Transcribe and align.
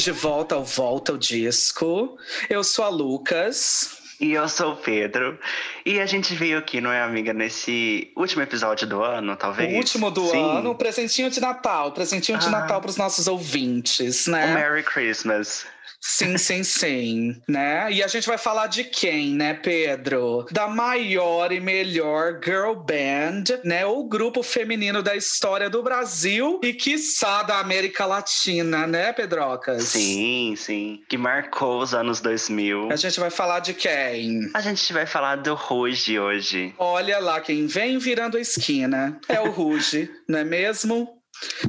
de 0.00 0.12
volta 0.12 0.54
ao 0.54 0.64
Volta 0.64 1.12
ao 1.12 1.18
Disco. 1.18 2.16
Eu 2.48 2.64
sou 2.64 2.84
a 2.84 2.88
Lucas. 2.88 3.98
E 4.20 4.32
eu 4.32 4.48
sou 4.48 4.72
o 4.72 4.76
Pedro. 4.76 5.38
E 5.84 6.00
a 6.00 6.06
gente 6.06 6.34
veio 6.34 6.58
aqui, 6.58 6.80
não 6.80 6.92
é, 6.92 7.02
amiga, 7.02 7.32
nesse 7.32 8.10
último 8.16 8.42
episódio 8.42 8.86
do 8.86 9.02
ano, 9.02 9.36
talvez? 9.36 9.72
O 9.72 9.76
último 9.76 10.10
do 10.10 10.26
Sim. 10.28 10.42
ano, 10.42 10.74
presentinho 10.74 11.30
de 11.30 11.40
Natal. 11.40 11.92
Presentinho 11.92 12.38
de 12.38 12.46
Ah. 12.46 12.50
Natal 12.50 12.80
para 12.80 12.90
os 12.90 12.96
nossos 12.96 13.26
ouvintes, 13.26 14.26
né? 14.26 14.46
O 14.46 14.54
Merry 14.54 14.82
Christmas. 14.82 15.66
Sim, 16.04 16.36
sim, 16.36 16.64
sim, 16.64 17.40
né? 17.48 17.86
E 17.92 18.02
a 18.02 18.08
gente 18.08 18.26
vai 18.26 18.36
falar 18.36 18.66
de 18.66 18.82
quem, 18.82 19.34
né, 19.36 19.54
Pedro? 19.54 20.44
Da 20.50 20.66
maior 20.66 21.52
e 21.52 21.60
melhor 21.60 22.40
girl 22.44 22.74
band, 22.74 23.44
né? 23.64 23.86
O 23.86 24.02
grupo 24.02 24.42
feminino 24.42 25.00
da 25.00 25.14
história 25.14 25.70
do 25.70 25.80
Brasil 25.80 26.58
e, 26.60 26.72
quiçá, 26.72 27.44
da 27.44 27.60
América 27.60 28.04
Latina, 28.04 28.84
né, 28.84 29.12
Pedrocas? 29.12 29.84
Sim, 29.84 30.54
sim. 30.56 31.04
Que 31.08 31.16
marcou 31.16 31.80
os 31.80 31.94
anos 31.94 32.20
2000. 32.20 32.90
A 32.90 32.96
gente 32.96 33.20
vai 33.20 33.30
falar 33.30 33.60
de 33.60 33.72
quem? 33.72 34.50
A 34.54 34.60
gente 34.60 34.92
vai 34.92 35.06
falar 35.06 35.36
do 35.36 35.54
Ruge 35.72 36.18
hoje. 36.18 36.74
Olha 36.78 37.18
lá 37.18 37.40
quem 37.40 37.66
vem 37.66 37.98
virando 37.98 38.36
a 38.36 38.40
esquina. 38.40 39.18
É 39.28 39.40
o 39.40 39.50
Ruge, 39.50 40.10
não 40.28 40.38
é 40.38 40.44
mesmo? 40.44 41.08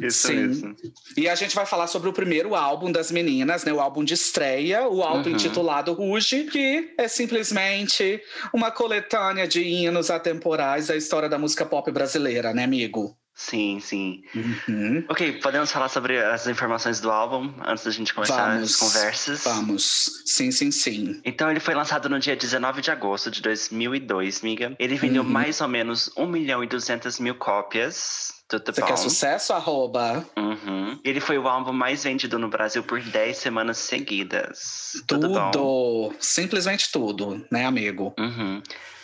Isso 0.01 0.27
Sim. 0.27 0.35
mesmo. 0.35 0.75
E 1.17 1.27
a 1.27 1.33
gente 1.35 1.55
vai 1.55 1.65
falar 1.65 1.87
sobre 1.87 2.07
o 2.09 2.13
primeiro 2.13 2.53
álbum 2.53 2.91
das 2.91 3.09
meninas, 3.11 3.63
né? 3.63 3.73
O 3.73 3.79
álbum 3.79 4.03
de 4.03 4.13
estreia, 4.13 4.87
o 4.87 5.01
álbum 5.01 5.29
Uhum. 5.29 5.35
intitulado 5.35 5.93
Ruge, 5.93 6.43
que 6.43 6.93
é 6.97 7.07
simplesmente 7.07 8.21
uma 8.53 8.69
coletânea 8.71 9.47
de 9.47 9.61
hinos 9.63 10.11
atemporais 10.11 10.87
da 10.87 10.95
história 10.95 11.27
da 11.29 11.39
música 11.39 11.65
pop 11.65 11.89
brasileira, 11.91 12.53
né, 12.53 12.63
amigo? 12.65 13.15
Sim, 13.43 13.79
sim. 13.81 14.23
Uhum. 14.33 15.03
Ok, 15.09 15.33
podemos 15.41 15.69
falar 15.69 15.89
sobre 15.89 16.17
as 16.23 16.47
informações 16.47 17.01
do 17.01 17.11
álbum 17.11 17.53
antes 17.65 17.83
da 17.83 17.91
gente 17.91 18.13
começar 18.13 18.53
Vamos. 18.53 18.71
as 18.73 18.75
conversas? 18.79 19.43
Vamos. 19.43 20.21
Sim, 20.25 20.49
sim, 20.49 20.71
sim. 20.71 21.19
Então 21.25 21.51
ele 21.51 21.59
foi 21.59 21.73
lançado 21.75 22.07
no 22.07 22.19
dia 22.19 22.37
19 22.37 22.81
de 22.81 22.89
agosto 22.89 23.29
de 23.29 23.41
2002, 23.41 24.41
miga. 24.41 24.73
Ele 24.79 24.95
vendeu 24.95 25.23
Uhum. 25.23 25.29
mais 25.29 25.59
ou 25.59 25.67
menos 25.67 26.09
1 26.15 26.25
milhão 26.25 26.63
e 26.63 26.67
200 26.67 27.19
mil 27.19 27.35
cópias. 27.35 28.31
Tudo 28.47 28.63
Você 28.73 28.79
bom. 28.81 28.87
quer 28.87 28.97
sucesso? 28.97 29.51
Arroba. 29.51 30.25
Uhum. 30.37 30.99
Ele 31.03 31.19
foi 31.19 31.37
o 31.37 31.45
álbum 31.47 31.73
mais 31.73 32.03
vendido 32.05 32.39
no 32.39 32.47
Brasil 32.47 32.81
por 32.83 33.01
10 33.01 33.35
semanas 33.37 33.77
seguidas. 33.77 34.93
Tudo, 35.05 35.27
bom? 35.29 35.51
Tudo. 35.51 36.15
Simplesmente 36.19 36.89
tudo, 36.91 37.45
né, 37.51 37.65
amigo? 37.65 38.13
Uhum. 38.17 38.61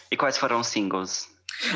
E 0.10 0.16
quais 0.16 0.38
foram 0.38 0.62
os 0.62 0.68
singles? 0.68 1.28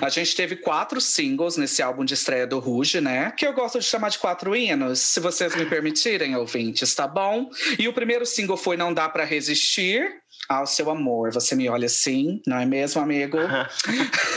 A 0.02 0.09
gente 0.09 0.36
teve 0.36 0.56
quatro 0.56 1.02
singles 1.02 1.58
nesse 1.58 1.81
álbum 1.81 2.06
de 2.06 2.14
estreia 2.14 2.48
do 2.48 2.59
Ruge, 2.59 3.02
né? 3.02 3.31
Que 3.31 3.45
eu 3.45 3.53
gosto 3.53 3.80
de 3.80 3.86
chamar 3.86 4.09
de 4.09 4.20
quatro 4.20 4.56
hinos, 4.56 5.00
se 5.00 5.20
vocês 5.20 5.56
me 5.56 5.66
permitirem, 5.66 6.36
ouvintes, 6.36 6.94
tá 6.94 7.08
bom? 7.08 7.50
E 7.78 7.88
o 7.88 7.94
primeiro 7.94 8.26
single 8.26 8.58
foi 8.58 8.78
Não 8.78 8.94
Dá 8.94 9.09
Pra 9.09 9.23
Resistir. 9.23 10.22
Ao 10.50 10.67
seu 10.67 10.89
amor, 10.89 11.31
você 11.31 11.56
me 11.56 11.70
olha 11.70 11.86
assim, 11.86 12.42
não 12.45 12.58
é 12.58 12.66
mesmo, 12.66 13.02
amigo? 13.02 13.38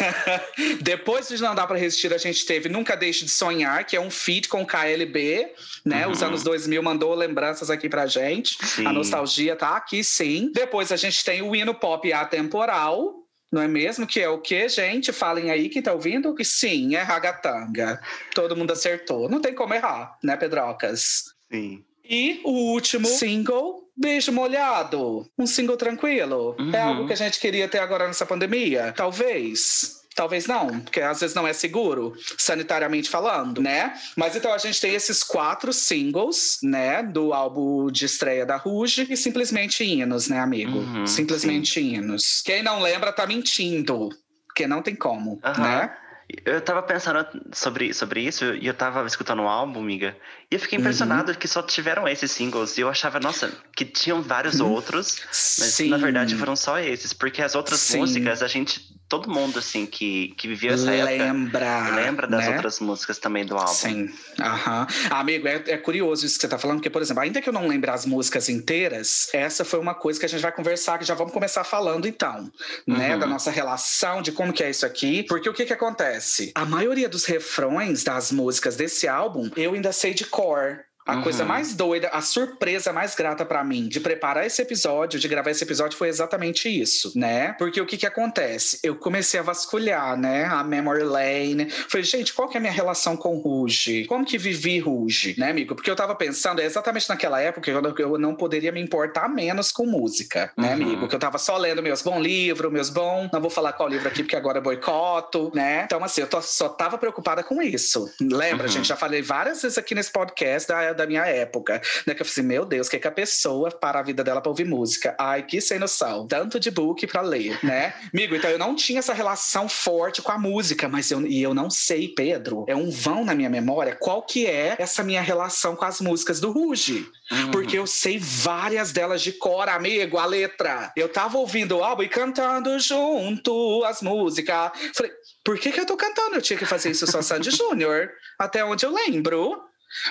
Depois 0.81 1.29
de 1.29 1.41
Não 1.43 1.55
Dá 1.55 1.67
Pra 1.67 1.77
Resistir, 1.77 2.13
a 2.15 2.19
gente 2.19 2.47
teve 2.47 2.69
Nunca 2.69 2.97
Deixe 2.97 3.25
de 3.25 3.31
Sonhar, 3.31 3.85
que 3.85 3.97
é 3.97 4.01
um 4.01 4.11
feat 4.11 4.49
com 4.49 4.65
KLB, 4.65 5.53
né? 5.85 6.07
Uhum. 6.07 6.13
Os 6.13 6.23
anos 6.23 6.43
2000 6.45 6.81
mandou 6.83 7.13
lembranças 7.15 7.71
aqui 7.71 7.89
pra 7.89 8.07
gente. 8.07 8.57
Sim. 8.65 8.87
A 8.87 8.93
nostalgia 8.93 9.57
tá 9.57 9.77
aqui, 9.77 10.05
sim. 10.05 10.51
Depois 10.55 10.93
a 10.93 10.97
gente 10.97 11.25
tem 11.25 11.43
o 11.43 11.57
hino 11.57 11.75
pop 11.75 12.13
atemporal. 12.13 13.26
Não 13.53 13.63
é 13.63 13.69
mesmo? 13.69 14.07
Que 14.07 14.21
é 14.21 14.29
o 14.29 14.41
que, 14.41 14.69
gente? 14.69 15.13
Falem 15.13 15.51
aí, 15.51 15.69
quem 15.69 15.83
tá 15.83 15.93
ouvindo? 15.93 16.35
Que 16.35 16.45
sim, 16.45 16.97
é 16.97 17.03
ragatanga. 17.03 18.01
Todo 18.35 18.57
mundo 18.57 18.73
acertou. 18.73 19.29
Não 19.29 19.41
tem 19.41 19.55
como 19.55 19.75
errar, 19.75 20.19
né, 20.23 20.37
Pedrocas? 20.37 21.25
Sim. 21.51 21.85
E 22.09 22.41
o 22.45 22.73
último 22.73 23.06
single, 23.09 23.89
Beijo 23.97 24.33
Molhado. 24.33 25.29
Um 25.39 25.47
single 25.47 25.77
tranquilo. 25.77 26.55
Uhum. 26.59 26.75
É 26.75 26.81
algo 26.81 27.06
que 27.06 27.12
a 27.12 27.17
gente 27.17 27.41
queria 27.41 27.69
ter 27.69 27.79
agora 27.79 28.06
nessa 28.06 28.27
pandemia? 28.27 28.93
Talvez. 28.97 30.03
Talvez 30.16 30.47
não, 30.47 30.81
porque 30.81 31.03
às 31.03 31.21
vezes 31.21 31.37
não 31.37 31.47
é 31.47 31.53
seguro, 31.53 32.15
sanitariamente 32.38 33.10
falando, 33.10 33.60
né? 33.60 33.93
Mas 34.16 34.34
então 34.34 34.50
a 34.50 34.56
gente 34.56 34.81
tem 34.81 34.94
esses 34.94 35.22
quatro 35.22 35.75
singles, 35.75 36.59
né, 36.62 37.03
do 37.03 37.34
álbum 37.34 37.91
de 37.91 38.06
estreia 38.06 38.47
da 38.47 38.56
Ruge 38.56 39.06
e 39.10 39.16
simplesmente 39.16 39.84
hinos, 39.84 40.26
né, 40.28 40.41
amigo? 40.41 40.78
Uhum, 40.78 41.06
simplesmente 41.06 41.78
hinos. 41.81 42.43
Quem 42.47 42.62
não 42.62 42.81
lembra 42.81 43.12
tá 43.12 43.26
mentindo, 43.26 44.09
porque 44.47 44.66
não 44.66 44.81
tem 44.81 44.97
como, 44.97 45.38
Aham. 45.44 45.62
né? 45.62 45.97
Eu 46.44 46.60
tava 46.62 46.82
pensando 46.82 47.25
sobre, 47.53 47.93
sobre 47.93 48.22
isso 48.22 48.47
e 48.55 48.66
eu 48.66 48.75
tava 48.75 49.06
escutando 49.06 49.43
o 49.43 49.49
álbum, 49.49 49.81
amiga. 49.81 50.16
E 50.51 50.55
eu 50.55 50.59
Uhum. 50.59 50.62
fiquei 50.62 50.79
impressionado 50.79 51.34
que 51.37 51.49
só 51.49 51.61
tiveram 51.62 52.07
esses 52.07 52.31
singles. 52.31 52.79
E 52.79 52.81
eu 52.83 52.89
achava, 52.89 53.19
nossa, 53.19 53.51
que 53.75 53.84
tinham 53.84 54.23
vários 54.23 54.61
outros. 54.61 55.19
Mas 55.29 55.61
Uhum. 55.61 55.71
Sim. 55.71 55.89
na 55.91 55.97
verdade 55.97 56.34
foram 56.37 56.55
só 56.55 56.79
esses. 56.79 57.12
Porque 57.12 57.43
as 57.43 57.55
outras 57.55 57.81
Sim. 57.81 57.99
músicas, 57.99 58.43
a 58.43 58.49
gente. 58.49 58.95
Todo 59.09 59.31
mundo, 59.31 59.61
assim, 59.61 59.87
que, 59.87 60.35
que 60.37 60.49
viveu 60.49 60.75
essa 60.75 60.91
época. 60.91 61.12
lembra, 61.12 61.91
Lembra 61.95 62.27
das 62.27 62.45
né? 62.45 62.55
outras 62.56 62.81
músicas 62.81 63.19
também 63.19 63.47
do 63.47 63.56
álbum. 63.56 63.73
Sim, 63.73 64.11
aham. 64.41 64.85
Amigo, 65.11 65.47
é, 65.47 65.62
é 65.69 65.77
curioso 65.77 66.27
isso 66.27 66.35
que 66.35 66.41
você 66.41 66.49
tá 66.49 66.59
falando, 66.59 66.79
porque, 66.79 66.91
por 66.91 67.01
exemplo, 67.01 67.23
ainda 67.23 67.41
que 67.41 67.49
eu 67.49 67.53
não 67.53 67.69
lembre 67.69 67.89
as 67.89 68.05
músicas 68.05 68.49
inteiras, 68.49 69.29
essa 69.33 69.65
foi 69.65 69.79
uma 69.79 69.95
coisa 69.95 70.19
que 70.19 70.27
a 70.27 70.29
gente 70.29 70.43
vai 70.43 70.51
conversar, 70.51 70.99
que 70.99 71.05
já 71.05 71.15
vamos 71.15 71.33
começar 71.33 71.62
falando, 71.62 72.09
então, 72.09 72.51
né? 72.85 73.12
Uhum. 73.15 73.21
Da 73.21 73.27
nossa 73.29 73.49
relação, 73.53 74.23
de 74.23 74.33
como 74.33 74.53
que 74.53 74.65
é 74.65 74.71
isso 74.71 74.85
aqui. 74.85 75.23
Porque 75.23 75.49
o 75.49 75.55
que 75.55 75.65
que 75.65 75.73
acontece? 75.73 76.51
A 76.56 76.65
maioria 76.65 77.09
dos 77.09 77.25
refrões 77.27 78.03
das 78.03 78.33
músicas 78.33 78.75
desse 78.75 79.06
álbum, 79.06 79.49
eu 79.56 79.73
ainda 79.75 79.93
sei 79.93 80.15
de 80.15 80.25
cor. 80.37 80.85
A 81.06 81.15
Uhum. 81.17 81.22
coisa 81.22 81.44
mais 81.44 81.75
doida, 81.75 82.09
a 82.09 82.21
surpresa 82.21 82.93
mais 82.93 83.15
grata 83.15 83.44
pra 83.44 83.62
mim 83.62 83.87
de 83.89 84.00
preparar 84.00 84.44
esse 84.44 84.61
episódio, 84.61 85.19
de 85.21 85.28
gravar 85.28 85.50
esse 85.50 85.62
episódio, 85.62 85.97
foi 85.97 86.09
exatamente 86.09 86.69
isso, 86.69 87.12
né? 87.15 87.53
Porque 87.59 87.81
o 87.81 87.87
que 87.87 87.97
que 87.97 88.06
acontece? 88.06 88.81
Eu 88.83 88.97
comecei 88.97 89.39
a 89.39 89.43
vasculhar, 89.43 90.17
né? 90.17 90.44
A 90.47 90.65
Memory 90.65 91.05
Lane. 91.05 91.71
Falei, 91.71 92.05
gente, 92.05 92.33
qual 92.34 92.49
que 92.49 92.56
é 92.56 92.59
a 92.59 92.61
minha 92.61 92.72
relação 92.72 93.17
com 93.17 93.37
Ruge? 93.39 94.05
Como 94.06 94.25
que 94.25 94.37
vivi 94.37 94.78
Ruge, 94.81 95.34
né, 95.39 95.50
amigo? 95.50 95.75
Porque 95.75 95.91
eu 95.91 95.97
tava 95.97 96.15
pensando, 96.15 96.61
é 96.61 96.65
exatamente 96.65 97.09
naquela 97.09 97.41
época 97.41 97.71
que 97.93 98.03
eu 98.03 98.19
não 98.19 98.34
poderia 98.34 98.73
me 98.73 98.81
importar 98.81 99.28
menos 99.28 99.71
com 99.71 99.87
música, 99.87 100.53
né, 100.56 100.69
Uhum. 100.69 100.73
amigo? 100.75 101.09
Que 101.09 101.15
eu 101.15 101.19
tava 101.21 101.38
só 101.38 101.56
lendo 101.56 101.83
meus 101.83 102.03
bons 102.03 102.21
livros, 102.21 102.73
meus 102.73 102.91
bons. 102.91 103.31
Não 103.33 103.41
vou 103.41 103.50
falar 103.50 103.73
qual 103.75 103.88
livro 103.88 104.09
aqui, 104.09 104.23
porque 104.23 104.37
agora 104.37 104.59
é 104.59 104.61
boicoto, 104.61 105.53
né? 105.55 105.83
Então, 105.84 106.03
assim, 106.03 106.21
eu 106.23 106.27
tô- 106.27 106.43
só 106.43 106.69
tava 106.69 106.99
preocupada 106.99 107.43
com 107.43 107.62
isso. 107.62 108.11
Lembra, 108.21 108.67
Uhum. 108.67 108.73
gente? 108.73 108.88
Já 108.88 108.97
falei 108.97 109.23
várias 109.23 109.62
vezes 109.62 109.78
aqui 109.78 109.94
nesse 109.94 110.11
podcast 110.11 110.69
da, 110.69 110.93
da 110.97 111.07
minha 111.07 111.25
época, 111.27 111.81
né? 112.07 112.15
Que 112.15 112.23
eu 112.23 112.27
falei 112.27 112.33
assim, 112.33 112.43
meu 112.43 112.65
Deus, 112.65 112.87
o 112.87 112.91
que, 112.91 112.99
que 112.99 113.09
a 113.09 113.12
pessoa 113.12 113.71
para 113.71 114.01
a 114.01 114.03
vida 114.03 114.25
dela 114.25 114.41
pra 114.41 114.51
ouvir 114.51 114.65
música? 114.65 115.15
Ai, 115.19 115.43
que 115.43 115.61
sem 115.61 115.79
noção. 115.79 116.27
Tanto 116.27 116.59
de 116.59 116.71
book 116.71 117.07
pra 117.07 117.21
ler, 117.21 117.59
né? 117.65 117.95
Amigo, 118.12 118.34
então 118.34 118.51
eu 118.51 118.59
não 118.59 118.75
tinha 118.75 118.99
essa 118.99 119.12
relação 119.12 119.69
forte 119.69 120.23
com 120.23 120.33
a 120.33 120.39
música, 120.39 120.89
mas 120.89 121.11
eu, 121.11 121.27
e 121.27 121.43
eu 121.43 121.55
não 121.55 121.71
sei, 121.71 122.09
Pedro, 122.09 122.65
é 122.69 122.75
um 122.75 122.91
vão 122.91 123.25
na 123.25 123.35
minha 123.35 123.51
memória, 123.51 123.95
qual 123.95 124.23
que 124.23 124.47
é 124.47 124.77
essa 124.79 125.03
minha 125.03 125.23
relação 125.23 125.77
com 125.77 125.85
as 125.85 126.01
músicas 126.01 126.41
do 126.41 126.51
Ruge? 126.51 127.06
Uhum. 127.31 127.51
Porque 127.51 127.79
eu 127.79 127.87
sei 127.87 128.19
várias 128.19 128.93
delas 128.93 129.21
de 129.21 129.33
cor, 129.33 129.69
amigo, 129.69 130.19
a 130.19 130.27
letra. 130.27 130.93
Eu 130.97 131.09
tava 131.09 131.39
ouvindo 131.39 131.77
o 131.77 131.85
álbum 131.85 132.03
e 132.03 132.09
cantando 132.09 132.79
junto 132.79 133.85
as 133.85 134.01
músicas. 134.01 134.71
Falei, 134.95 135.12
por 135.45 135.59
que, 135.59 135.73
que 135.73 135.81
eu 135.81 135.87
tô 135.87 135.97
cantando? 135.97 136.37
Eu 136.37 136.43
tinha 136.43 136.59
que 136.59 136.67
fazer 136.67 136.91
isso 136.91 137.06
só 137.06 137.23
Sandy 137.23 137.51
Júnior. 137.55 138.11
Até 138.39 138.65
onde 138.65 138.85
eu 138.85 138.93
lembro. 138.93 139.62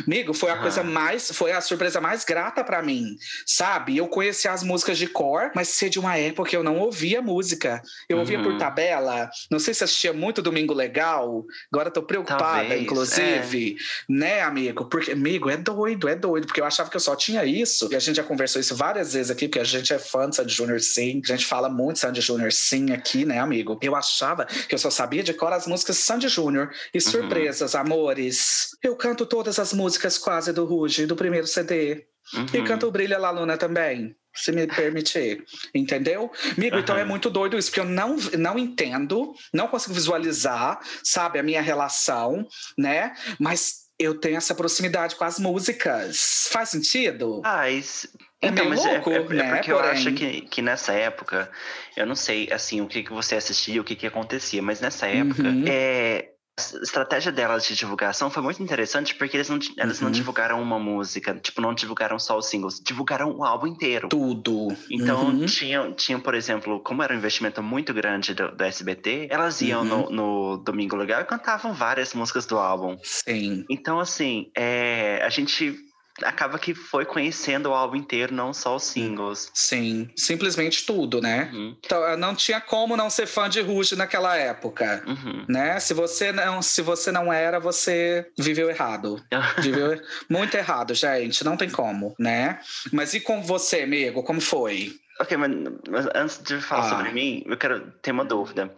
Amigo, 0.08 0.34
foi 0.34 0.52
a 0.52 0.53
Ah. 0.53 0.58
coisa 0.58 0.84
mais, 0.84 1.30
foi 1.31 1.52
a 1.52 1.62
surpresa 1.62 2.00
mais 2.02 2.24
grata 2.24 2.63
pra 2.63 2.81
mim, 2.81 3.18
sabe? 3.46 3.97
Eu 3.97 4.08
conhecia 4.08 4.52
as 4.52 4.63
músicas 4.63 4.97
de 4.97 5.08
cor, 5.08 5.52
mas 5.56 5.68
ser 5.69 5.90
de 5.90 6.00
uma 6.00 6.18
época 6.18 6.50
que 6.50 6.56
eu 6.57 6.63
não 6.63 6.77
ouvia 6.80 7.22
música. 7.22 7.81
Eu 8.10 8.19
ouvia 8.19 8.42
por 8.42 8.54
Uhum. 8.54 8.57
tabela. 8.57 9.30
Não 9.51 9.60
sei 9.60 9.74
se 9.74 9.83
assistia 9.83 10.13
muito 10.13 10.42
Domingo 10.42 10.74
Legal. 10.74 11.45
Agora 11.72 11.92
tô 11.92 12.01
preocupada, 12.04 12.60
Talvez, 12.60 12.81
inclusive, 12.81 13.77
né, 14.10 14.42
amigo? 14.42 14.86
Porque, 14.86 15.12
amigo, 15.12 15.50
é 15.50 15.57
doido, 15.57 16.07
é 16.07 16.16
doido, 16.16 16.48
porque 16.48 16.62
eu 16.62 16.66
achava 16.66 16.89
que 16.89 16.95
eu 16.95 17.01
só 17.01 17.16
tinha 17.16 17.44
isso. 17.45 17.88
E 17.92 17.95
a 17.95 18.00
gente 18.00 18.16
já 18.18 18.24
conversou 18.24 18.60
isso 18.60 18.75
várias 18.75 19.13
vezes 19.13 19.30
aqui, 19.31 19.48
porque 19.48 19.60
a 19.60 19.63
gente 19.63 19.94
é 19.94 20.00
fã 20.00 20.30
de 20.30 20.36
Sandy 20.36 20.54
Júnior 20.54 20.80
sim. 20.81 21.21
A 21.24 21.28
gente 21.28 21.45
fala 21.45 21.69
muito 21.69 21.95
de 21.95 22.00
Sandy 22.01 22.21
Júnior 22.21 22.51
sim 22.51 22.92
aqui, 22.92 23.25
né, 23.25 23.39
amigo? 23.39 23.78
Eu 23.81 23.95
achava 23.95 24.45
que 24.45 24.74
eu 24.74 24.80
só 24.80 24.89
sabia 24.89 25.24
de 25.24 25.33
cor 25.33 25.51
as 25.54 25.68
músicas 25.68 25.98
de 25.98 26.01
Sandy 26.04 26.28
Júnior. 26.28 26.69
E 26.94 27.00
surpresas, 27.01 27.75
amores. 27.75 28.75
Eu 28.81 28.95
canto 28.95 29.25
todas 29.25 29.60
as 29.60 29.64
músicas 29.73 30.17
quase 30.17 30.51
do 30.53 30.65
Ruge, 30.65 31.06
do 31.06 31.15
primeiro 31.15 31.47
CD. 31.47 32.06
E 32.53 32.57
Uhum. 32.57 32.65
canto 32.65 32.88
o 32.88 32.91
Brilha 32.91 33.17
La 33.19 33.29
Luna 33.29 33.57
também. 33.57 34.15
Se 34.33 34.51
me 34.51 34.67
permitir. 34.67 35.45
Entendeu? 35.73 36.29
Amigo, 36.57 36.77
então 36.77 36.97
é 36.97 37.01
Aham. 37.01 37.09
muito 37.09 37.29
doido 37.29 37.57
isso, 37.57 37.69
porque 37.69 37.79
eu 37.79 37.85
não, 37.85 38.17
não 38.38 38.59
entendo, 38.59 39.33
não 39.53 39.67
consigo 39.67 39.94
visualizar, 39.94 40.79
sabe, 41.03 41.39
a 41.39 41.44
minha 41.44 41.62
relação, 41.62 42.45
né? 42.77 43.13
Mas 43.39 43.85
eu 43.97 44.19
tenho 44.19 44.35
essa 44.35 44.53
proximidade 44.53 45.15
com 45.15 45.23
as 45.23 45.39
músicas. 45.39 46.50
Faz 46.51 46.69
sentido? 46.69 47.41
Ah, 47.45 47.69
isso... 47.69 48.09
É 48.41 48.47
Então, 48.50 48.65
meio 48.65 48.75
mas 48.75 48.85
é- 48.85 48.91
louco, 48.94 49.09
é, 49.11 49.15
é 49.15 49.23
né? 49.23 49.56
porque 49.56 49.71
eu 49.71 49.77
Porém- 49.77 49.91
acho 49.91 50.11
que, 50.13 50.41
que 50.41 50.61
nessa 50.61 50.91
época, 50.94 51.50
eu 51.95 52.06
não 52.06 52.15
sei 52.15 52.51
assim 52.51 52.81
o 52.81 52.88
que, 52.88 53.01
que 53.03 53.13
você 53.13 53.35
assistia, 53.35 53.79
o 53.79 53.83
que, 53.85 53.95
que 53.95 54.06
acontecia, 54.06 54.61
mas 54.61 54.81
nessa 54.81 55.07
época 55.07 55.44
Uhum. 55.44 55.63
é, 55.65 56.31
A 56.57 56.62
estratégia 56.81 57.34
delas 57.34 57.66
de 57.66 57.75
divulgação 57.75 58.30
foi 58.30 58.42
muito 58.42 58.63
interessante 58.63 59.13
porque 59.16 59.36
eles 59.36 59.50
não, 59.50 59.60
elas 59.78 60.00
uhum. 60.00 60.06
não 60.06 60.12
divulgaram 60.12 60.62
uma 60.62 60.80
música, 60.80 61.36
tipo, 61.36 61.60
não 61.60 61.74
divulgaram 61.74 62.18
só 62.18 62.38
os 62.38 62.46
singles, 62.46 62.80
divulgaram 62.80 63.36
o 63.36 63.44
álbum 63.44 63.68
inteiro. 63.68 64.07
Tudo. 64.07 64.69
Então, 64.90 65.25
uhum. 65.25 65.46
tinham, 65.46 65.94
tinham, 65.94 66.22
por 66.22 66.34
exemplo, 66.34 66.80
como 66.80 67.04
era 67.04 67.13
um 67.13 67.18
investimento 67.18 67.62
muito 67.62 67.94
grande 67.94 68.34
do, 68.34 68.56
do 68.56 68.63
SBT, 68.63 69.28
elas 69.30 69.62
iam 69.62 69.81
uhum. 69.81 70.10
no, 70.10 70.10
no, 70.10 70.57
Domingo 70.57 70.96
Legal 70.96 71.19
e 71.22 71.25
cantavam 71.25 71.74
várias 71.74 72.13
músicas 72.13 72.46
do 72.46 72.57
álbum. 72.57 72.98
Sim. 73.04 73.66
Então, 73.69 74.00
assim, 74.00 74.50
é, 74.56 75.22
a 75.25 75.30
gente 75.30 75.84
acaba 76.23 76.57
que 76.57 76.73
foi 76.73 77.06
conhecendo 77.06 77.69
o 77.69 77.73
álbum 77.73 77.97
inteiro, 77.97 78.33
não 78.33 78.53
só 78.53 78.75
os 78.75 78.83
singles. 78.83 79.51
Sim, 79.53 80.09
simplesmente 80.15 80.85
tudo, 80.85 81.21
né? 81.21 81.50
Uhum. 81.53 81.75
Então, 81.83 82.17
não 82.17 82.35
tinha 82.35 82.62
como 82.62 82.95
não 82.95 83.09
ser 83.09 83.27
fã 83.27 83.50
de 83.50 83.62
Ruge 83.62 83.95
naquela 83.95 84.35
época, 84.38 85.03
uhum. 85.06 85.45
né? 85.47 85.79
Se 85.79 85.94
você 85.94 86.31
não, 86.31 86.62
se 86.62 86.81
você 86.81 87.12
não 87.12 87.31
era, 87.31 87.59
você 87.59 88.29
viveu 88.38 88.69
errado. 88.69 89.21
viveu 89.62 90.00
muito 90.29 90.56
errado, 90.56 90.94
gente, 90.94 91.44
não 91.44 91.57
tem 91.57 91.69
como, 91.69 92.15
né? 92.18 92.59
Mas 92.91 93.13
e 93.13 93.19
com 93.19 93.41
você, 93.41 93.81
amigo, 93.81 94.23
como 94.23 94.39
foi? 94.39 94.95
Ok, 95.19 95.38
mas, 95.38 95.51
mas 95.89 96.07
antes 96.13 96.41
de 96.44 96.59
falar 96.59 96.88
ah. 96.88 96.89
sobre 96.89 97.11
mim, 97.11 97.44
eu 97.45 97.57
quero 97.57 97.91
ter 98.01 98.11
uma 98.11 98.25
dúvida 98.25 98.73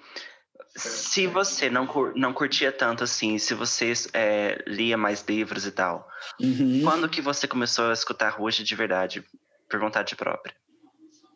se 0.78 1.28
você 1.28 1.70
não, 1.70 1.88
cur, 1.88 2.14
não 2.16 2.32
curtia 2.34 2.72
tanto 2.72 3.04
assim, 3.04 3.38
se 3.38 3.54
você 3.54 3.92
é, 4.14 4.64
lia 4.68 4.96
mais 4.98 5.26
livros 5.28 5.66
e 5.66 5.72
tal, 5.72 6.08
uhum. 6.40 6.82
quando 6.84 7.10
que 7.10 7.22
você 7.22 7.48
começou 7.48 7.90
a 7.90 7.94
escutar 7.94 8.30
Ruge 8.30 8.64
de 8.64 8.76
verdade, 8.76 9.24
por 9.70 9.80
vontade 9.80 10.16
própria? 10.16 10.56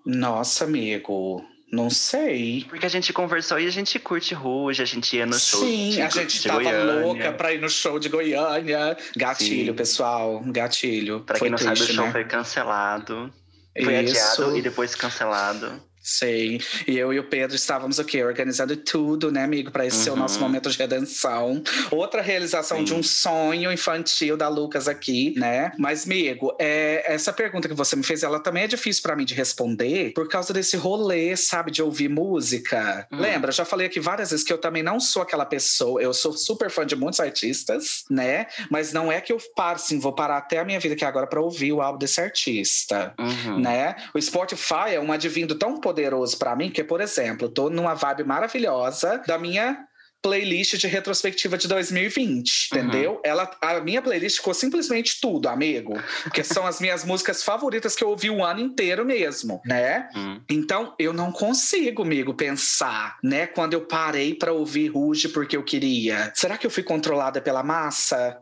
Nossa, 0.05 0.63
amigo, 0.63 1.43
não 1.71 1.89
sei. 1.89 2.65
Porque 2.69 2.85
a 2.85 2.89
gente 2.89 3.13
conversou 3.13 3.59
e 3.59 3.65
a 3.65 3.71
gente 3.71 3.97
curte 3.97 4.33
Ruge, 4.33 4.81
a 4.81 4.85
gente 4.85 5.15
ia 5.15 5.25
no 5.25 5.39
show. 5.39 5.61
Sim, 5.61 5.91
de, 5.91 6.01
a 6.01 6.09
gente 6.09 6.39
de 6.39 6.47
tava 6.47 6.61
Goiânia. 6.61 7.05
louca 7.05 7.31
pra 7.33 7.53
ir 7.53 7.61
no 7.61 7.69
show 7.69 7.97
de 7.97 8.09
Goiânia. 8.09 8.97
Gatilho, 9.15 9.71
Sim. 9.71 9.77
pessoal, 9.77 10.41
gatilho. 10.47 11.21
Pra 11.21 11.37
foi 11.37 11.47
quem 11.47 11.51
não 11.51 11.57
triste, 11.57 11.79
sabe, 11.79 11.91
o 11.91 11.95
show 11.95 12.05
né? 12.05 12.11
foi 12.11 12.25
cancelado. 12.25 13.33
Foi 13.81 14.03
Isso. 14.03 14.41
adiado 14.41 14.57
e 14.57 14.61
depois 14.61 14.95
cancelado. 14.95 15.90
Sei. 16.01 16.59
E 16.87 16.97
eu 16.97 17.13
e 17.13 17.19
o 17.19 17.23
Pedro 17.23 17.55
estávamos 17.55 17.99
o 17.99 18.03
quê? 18.03 18.23
Organizando 18.23 18.75
tudo, 18.75 19.31
né, 19.31 19.43
amigo? 19.43 19.71
Para 19.71 19.85
esse 19.85 19.97
uhum. 19.97 20.03
ser 20.03 20.09
o 20.11 20.15
nosso 20.15 20.35
uhum. 20.35 20.41
momento 20.41 20.69
de 20.69 20.77
redenção. 20.77 21.63
Outra 21.91 22.21
realização 22.21 22.79
Sim. 22.79 22.83
de 22.83 22.93
um 22.93 23.03
sonho 23.03 23.71
infantil 23.71 24.35
da 24.35 24.47
Lucas 24.47 24.87
aqui, 24.87 25.33
né? 25.37 25.71
Mas, 25.77 26.05
amigo, 26.05 26.55
é, 26.59 27.03
essa 27.13 27.31
pergunta 27.31 27.67
que 27.67 27.73
você 27.73 27.95
me 27.95 28.03
fez, 28.03 28.23
ela 28.23 28.39
também 28.39 28.63
é 28.63 28.67
difícil 28.67 29.03
para 29.03 29.15
mim 29.15 29.25
de 29.25 29.33
responder 29.33 30.11
por 30.13 30.27
causa 30.27 30.51
desse 30.53 30.75
rolê, 30.75 31.35
sabe, 31.37 31.71
de 31.71 31.83
ouvir 31.83 32.09
música. 32.09 33.07
Uhum. 33.11 33.19
Lembra? 33.19 33.51
Já 33.51 33.63
falei 33.63 33.87
aqui 33.87 33.99
várias 33.99 34.31
vezes 34.31 34.45
que 34.45 34.51
eu 34.51 34.57
também 34.57 34.81
não 34.81 34.99
sou 34.99 35.21
aquela 35.21 35.45
pessoa. 35.45 36.01
Eu 36.01 36.13
sou 36.13 36.33
super 36.33 36.69
fã 36.71 36.85
de 36.85 36.95
muitos 36.95 37.19
artistas, 37.19 38.05
né? 38.09 38.47
Mas 38.69 38.91
não 38.91 39.11
é 39.11 39.21
que 39.21 39.31
eu 39.31 39.37
paro, 39.55 39.75
assim, 39.75 39.99
vou 39.99 40.13
parar 40.13 40.37
até 40.37 40.59
a 40.59 40.65
minha 40.65 40.79
vida 40.79 40.95
aqui 40.95 41.05
agora 41.05 41.27
para 41.27 41.41
ouvir 41.41 41.71
o 41.71 41.81
álbum 41.81 41.99
desse 41.99 42.19
artista, 42.19 43.13
uhum. 43.19 43.59
né? 43.59 43.95
O 44.13 44.21
Spotify 44.21 44.93
é 44.93 44.99
um 44.99 45.11
advindo 45.11 45.55
tão 45.55 45.79
poderoso 45.91 46.37
para 46.37 46.55
mim, 46.55 46.69
que, 46.69 46.83
por 46.83 47.01
exemplo, 47.01 47.47
eu 47.47 47.51
tô 47.51 47.69
numa 47.69 47.93
vibe 47.93 48.23
maravilhosa 48.23 49.21
da 49.27 49.37
minha 49.37 49.85
playlist 50.21 50.77
de 50.77 50.87
retrospectiva 50.87 51.57
de 51.57 51.67
2020, 51.67 52.69
uhum. 52.71 52.79
entendeu? 52.79 53.21
Ela, 53.25 53.49
a 53.59 53.79
minha 53.79 54.01
playlist 54.01 54.37
ficou 54.37 54.53
simplesmente 54.53 55.19
tudo, 55.19 55.49
amigo. 55.49 55.99
Porque 56.23 56.43
são 56.43 56.65
as 56.65 56.79
minhas 56.79 57.03
músicas 57.03 57.43
favoritas 57.43 57.95
que 57.95 58.03
eu 58.03 58.09
ouvi 58.09 58.29
o 58.29 58.43
ano 58.45 58.59
inteiro 58.59 59.03
mesmo, 59.03 59.59
né? 59.65 60.07
Uhum. 60.15 60.41
Então, 60.47 60.93
eu 60.99 61.11
não 61.11 61.31
consigo, 61.31 62.03
amigo, 62.03 62.35
pensar, 62.35 63.17
né? 63.23 63.47
Quando 63.47 63.73
eu 63.73 63.81
parei 63.81 64.35
para 64.35 64.53
ouvir 64.53 64.89
Ruge 64.89 65.27
porque 65.29 65.57
eu 65.57 65.63
queria. 65.63 66.31
Será 66.35 66.57
que 66.57 66.67
eu 66.67 66.71
fui 66.71 66.83
controlada 66.83 67.41
pela 67.41 67.63
massa? 67.63 68.37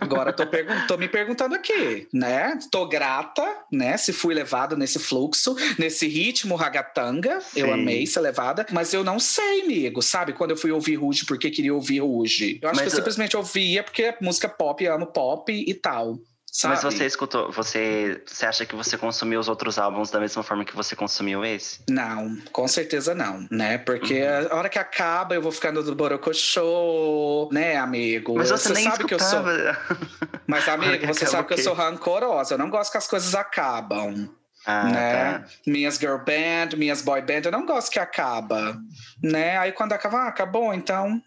Agora 0.00 0.32
tô, 0.32 0.44
tô, 0.88 0.96
me 0.96 1.08
perguntando 1.08 1.54
aqui, 1.54 2.08
né? 2.12 2.58
Tô 2.70 2.86
grata, 2.88 3.42
né? 3.70 3.96
Se 3.96 4.12
fui 4.12 4.34
levada 4.34 4.76
nesse 4.76 4.98
fluxo, 4.98 5.56
nesse 5.78 6.08
ritmo 6.08 6.56
ragatanga. 6.56 7.40
Sim. 7.40 7.60
Eu 7.60 7.72
amei 7.72 8.06
ser 8.06 8.20
levada, 8.20 8.66
mas 8.72 8.92
eu 8.92 9.04
não 9.04 9.18
sei, 9.18 9.62
amigo, 9.62 10.02
sabe? 10.02 10.32
Quando 10.32 10.50
eu 10.50 10.56
fui 10.56 10.72
ouvir 10.72 10.96
Ruge, 10.96 11.24
porque 11.24 11.50
queria 11.50 11.74
ouvir 11.74 12.00
Ruge. 12.00 12.58
Eu 12.60 12.68
acho 12.70 12.80
mas 12.80 12.88
que 12.88 12.88
eu, 12.88 12.90
eu 12.92 12.96
simplesmente 12.96 13.36
ouvia 13.36 13.82
porque 13.82 14.02
é 14.02 14.16
música 14.20 14.48
pop, 14.48 14.84
amo 14.86 15.06
pop 15.06 15.52
e 15.52 15.74
tal. 15.74 16.18
Sabe? 16.56 16.72
Mas 16.72 16.82
você 16.82 17.04
escutou, 17.04 17.52
você, 17.52 18.22
você 18.26 18.46
acha 18.46 18.64
que 18.64 18.74
você 18.74 18.96
consumiu 18.96 19.38
os 19.38 19.46
outros 19.46 19.78
álbuns 19.78 20.10
da 20.10 20.18
mesma 20.18 20.42
forma 20.42 20.64
que 20.64 20.74
você 20.74 20.96
consumiu 20.96 21.44
esse? 21.44 21.80
Não, 21.86 22.34
com 22.50 22.66
certeza 22.66 23.14
não, 23.14 23.46
né? 23.50 23.76
Porque 23.76 24.22
uhum. 24.22 24.48
a 24.50 24.56
hora 24.56 24.68
que 24.70 24.78
acaba 24.78 25.34
eu 25.34 25.42
vou 25.42 25.52
ficando 25.52 25.82
do 25.82 25.94
Borocochô, 25.94 27.50
né, 27.52 27.76
amigo? 27.76 28.36
Mas 28.36 28.48
você, 28.48 28.68
você 28.68 28.72
nem 28.72 28.84
sabe 28.84 29.04
escutava. 29.04 29.52
que 29.52 29.68
eu 29.68 29.74
sou. 29.74 30.30
Mas, 30.48 30.66
amigo, 30.66 31.06
você 31.12 31.26
sabe 31.26 31.46
que 31.46 31.52
eu 31.52 31.58
sou 31.58 31.74
rancorosa, 31.74 32.54
eu 32.54 32.58
não 32.58 32.70
gosto 32.70 32.90
que 32.90 32.96
as 32.96 33.06
coisas 33.06 33.34
acabam. 33.34 34.26
Ah, 34.64 34.84
né? 34.84 35.38
Tá. 35.38 35.44
Minhas 35.66 35.96
girl 35.98 36.16
band, 36.16 36.74
minhas 36.78 37.02
boy 37.02 37.20
band, 37.20 37.42
eu 37.44 37.52
não 37.52 37.66
gosto 37.66 37.90
que 37.90 37.98
acaba, 37.98 38.80
né? 39.22 39.58
Aí 39.58 39.72
quando 39.72 39.92
acaba, 39.92 40.20
ah, 40.20 40.28
acabou, 40.28 40.72
então 40.72 41.22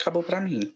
acabou 0.00 0.22
para 0.22 0.40
mim. 0.40 0.74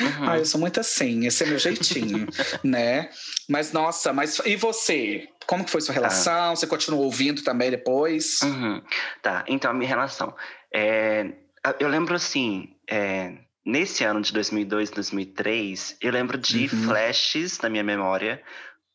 Uhum. 0.00 0.28
Ah, 0.30 0.38
eu 0.38 0.44
sou 0.44 0.60
muito 0.60 0.80
assim, 0.80 1.26
esse 1.26 1.44
é 1.44 1.46
meu 1.46 1.58
jeitinho, 1.58 2.26
né? 2.64 3.10
Mas 3.48 3.72
nossa, 3.72 4.12
mas 4.12 4.40
e 4.44 4.56
você? 4.56 5.28
Como 5.46 5.64
que 5.64 5.70
foi 5.70 5.80
sua 5.80 5.94
tá. 5.94 6.00
relação? 6.00 6.56
Você 6.56 6.66
continuou 6.66 7.04
ouvindo 7.04 7.42
também 7.42 7.70
depois? 7.70 8.40
Uhum. 8.42 8.82
Tá, 9.22 9.44
então 9.48 9.70
a 9.70 9.74
minha 9.74 9.88
relação. 9.88 10.34
É, 10.72 11.32
eu 11.80 11.88
lembro 11.88 12.14
assim, 12.14 12.76
é, 12.88 13.34
nesse 13.64 14.04
ano 14.04 14.20
de 14.20 14.32
2002, 14.32 14.90
2003, 14.90 15.96
eu 16.00 16.12
lembro 16.12 16.38
de 16.38 16.64
uhum. 16.64 16.84
flashes 16.84 17.58
na 17.60 17.68
minha 17.68 17.84
memória 17.84 18.42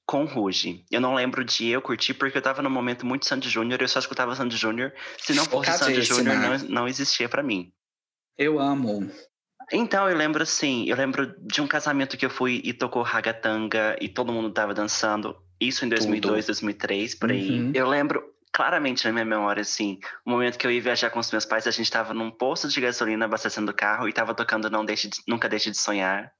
com 0.05 0.25
Ruge. 0.25 0.83
Eu 0.91 0.99
não 0.99 1.15
lembro 1.15 1.43
de 1.43 1.69
eu 1.69 1.81
curtir 1.81 2.13
porque 2.13 2.37
eu 2.37 2.41
tava 2.41 2.61
num 2.61 2.69
momento 2.69 3.05
muito 3.05 3.25
Sandy 3.25 3.49
Júnior, 3.49 3.81
eu 3.81 3.87
só 3.87 3.99
escutava 3.99 4.35
Sandy 4.35 4.57
Júnior. 4.57 4.93
Se 5.17 5.33
não 5.33 5.45
fosse 5.45 5.71
Sandy 5.77 6.01
Júnior, 6.01 6.35
não, 6.37 6.57
não 6.69 6.87
existia 6.87 7.29
para 7.29 7.43
mim. 7.43 7.71
Eu 8.37 8.59
amo. 8.59 9.09
Então, 9.71 10.09
eu 10.09 10.15
lembro 10.17 10.43
assim, 10.43 10.85
eu 10.87 10.95
lembro 10.95 11.33
de 11.41 11.61
um 11.61 11.67
casamento 11.67 12.17
que 12.17 12.25
eu 12.25 12.29
fui 12.29 12.61
e 12.63 12.73
tocou 12.73 13.01
ragatanga 13.01 13.95
e 14.01 14.09
todo 14.09 14.33
mundo 14.33 14.51
tava 14.51 14.73
dançando. 14.73 15.35
Isso 15.59 15.85
em 15.85 15.89
2002, 15.89 16.45
Tudo. 16.45 16.45
2003, 16.47 17.15
por 17.15 17.31
aí. 17.31 17.59
Uhum. 17.59 17.71
Eu 17.73 17.87
lembro 17.87 18.23
claramente 18.51 19.05
na 19.05 19.11
minha 19.11 19.25
memória, 19.25 19.61
assim, 19.61 19.99
o 20.25 20.29
momento 20.29 20.57
que 20.57 20.67
eu 20.67 20.71
ia 20.71 20.81
viajar 20.81 21.09
com 21.09 21.19
os 21.19 21.31
meus 21.31 21.45
pais, 21.45 21.65
a 21.65 21.71
gente 21.71 21.89
tava 21.89 22.13
num 22.13 22.29
posto 22.29 22.67
de 22.67 22.79
gasolina 22.79 23.25
abastecendo 23.25 23.71
o 23.71 23.75
carro 23.75 24.07
e 24.07 24.13
tava 24.13 24.35
tocando 24.35 24.69
Não 24.69 24.85
Deixe 24.85 25.09
de, 25.09 25.17
Nunca 25.27 25.49
Deixe 25.49 25.71
de 25.71 25.77
Sonhar. 25.77 26.31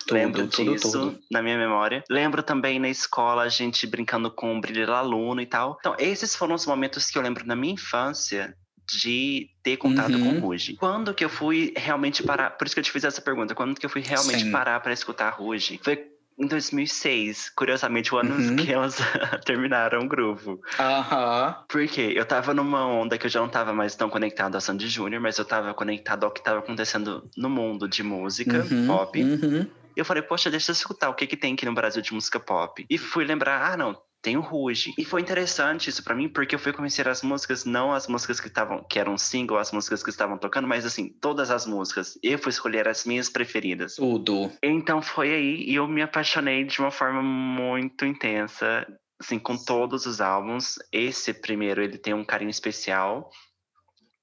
Tudo, 0.00 0.14
Lembro 0.14 0.48
tudo, 0.48 0.72
disso 0.72 0.90
tudo. 0.90 1.20
na 1.30 1.40
minha 1.40 1.56
memória. 1.56 2.02
Lembro 2.10 2.42
também 2.42 2.78
na 2.78 2.88
escola 2.88 3.42
a 3.44 3.48
gente 3.48 3.86
brincando 3.86 4.30
com 4.30 4.56
o 4.56 4.60
brilho 4.60 4.92
aluno 4.92 5.40
e 5.40 5.46
tal. 5.46 5.76
Então, 5.78 5.94
esses 5.98 6.34
foram 6.34 6.54
os 6.54 6.66
momentos 6.66 7.08
que 7.08 7.16
eu 7.16 7.22
lembro 7.22 7.46
na 7.46 7.56
minha 7.56 7.74
infância 7.74 8.54
de 8.86 9.50
ter 9.62 9.76
contato 9.76 10.12
uhum. 10.12 10.40
com 10.40 10.46
Ruge. 10.46 10.74
Quando 10.74 11.14
que 11.14 11.24
eu 11.24 11.28
fui 11.28 11.72
realmente 11.76 12.22
parar? 12.22 12.50
Por 12.50 12.66
isso 12.66 12.74
que 12.74 12.80
eu 12.80 12.84
te 12.84 12.92
fiz 12.92 13.04
essa 13.04 13.20
pergunta. 13.20 13.54
Quando 13.54 13.78
que 13.78 13.86
eu 13.86 13.90
fui 13.90 14.02
realmente 14.02 14.44
Sim. 14.44 14.52
parar 14.52 14.80
para 14.80 14.92
escutar 14.92 15.30
Ruge? 15.30 15.80
Foi 15.82 16.10
em 16.38 16.46
2006, 16.46 17.50
curiosamente, 17.50 18.12
o 18.14 18.18
ano 18.18 18.34
uhum. 18.34 18.56
que 18.56 18.72
elas 18.72 18.98
terminaram 19.44 20.00
o 20.00 20.08
grupo. 20.08 20.60
Aham. 20.78 21.46
Uhum. 21.46 21.64
Porque 21.68 22.00
eu 22.00 22.24
tava 22.24 22.52
numa 22.52 22.86
onda 22.86 23.16
que 23.16 23.26
eu 23.26 23.30
já 23.30 23.40
não 23.40 23.48
tava 23.48 23.72
mais 23.72 23.94
tão 23.94 24.10
conectado 24.10 24.56
a 24.56 24.60
Sandy 24.60 24.88
Júnior, 24.88 25.22
mas 25.22 25.38
eu 25.38 25.44
tava 25.44 25.72
conectado 25.74 26.24
ao 26.24 26.30
que 26.30 26.42
tava 26.42 26.58
acontecendo 26.58 27.28
no 27.36 27.48
mundo 27.48 27.88
de 27.88 28.02
música 28.02 28.66
uhum. 28.70 28.86
pop. 28.86 29.22
Uhum. 29.22 29.66
E 29.96 30.00
eu 30.00 30.04
falei, 30.04 30.22
poxa, 30.22 30.50
deixa 30.50 30.72
eu 30.72 30.74
escutar 30.74 31.08
o 31.08 31.14
que, 31.14 31.26
que 31.26 31.36
tem 31.36 31.54
aqui 31.54 31.64
no 31.64 31.74
Brasil 31.74 32.02
de 32.02 32.12
música 32.12 32.40
pop. 32.40 32.84
E 32.90 32.98
fui 32.98 33.24
lembrar, 33.24 33.72
ah, 33.72 33.76
não, 33.76 33.96
tem 34.24 34.38
o 34.38 34.40
Ruge. 34.40 34.94
E 34.96 35.04
foi 35.04 35.20
interessante 35.20 35.90
isso 35.90 36.02
para 36.02 36.14
mim, 36.14 36.30
porque 36.30 36.54
eu 36.54 36.58
fui 36.58 36.72
conhecer 36.72 37.06
as 37.06 37.22
músicas, 37.22 37.66
não 37.66 37.92
as 37.92 38.08
músicas 38.08 38.40
que 38.40 38.48
estavam, 38.48 38.82
que 38.82 38.98
eram 38.98 39.18
single, 39.18 39.58
as 39.58 39.70
músicas 39.70 40.02
que 40.02 40.08
estavam 40.08 40.38
tocando, 40.38 40.66
mas 40.66 40.86
assim, 40.86 41.10
todas 41.20 41.50
as 41.50 41.66
músicas. 41.66 42.18
Eu 42.22 42.38
fui 42.38 42.48
escolher 42.48 42.88
as 42.88 43.04
minhas 43.04 43.28
preferidas. 43.28 43.96
Tudo. 43.96 44.50
Então 44.62 45.02
foi 45.02 45.30
aí 45.34 45.64
e 45.68 45.74
eu 45.74 45.86
me 45.86 46.00
apaixonei 46.00 46.64
de 46.64 46.80
uma 46.80 46.90
forma 46.90 47.22
muito 47.22 48.06
intensa, 48.06 48.86
assim, 49.20 49.38
com 49.38 49.58
todos 49.58 50.06
os 50.06 50.22
álbuns. 50.22 50.76
Esse 50.90 51.34
primeiro, 51.34 51.82
ele 51.82 51.98
tem 51.98 52.14
um 52.14 52.24
carinho 52.24 52.50
especial 52.50 53.28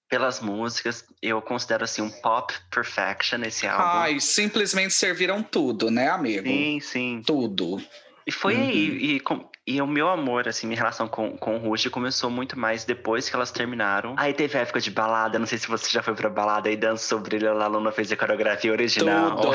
pelas 0.09 0.39
músicas. 0.39 1.05
Eu 1.21 1.43
considero 1.43 1.83
assim 1.83 2.01
um 2.01 2.09
pop 2.09 2.51
perfection 2.71 3.43
esse 3.43 3.67
álbum. 3.67 3.83
Ai, 3.83 4.19
simplesmente 4.19 4.95
serviram 4.95 5.43
tudo, 5.43 5.91
né, 5.91 6.09
amigo? 6.09 6.47
Sim, 6.47 6.79
sim. 6.79 7.21
Tudo. 7.23 7.79
E 8.25 8.31
foi 8.31 8.55
uhum. 8.55 8.67
aí, 8.67 9.15
e 9.15 9.19
com, 9.19 9.49
E 9.65 9.79
o 9.79 9.85
meu 9.85 10.09
amor, 10.09 10.47
assim, 10.47 10.65
minha 10.65 10.77
relação 10.77 11.07
com, 11.07 11.37
com 11.37 11.55
o 11.55 11.59
Ruge 11.59 11.89
começou 11.89 12.31
muito 12.31 12.57
mais 12.57 12.83
depois 12.83 13.29
que 13.29 13.35
elas 13.35 13.51
terminaram. 13.51 14.15
Aí 14.17 14.33
teve 14.33 14.57
a 14.57 14.61
época 14.61 14.79
de 14.79 14.89
balada, 14.89 15.37
não 15.37 15.45
sei 15.45 15.59
se 15.59 15.67
você 15.67 15.87
já 15.87 16.01
foi 16.01 16.15
pra 16.15 16.29
balada 16.29 16.69
e 16.69 16.75
dançou 16.75 17.19
Brilha 17.19 17.53
La 17.53 17.67
Luna, 17.67 17.91
fez 17.91 18.11
a 18.11 18.17
coreografia 18.17 18.71
original. 18.71 19.35
Tudo! 19.35 19.51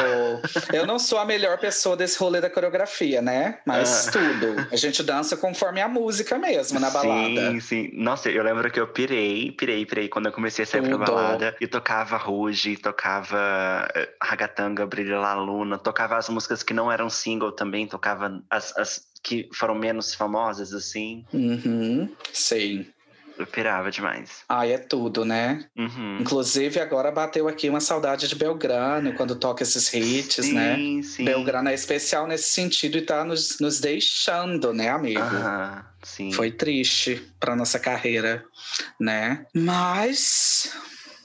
Eu 0.72 0.86
não 0.86 0.98
sou 0.98 1.18
a 1.18 1.24
melhor 1.24 1.58
pessoa 1.58 1.96
desse 1.96 2.18
rolê 2.20 2.40
da 2.40 2.48
coreografia, 2.48 3.20
né? 3.20 3.58
Mas 3.66 4.08
ah. 4.08 4.12
tudo. 4.12 4.68
A 4.70 4.76
gente 4.76 5.02
dança 5.02 5.36
conforme 5.36 5.80
a 5.80 5.88
música 5.88 6.38
mesmo, 6.38 6.78
na 6.78 6.88
balada. 6.88 7.50
Sim, 7.50 7.60
sim. 7.60 7.90
Nossa, 7.94 8.30
eu 8.30 8.44
lembro 8.44 8.70
que 8.70 8.78
eu 8.78 8.86
pirei, 8.86 9.50
pirei, 9.50 9.84
pirei 9.84 10.08
quando 10.08 10.26
eu 10.26 10.32
comecei 10.32 10.62
a 10.62 10.66
sair 10.66 10.82
tudo. 10.82 10.98
pra 10.98 11.06
balada. 11.06 11.56
E 11.60 11.66
tocava 11.66 12.16
Ruge, 12.16 12.76
tocava 12.76 13.88
eh, 13.92 14.08
Ragatanga, 14.22 14.86
Brilha 14.86 15.18
La 15.18 15.34
Luna, 15.34 15.78
tocava 15.78 16.16
as 16.16 16.28
músicas 16.28 16.62
que 16.62 16.72
não 16.72 16.92
eram 16.92 17.10
single 17.10 17.50
também, 17.50 17.88
tocava 17.88 18.40
as, 18.48 18.76
as 18.76 19.15
que 19.26 19.48
foram 19.52 19.74
menos 19.74 20.14
famosas, 20.14 20.72
assim. 20.72 21.24
Uhum, 21.32 22.08
sei. 22.32 22.88
Eu 23.36 23.44
pirava 23.44 23.90
demais. 23.90 24.44
Ai, 24.48 24.72
é 24.72 24.78
tudo, 24.78 25.24
né? 25.24 25.66
Uhum. 25.76 26.18
Inclusive, 26.20 26.78
agora 26.80 27.10
bateu 27.10 27.48
aqui 27.48 27.68
uma 27.68 27.80
saudade 27.80 28.28
de 28.28 28.36
Belgrano 28.36 29.12
quando 29.14 29.34
toca 29.34 29.64
esses 29.64 29.92
hits, 29.92 30.46
sim, 30.46 30.54
né? 30.54 30.76
Sim, 30.76 31.02
sim. 31.02 31.24
Belgrano 31.24 31.68
é 31.68 31.74
especial 31.74 32.26
nesse 32.26 32.50
sentido 32.50 32.96
e 32.96 33.02
tá 33.02 33.24
nos, 33.24 33.58
nos 33.58 33.80
deixando, 33.80 34.72
né, 34.72 34.88
amigo? 34.88 35.20
Uhum, 35.20 35.82
sim. 36.02 36.32
Foi 36.32 36.52
triste 36.52 37.20
pra 37.38 37.56
nossa 37.56 37.80
carreira, 37.80 38.44
né? 38.98 39.44
Mas 39.52 40.72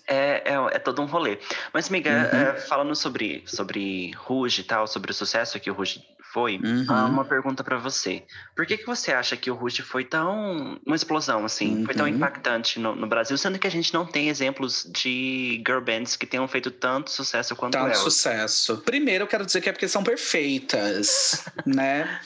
é, 0.07 0.43
é, 0.43 0.75
é, 0.75 0.79
todo 0.79 1.03
um 1.03 1.05
rolê. 1.05 1.37
Mas, 1.71 1.87
amiga, 1.87 2.09
uhum. 2.09 2.39
é, 2.39 2.55
falando 2.61 2.95
sobre, 2.95 3.43
sobre 3.45 4.11
Ruge 4.17 4.61
e 4.61 4.63
tal, 4.65 4.85
sobre 4.87 5.11
o 5.11 5.13
sucesso 5.13 5.59
que 5.59 5.69
o 5.69 5.73
Ruge 5.73 6.03
foi, 6.31 6.57
uhum. 6.63 6.85
Ah, 6.87 7.05
uma 7.05 7.25
pergunta 7.25 7.63
para 7.63 7.77
você. 7.77 8.23
Por 8.55 8.65
que, 8.65 8.77
que 8.77 8.85
você 8.85 9.11
acha 9.11 9.35
que 9.35 9.51
o 9.51 9.53
Ruge 9.53 9.81
foi 9.81 10.05
tão. 10.05 10.79
uma 10.85 10.95
explosão, 10.95 11.43
assim? 11.43 11.79
Uhum. 11.79 11.85
Foi 11.85 11.93
tão 11.93 12.05
uhum. 12.05 12.13
impactante 12.13 12.79
no, 12.79 12.95
no, 12.95 13.07
Brasil, 13.07 13.37
sendo 13.37 13.59
que 13.59 13.67
a 13.67 13.71
gente 13.71 13.93
não 13.93 14.05
tem 14.05 14.29
exemplos 14.29 14.89
de 14.89 15.61
girl 15.65 15.81
bands 15.81 16.15
que 16.15 16.25
tenham 16.25 16.47
feito 16.47 16.71
tanto 16.71 17.11
sucesso 17.11 17.55
quanto 17.55 17.73
tanto 17.73 17.85
ela? 17.85 17.93
Tanto 17.93 18.03
sucesso. 18.03 18.77
Primeiro, 18.77 19.25
eu 19.25 19.27
quero 19.27 19.45
dizer 19.45 19.59
que 19.59 19.69
é 19.69 19.71
porque 19.73 19.87
são 19.87 20.03
perfeitas, 20.03 21.45
né? 21.65 22.21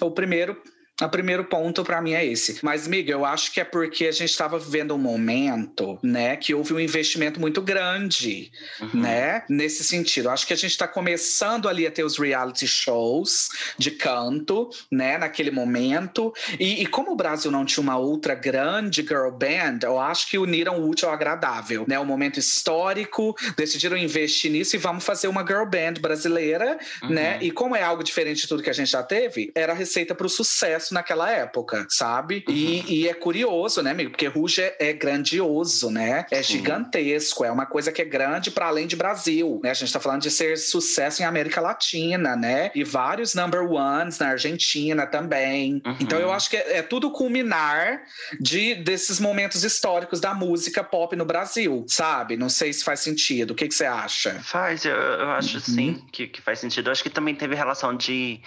O 0.00 0.10
primeiro 0.10 0.60
o 1.04 1.08
primeiro 1.10 1.44
ponto 1.44 1.84
para 1.84 2.00
mim 2.00 2.14
é 2.14 2.24
esse. 2.24 2.58
Mas, 2.62 2.88
Miguel, 2.88 3.18
eu 3.18 3.24
acho 3.24 3.52
que 3.52 3.60
é 3.60 3.64
porque 3.64 4.06
a 4.06 4.12
gente 4.12 4.30
estava 4.30 4.58
vivendo 4.58 4.94
um 4.94 4.98
momento, 4.98 5.98
né, 6.02 6.36
que 6.36 6.54
houve 6.54 6.72
um 6.72 6.80
investimento 6.80 7.38
muito 7.38 7.60
grande, 7.60 8.50
uhum. 8.80 9.02
né, 9.02 9.44
nesse 9.48 9.84
sentido. 9.84 10.28
Eu 10.28 10.30
acho 10.30 10.46
que 10.46 10.54
a 10.54 10.56
gente 10.56 10.70
está 10.70 10.88
começando 10.88 11.68
ali 11.68 11.86
a 11.86 11.90
ter 11.90 12.02
os 12.02 12.16
reality 12.16 12.66
shows 12.66 13.48
de 13.76 13.90
canto, 13.90 14.70
né, 14.90 15.18
naquele 15.18 15.50
momento. 15.50 16.32
E, 16.58 16.82
e, 16.82 16.86
como 16.86 17.12
o 17.12 17.16
Brasil 17.16 17.50
não 17.50 17.66
tinha 17.66 17.82
uma 17.82 17.98
outra 17.98 18.34
grande 18.34 19.02
girl 19.02 19.30
band, 19.30 19.80
eu 19.82 20.00
acho 20.00 20.28
que 20.28 20.38
uniram 20.38 20.80
o 20.80 20.88
útil 20.88 21.08
ao 21.08 21.14
agradável, 21.14 21.84
né, 21.86 22.00
um 22.00 22.06
momento 22.06 22.38
histórico, 22.38 23.36
decidiram 23.54 23.98
investir 23.98 24.50
nisso 24.50 24.76
e 24.76 24.78
vamos 24.78 25.04
fazer 25.04 25.28
uma 25.28 25.46
girl 25.46 25.66
band 25.66 26.00
brasileira, 26.00 26.78
uhum. 27.02 27.10
né? 27.10 27.38
E 27.42 27.50
como 27.50 27.76
é 27.76 27.82
algo 27.82 28.02
diferente 28.02 28.42
de 28.42 28.48
tudo 28.48 28.62
que 28.62 28.70
a 28.70 28.72
gente 28.72 28.90
já 28.90 29.02
teve, 29.02 29.52
era 29.54 29.72
a 29.72 29.76
receita 29.76 30.14
para 30.14 30.26
o 30.26 30.30
sucesso 30.30 30.85
sucesso 30.86 30.94
naquela 30.94 31.30
época, 31.30 31.86
sabe? 31.88 32.44
Uhum. 32.48 32.54
E, 32.54 33.02
e, 33.02 33.08
é 33.08 33.14
curioso, 33.14 33.82
né, 33.82 33.90
amigo? 33.90 34.10
Porque 34.10 34.26
Ruge 34.26 34.62
é, 34.62 34.76
é 34.78 34.92
grandioso, 34.92 35.90
né? 35.90 36.26
É 36.30 36.42
gigantesco, 36.42 37.44
é 37.44 37.50
uma 37.50 37.66
coisa 37.66 37.90
que 37.92 38.02
é 38.02 38.04
grande 38.04 38.50
para 38.50 38.66
além 38.66 38.86
de 38.86 38.96
Brasil, 38.96 39.60
né? 39.62 39.70
A 39.70 39.74
gente 39.74 39.92
tá 39.92 40.00
falando 40.00 40.22
de 40.22 40.30
ser 40.30 40.56
sucesso 40.56 41.22
em 41.22 41.24
América 41.24 41.60
Latina, 41.60 42.36
né? 42.36 42.70
E 42.74 42.84
vários 42.84 43.34
number 43.34 43.62
ones 43.70 44.18
na 44.18 44.28
Argentina 44.28 45.06
também. 45.06 45.82
Uhum. 45.84 45.96
Então 46.00 46.18
eu 46.18 46.32
acho 46.32 46.50
que 46.50 46.56
é, 46.56 46.78
é, 46.78 46.82
tudo 46.82 47.10
culminar 47.10 48.02
de 48.40 48.74
desses 48.76 49.20
momentos 49.20 49.64
históricos 49.64 50.20
da 50.20 50.34
música 50.34 50.82
pop 50.84 51.14
no 51.16 51.24
Brasil, 51.24 51.84
sabe? 51.88 52.36
Não 52.36 52.48
sei 52.48 52.72
se 52.72 52.84
faz 52.84 53.00
sentido. 53.00 53.52
O 53.52 53.54
que, 53.54 53.68
que 53.68 53.74
você 53.74 53.86
acha? 53.86 54.40
Faz, 54.42 54.84
eu, 54.84 54.94
eu 54.94 55.30
acho 55.30 55.56
uhum. 55.56 55.60
sim 55.60 56.06
que, 56.12 56.26
que 56.26 56.40
faz 56.40 56.58
sentido. 56.58 56.88
Eu 56.88 56.92
acho 56.92 57.02
que 57.02 57.10
também 57.10 57.34
teve 57.34 57.54
relação 57.54 57.96
de 57.96 58.40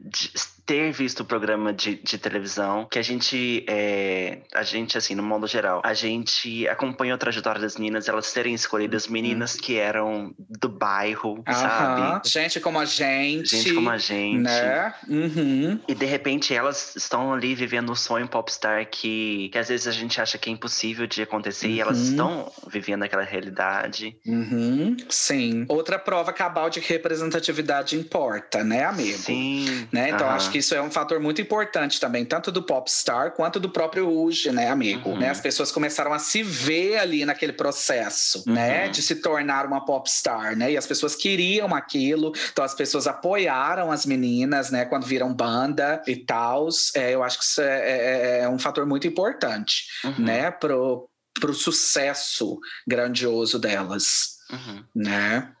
de 0.00 0.30
ter 0.68 0.92
visto 0.92 1.20
o 1.20 1.24
programa 1.24 1.72
de, 1.72 1.94
de 1.94 2.18
televisão, 2.18 2.86
que 2.90 2.98
a 2.98 3.02
gente, 3.02 3.64
é, 3.66 4.40
a 4.54 4.62
gente, 4.62 4.98
assim, 4.98 5.14
no 5.14 5.22
modo 5.22 5.46
geral, 5.46 5.80
a 5.82 5.94
gente 5.94 6.68
acompanhou 6.68 7.14
a 7.14 7.18
trajetória 7.18 7.58
das 7.58 7.78
meninas, 7.78 8.06
elas 8.06 8.30
terem 8.34 8.52
escolhido 8.52 8.94
as 8.94 9.08
meninas 9.08 9.56
que 9.56 9.78
eram 9.78 10.34
do 10.38 10.68
bairro, 10.68 11.42
sabe? 11.50 12.28
Gente 12.28 12.60
como 12.60 12.78
a 12.78 12.84
gente. 12.84 13.56
Gente 13.56 13.72
como 13.72 13.88
a 13.88 13.96
gente. 13.96 14.42
Né? 14.42 14.94
Uhum. 15.08 15.80
E 15.88 15.94
de 15.94 16.04
repente 16.04 16.52
elas 16.52 16.94
estão 16.94 17.32
ali 17.32 17.54
vivendo 17.54 17.90
um 17.90 17.96
sonho 17.96 18.28
popstar 18.28 18.86
que, 18.90 19.48
que 19.50 19.56
às 19.56 19.70
vezes 19.70 19.86
a 19.86 19.92
gente 19.92 20.20
acha 20.20 20.36
que 20.36 20.50
é 20.50 20.52
impossível 20.52 21.06
de 21.06 21.22
acontecer 21.22 21.68
uhum. 21.68 21.72
e 21.72 21.80
elas 21.80 21.96
uhum. 21.96 22.04
estão 22.04 22.52
vivendo 22.70 23.04
aquela 23.04 23.22
realidade. 23.22 24.18
Uhum. 24.26 24.98
Sim. 25.08 25.64
Outra 25.66 25.98
prova 25.98 26.30
cabal 26.30 26.68
de 26.68 26.82
que 26.82 26.92
representatividade 26.92 27.96
importa, 27.96 28.62
né, 28.62 28.84
amigo? 28.84 29.16
Sim. 29.16 29.88
Né? 29.90 30.10
Então, 30.10 30.26
uhum. 30.26 30.34
acho 30.34 30.50
que 30.50 30.57
isso 30.58 30.74
é 30.74 30.82
um 30.82 30.90
fator 30.90 31.20
muito 31.20 31.40
importante 31.40 32.00
também, 32.00 32.24
tanto 32.24 32.52
do 32.52 32.62
popstar 32.62 33.32
quanto 33.32 33.58
do 33.58 33.70
próprio 33.70 34.08
Uge, 34.08 34.50
né, 34.50 34.68
amigo? 34.68 35.10
Uhum. 35.10 35.18
Né? 35.18 35.30
As 35.30 35.40
pessoas 35.40 35.72
começaram 35.72 36.12
a 36.12 36.18
se 36.18 36.42
ver 36.42 36.98
ali 36.98 37.24
naquele 37.24 37.52
processo, 37.52 38.42
né, 38.46 38.52
uhum. 38.52 38.54
né, 38.54 38.88
de 38.88 39.02
se 39.02 39.16
tornar 39.16 39.66
uma 39.66 39.84
popstar, 39.84 40.56
né? 40.56 40.72
E 40.72 40.76
as 40.76 40.86
pessoas 40.86 41.14
queriam 41.14 41.74
aquilo, 41.74 42.32
então 42.52 42.64
as 42.64 42.74
pessoas 42.74 43.06
apoiaram 43.06 43.90
as 43.90 44.04
meninas, 44.04 44.70
né, 44.70 44.84
quando 44.84 45.06
viram 45.06 45.32
banda 45.32 46.02
e 46.06 46.16
tal. 46.16 46.68
É, 46.94 47.14
eu 47.14 47.22
acho 47.22 47.38
que 47.38 47.44
isso 47.44 47.60
é, 47.60 47.90
é, 47.90 48.40
é 48.40 48.48
um 48.48 48.58
fator 48.58 48.84
muito 48.86 49.06
importante, 49.06 49.84
uhum. 50.04 50.24
né, 50.24 50.50
pro, 50.50 51.08
pro 51.40 51.54
sucesso 51.54 52.58
grandioso 52.86 53.58
delas, 53.58 54.36
uhum. 54.50 54.84
né? 54.94 55.52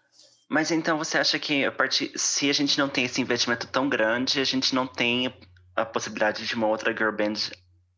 Mas 0.48 0.70
então 0.70 0.96
você 0.96 1.18
acha 1.18 1.38
que 1.38 1.64
a 1.64 1.70
partir, 1.70 2.10
se 2.16 2.48
a 2.48 2.52
gente 2.54 2.78
não 2.78 2.88
tem 2.88 3.04
esse 3.04 3.20
investimento 3.20 3.66
tão 3.66 3.88
grande, 3.88 4.40
a 4.40 4.44
gente 4.44 4.74
não 4.74 4.86
tem 4.86 5.32
a 5.76 5.84
possibilidade 5.84 6.46
de 6.46 6.54
uma 6.54 6.66
outra 6.66 6.92
girl 6.92 7.12
band 7.12 7.34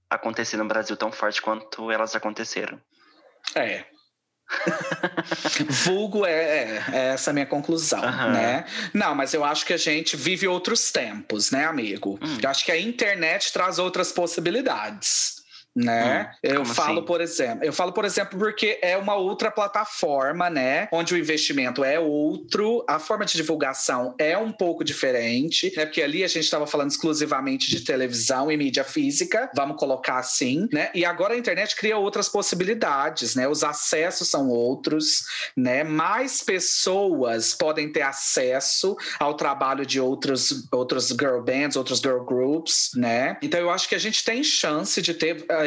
acontecer 0.08 0.56
no 0.56 0.66
Brasil 0.66 0.96
tão 0.96 1.12
forte 1.12 1.40
quanto 1.40 1.90
elas 1.90 2.16
aconteceram? 2.16 2.80
É. 3.54 3.84
Vulgo 5.84 6.26
é, 6.26 6.32
é, 6.32 6.84
é, 6.92 7.06
essa 7.12 7.32
minha 7.32 7.46
conclusão, 7.46 8.02
uhum. 8.02 8.32
né? 8.32 8.66
Não, 8.92 9.14
mas 9.14 9.32
eu 9.32 9.44
acho 9.44 9.64
que 9.64 9.72
a 9.72 9.76
gente 9.76 10.16
vive 10.16 10.48
outros 10.48 10.90
tempos, 10.90 11.52
né, 11.52 11.66
amigo? 11.66 12.18
Hum. 12.20 12.38
Eu 12.42 12.50
acho 12.50 12.64
que 12.64 12.72
a 12.72 12.78
internet 12.78 13.52
traz 13.52 13.78
outras 13.78 14.10
possibilidades 14.10 15.39
né? 15.74 16.30
Hum, 16.32 16.38
eu 16.42 16.64
falo, 16.64 16.98
assim? 16.98 17.06
por 17.06 17.20
exemplo, 17.20 17.64
eu 17.64 17.72
falo, 17.72 17.92
por 17.92 18.04
exemplo, 18.04 18.38
porque 18.38 18.78
é 18.82 18.96
uma 18.96 19.14
outra 19.14 19.50
plataforma, 19.50 20.50
né? 20.50 20.88
Onde 20.92 21.14
o 21.14 21.18
investimento 21.18 21.84
é 21.84 21.98
outro, 21.98 22.84
a 22.88 22.98
forma 22.98 23.24
de 23.24 23.36
divulgação 23.36 24.14
é 24.18 24.36
um 24.36 24.52
pouco 24.52 24.82
diferente, 24.82 25.72
né? 25.76 25.86
Porque 25.86 26.02
ali 26.02 26.24
a 26.24 26.28
gente 26.28 26.44
estava 26.44 26.66
falando 26.66 26.90
exclusivamente 26.90 27.70
de 27.70 27.80
televisão 27.80 28.50
e 28.50 28.56
mídia 28.56 28.84
física, 28.84 29.50
vamos 29.54 29.76
colocar 29.76 30.18
assim, 30.18 30.68
né? 30.72 30.90
E 30.94 31.04
agora 31.04 31.34
a 31.34 31.38
internet 31.38 31.76
cria 31.76 31.96
outras 31.96 32.28
possibilidades, 32.28 33.34
né? 33.34 33.46
Os 33.46 33.62
acessos 33.62 34.28
são 34.28 34.48
outros, 34.48 35.24
né? 35.56 35.84
Mais 35.84 36.42
pessoas 36.42 37.54
podem 37.54 37.92
ter 37.92 38.02
acesso 38.02 38.96
ao 39.18 39.34
trabalho 39.34 39.86
de 39.86 40.00
outros, 40.00 40.68
outros 40.72 41.08
girl 41.08 41.40
bands, 41.40 41.76
outros 41.76 42.00
girl 42.00 42.24
groups, 42.24 42.90
né? 42.94 43.36
Então 43.42 43.60
eu 43.60 43.70
acho 43.70 43.88
que 43.88 43.94
a 43.94 43.98
gente 43.98 44.24
tem 44.24 44.42
chance 44.42 45.00
de 45.00 45.14
ter 45.14 45.44
é, 45.48 45.59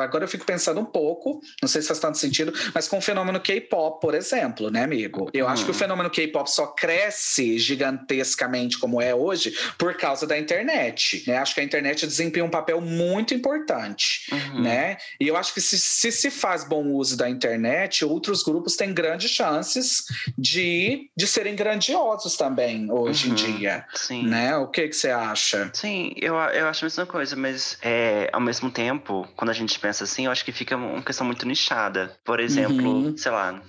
agora 0.00 0.24
eu 0.24 0.28
fico 0.28 0.44
pensando 0.44 0.80
um 0.80 0.84
pouco, 0.84 1.40
não 1.62 1.68
sei 1.68 1.82
se 1.82 1.88
faz 1.88 2.00
tanto 2.00 2.18
sentido, 2.18 2.52
mas 2.74 2.88
com 2.88 2.98
o 2.98 3.00
fenômeno 3.00 3.40
K-pop, 3.40 4.00
por 4.00 4.14
exemplo, 4.14 4.70
né, 4.70 4.84
amigo? 4.84 5.30
Eu 5.32 5.46
hum. 5.46 5.48
acho 5.48 5.64
que 5.64 5.70
o 5.70 5.74
hum. 5.74 5.78
fenômeno 5.78 6.10
K-pop 6.10 6.50
só 6.50 6.66
cresce 6.68 7.58
gigantescamente 7.58 8.78
como 8.78 9.00
é 9.00 9.14
hoje 9.14 9.54
por 9.76 9.94
causa 9.94 10.26
da 10.26 10.38
internet, 10.38 11.24
né? 11.26 11.38
Acho 11.38 11.54
que 11.54 11.60
a 11.60 11.64
internet 11.64 12.06
desempenha 12.06 12.44
um 12.44 12.50
papel 12.50 12.80
muito 12.80 13.34
importante, 13.34 14.26
uhum. 14.32 14.62
né? 14.62 14.96
E 15.20 15.28
eu 15.28 15.36
acho 15.36 15.54
que 15.54 15.60
se, 15.60 15.78
se, 15.78 16.10
se 16.10 16.30
faz 16.30 16.64
bom 16.64 16.84
uso 16.92 17.16
da 17.16 17.28
internet, 17.28 18.04
outros 18.04 18.42
grupos 18.42 18.76
têm 18.76 18.92
grandes 18.92 19.30
chances 19.30 20.04
de, 20.36 21.10
de 21.16 21.26
serem 21.26 21.54
grandiosos 21.54 22.36
também 22.36 22.90
hoje 22.90 23.26
uhum. 23.26 23.32
em 23.32 23.34
dia, 23.36 23.84
Sim. 23.94 24.26
né? 24.26 24.56
O 24.56 24.68
que 24.68 24.88
que 24.88 24.96
você 24.96 25.10
acha? 25.10 25.70
Sim, 25.72 26.12
eu, 26.16 26.34
eu 26.34 26.66
acho 26.66 26.84
a 26.84 26.86
mesma 26.86 27.06
coisa, 27.06 27.36
mas 27.36 27.78
é, 27.82 28.28
ao 28.32 28.40
mesmo 28.40 28.70
tempo, 28.70 29.27
quando 29.36 29.50
a 29.50 29.54
gente 29.54 29.78
pensa 29.78 30.04
assim, 30.04 30.26
eu 30.26 30.32
acho 30.32 30.44
que 30.44 30.52
fica 30.52 30.76
uma 30.76 31.02
questão 31.02 31.26
muito 31.26 31.46
nichada. 31.46 32.18
Por 32.24 32.40
exemplo, 32.40 32.90
uhum. 32.90 33.16
sei 33.16 33.32
lá, 33.32 33.62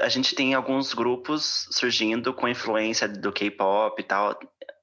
a 0.00 0.08
gente 0.08 0.34
tem 0.34 0.54
alguns 0.54 0.92
grupos 0.92 1.68
surgindo 1.70 2.32
com 2.32 2.48
influência 2.48 3.08
do 3.08 3.32
K-pop 3.32 4.00
e 4.00 4.04
tal, 4.04 4.38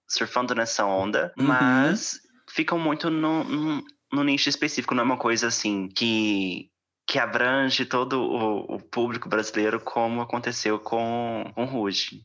surfando 0.08 0.56
nessa 0.56 0.86
onda, 0.86 1.34
uhum. 1.38 1.46
mas 1.46 2.20
ficam 2.50 2.78
muito 2.78 3.10
no, 3.10 3.44
no, 3.44 3.84
no, 4.12 4.24
nicho 4.24 4.50
específico, 4.50 4.94
não 4.94 5.04
é 5.04 5.06
uma 5.06 5.18
coisa 5.18 5.48
assim 5.48 5.88
que. 5.88 6.70
Que 7.08 7.20
abrange 7.20 7.84
todo 7.84 8.22
o, 8.22 8.76
o 8.76 8.80
público 8.80 9.28
brasileiro, 9.28 9.82
como 9.82 10.22
aconteceu 10.22 10.80
com, 10.80 11.52
com 11.54 11.66
Ruge. 11.66 12.24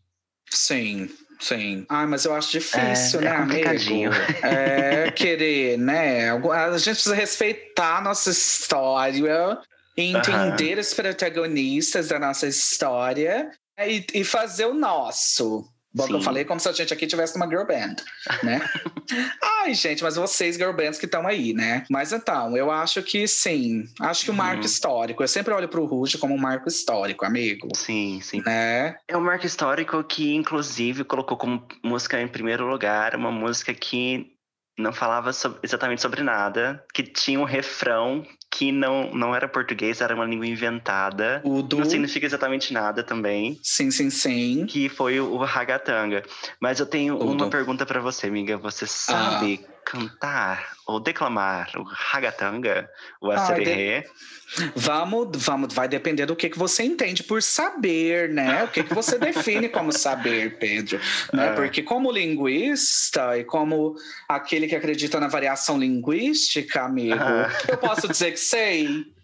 Sim. 0.48 1.10
Sim. 1.38 1.84
Ah, 1.88 2.06
mas 2.06 2.24
eu 2.24 2.34
acho 2.34 2.50
difícil, 2.50 3.20
é, 3.20 3.24
né, 3.24 3.60
é 3.60 3.68
amigo? 3.68 4.14
É, 4.42 5.10
querer, 5.10 5.78
né? 5.78 6.30
A 6.30 6.78
gente 6.78 6.94
precisa 6.94 7.14
respeitar 7.14 7.98
a 7.98 8.00
nossa 8.00 8.30
história, 8.30 9.58
entender 9.96 10.74
uhum. 10.74 10.80
os 10.80 10.94
protagonistas 10.94 12.08
da 12.08 12.18
nossa 12.18 12.46
história 12.46 13.50
e, 13.78 14.04
e 14.14 14.24
fazer 14.24 14.66
o 14.66 14.74
nosso. 14.74 15.68
Bom, 15.96 16.06
eu 16.10 16.20
falei 16.20 16.44
como 16.44 16.60
se 16.60 16.68
a 16.68 16.72
gente 16.72 16.92
aqui 16.92 17.06
tivesse 17.06 17.36
uma 17.36 17.48
girl 17.48 17.64
band, 17.64 17.96
né? 18.42 18.60
Ai, 19.62 19.72
gente, 19.72 20.02
mas 20.02 20.16
vocês, 20.16 20.56
girl 20.56 20.72
bands 20.72 20.98
que 20.98 21.06
estão 21.06 21.26
aí, 21.26 21.54
né? 21.54 21.84
Mas 21.88 22.12
então, 22.12 22.54
eu 22.54 22.70
acho 22.70 23.02
que 23.02 23.26
sim. 23.26 23.84
Acho 23.98 24.24
que 24.24 24.30
o 24.30 24.34
um 24.34 24.36
marco 24.36 24.60
uhum. 24.60 24.66
histórico. 24.66 25.22
Eu 25.22 25.28
sempre 25.28 25.54
olho 25.54 25.68
pro 25.68 25.86
Ruge 25.86 26.18
como 26.18 26.34
um 26.34 26.38
marco 26.38 26.68
histórico, 26.68 27.24
amigo. 27.24 27.68
Sim, 27.74 28.20
sim. 28.22 28.42
Né? 28.44 28.96
É 29.08 29.16
um 29.16 29.22
marco 29.22 29.46
histórico 29.46 30.04
que, 30.04 30.34
inclusive, 30.34 31.02
colocou 31.02 31.38
como 31.38 31.66
música 31.82 32.20
em 32.20 32.28
primeiro 32.28 32.66
lugar 32.66 33.16
uma 33.16 33.32
música 33.32 33.72
que 33.72 34.36
não 34.78 34.92
falava 34.92 35.30
exatamente 35.62 36.02
sobre 36.02 36.22
nada, 36.22 36.84
que 36.92 37.02
tinha 37.02 37.40
um 37.40 37.44
refrão 37.44 38.22
que 38.56 38.72
não, 38.72 39.12
não 39.12 39.34
era 39.34 39.46
português, 39.46 40.00
era 40.00 40.14
uma 40.14 40.24
língua 40.24 40.46
inventada. 40.46 41.42
O 41.44 41.60
do... 41.60 41.76
Não 41.76 41.84
significa 41.84 42.24
exatamente 42.24 42.72
nada 42.72 43.02
também. 43.02 43.60
Sim, 43.62 43.90
sim, 43.90 44.08
sim. 44.08 44.64
Que 44.64 44.88
foi 44.88 45.20
o, 45.20 45.36
Ragatanga. 45.36 46.22
Mas 46.58 46.80
eu 46.80 46.86
tenho 46.86 47.18
Tudo. 47.18 47.32
uma 47.32 47.50
pergunta 47.50 47.84
para 47.84 48.00
você, 48.00 48.28
amiga. 48.28 48.56
Você 48.56 48.86
sabe 48.86 49.60
ah. 49.62 49.75
Cantar 49.86 50.72
ou 50.84 50.98
declamar 50.98 51.70
o 51.76 51.84
Ragatanga, 51.84 52.90
o 53.20 53.30
Acererê? 53.30 54.02
De... 54.02 54.72
Vamos, 54.74 55.28
vamos, 55.44 55.72
vai 55.72 55.88
depender 55.88 56.26
do 56.26 56.36
que, 56.36 56.50
que 56.50 56.58
você 56.58 56.82
entende 56.82 57.22
por 57.22 57.42
saber, 57.42 58.28
né? 58.28 58.64
O 58.64 58.68
que, 58.68 58.82
que 58.82 58.94
você 58.94 59.16
define 59.18 59.68
como 59.68 59.92
saber, 59.92 60.58
Pedro. 60.58 61.00
Né? 61.32 61.48
É. 61.48 61.52
Porque 61.52 61.82
como 61.82 62.10
linguista 62.10 63.38
e 63.38 63.44
como 63.44 63.94
aquele 64.28 64.66
que 64.66 64.76
acredita 64.76 65.20
na 65.20 65.28
variação 65.28 65.78
linguística, 65.78 66.82
amigo, 66.82 67.24
eu 67.68 67.78
posso 67.78 68.08
dizer 68.08 68.32
que 68.32 68.40
sei. 68.40 69.15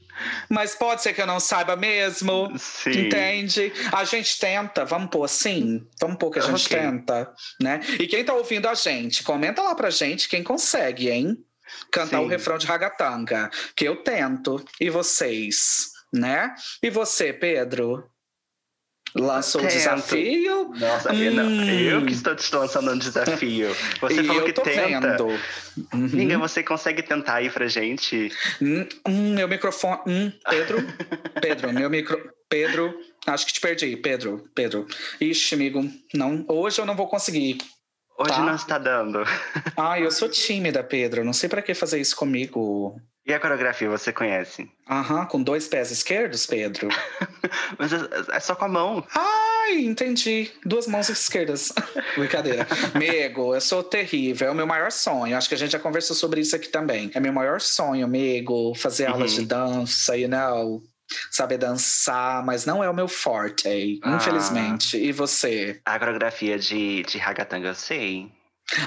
Mas 0.48 0.74
pode 0.74 1.02
ser 1.02 1.12
que 1.12 1.22
eu 1.22 1.26
não 1.26 1.40
saiba 1.40 1.76
mesmo. 1.76 2.52
Sim. 2.58 3.06
Entende? 3.06 3.72
A 3.92 4.04
gente 4.04 4.38
tenta, 4.38 4.84
vamos 4.84 5.10
pôr 5.10 5.24
assim. 5.24 5.86
Vamos 6.00 6.18
pôr 6.18 6.30
que 6.30 6.38
a 6.38 6.42
gente 6.42 6.66
okay. 6.66 6.78
tenta, 6.78 7.32
né? 7.60 7.80
E 7.98 8.06
quem 8.06 8.24
tá 8.24 8.34
ouvindo 8.34 8.68
a 8.68 8.74
gente, 8.74 9.22
comenta 9.22 9.62
lá 9.62 9.74
pra 9.74 9.90
gente 9.90 10.28
quem 10.28 10.42
consegue, 10.42 11.10
hein? 11.10 11.36
cantar 11.90 12.18
Sim. 12.18 12.24
o 12.24 12.28
refrão 12.28 12.58
de 12.58 12.66
ragatanga, 12.66 13.50
que 13.76 13.86
eu 13.86 13.96
tento. 13.96 14.62
E 14.80 14.90
vocês, 14.90 15.90
né? 16.12 16.54
E 16.82 16.90
você, 16.90 17.32
Pedro? 17.32 18.11
Lançou 19.14 19.62
o 19.62 19.66
desafio? 19.66 20.70
Nossa, 20.74 21.12
hum. 21.12 21.16
eu, 21.16 21.32
não, 21.32 21.64
eu 21.64 22.06
que 22.06 22.12
estou 22.12 22.34
te 22.34 22.54
lançando 22.54 22.90
um 22.92 22.98
desafio. 22.98 23.74
Você 24.00 24.24
falou 24.24 24.44
que 24.44 24.52
tenta. 24.52 25.22
Uhum. 25.92 26.38
você 26.38 26.62
consegue 26.62 27.02
tentar 27.02 27.34
aí 27.34 27.50
pra 27.50 27.66
gente? 27.66 28.32
Hum, 28.60 28.86
hum, 29.06 29.34
meu 29.34 29.48
microfone. 29.48 30.00
Hum, 30.06 30.32
Pedro? 30.48 30.78
Pedro, 31.40 31.72
meu 31.72 31.90
micro. 31.90 32.32
Pedro, 32.48 32.94
acho 33.26 33.46
que 33.46 33.52
te 33.52 33.60
perdi. 33.60 33.96
Pedro, 33.96 34.48
Pedro. 34.54 34.86
Ixi, 35.20 35.54
amigo, 35.54 35.90
não. 36.14 36.44
Hoje 36.48 36.80
eu 36.80 36.86
não 36.86 36.96
vou 36.96 37.08
conseguir. 37.08 37.58
Hoje 38.18 38.34
tá? 38.34 38.44
não 38.44 38.54
está 38.54 38.78
dando. 38.78 39.24
Ah, 39.76 39.98
eu 39.98 40.10
sou 40.10 40.28
tímida, 40.28 40.82
Pedro. 40.84 41.24
Não 41.24 41.32
sei 41.32 41.48
para 41.48 41.62
que 41.62 41.74
fazer 41.74 42.00
isso 42.00 42.14
comigo. 42.14 43.00
E 43.24 43.32
a 43.32 43.38
coreografia, 43.38 43.88
você 43.88 44.12
conhece? 44.12 44.68
Aham, 44.90 45.26
com 45.26 45.40
dois 45.40 45.68
pés 45.68 45.92
esquerdos, 45.92 46.44
Pedro? 46.44 46.88
Mas 47.78 47.92
é, 47.92 47.98
é, 48.32 48.40
só 48.40 48.54
com 48.56 48.64
a 48.64 48.68
mão. 48.68 49.06
Ai, 49.14 49.78
entendi. 49.78 50.50
Duas 50.66 50.88
mãos 50.88 51.08
esquerdas. 51.08 51.72
Brincadeira. 52.18 52.66
Mego, 52.98 53.54
eu 53.54 53.60
sou 53.60 53.84
terrível. 53.84 54.48
É 54.48 54.50
o 54.50 54.54
meu 54.54 54.66
maior 54.66 54.90
sonho. 54.90 55.36
Acho 55.36 55.48
que 55.48 55.54
a 55.54 55.58
gente 55.58 55.70
já 55.70 55.78
conversou 55.78 56.16
sobre 56.16 56.40
isso 56.40 56.56
aqui 56.56 56.68
também. 56.68 57.12
É 57.14 57.20
meu 57.20 57.32
maior 57.32 57.60
sonho, 57.60 58.08
Mego. 58.08 58.74
Fazer 58.74 59.06
uhum. 59.06 59.14
aulas 59.14 59.32
de 59.32 59.46
dança, 59.46 60.16
you 60.16 60.28
know 60.28 60.82
saber 61.30 61.58
dançar, 61.58 62.42
mas 62.44 62.64
não 62.64 62.82
é 62.82 62.88
o 62.88 62.94
meu 62.94 63.08
forte, 63.08 64.00
ah. 64.02 64.16
infelizmente. 64.16 64.96
E 64.96 65.12
você? 65.12 65.80
A 65.84 65.98
coreografia 65.98 66.58
de, 66.58 67.02
de 67.02 67.18
Ragatanga 67.18 67.68
eu 67.68 67.74
sei. 67.74 68.30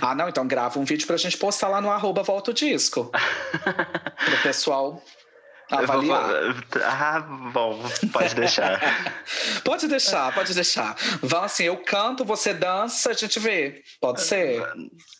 Ah, 0.01 0.15
não, 0.15 0.29
então 0.29 0.47
grava 0.47 0.79
um 0.79 0.83
vídeo 0.83 1.07
pra 1.07 1.17
gente 1.17 1.37
postar 1.37 1.67
lá 1.67 1.81
no 1.81 1.91
arroba 1.91 2.23
Volta 2.23 2.51
o 2.51 2.53
Disco. 2.53 3.11
pro 4.25 4.37
pessoal 4.43 5.01
avaliar. 5.69 6.53
Vou... 6.53 6.81
Ah, 6.83 7.19
bom, 7.51 7.79
pode 8.11 8.35
deixar. 8.35 8.79
pode 9.63 9.87
deixar, 9.87 10.33
pode 10.33 10.53
deixar. 10.53 10.95
Vão 11.21 11.43
assim, 11.43 11.63
eu 11.63 11.77
canto, 11.77 12.23
você 12.23 12.53
dança, 12.53 13.11
a 13.11 13.13
gente 13.13 13.39
vê. 13.39 13.81
Pode 13.99 14.21
ser? 14.21 14.61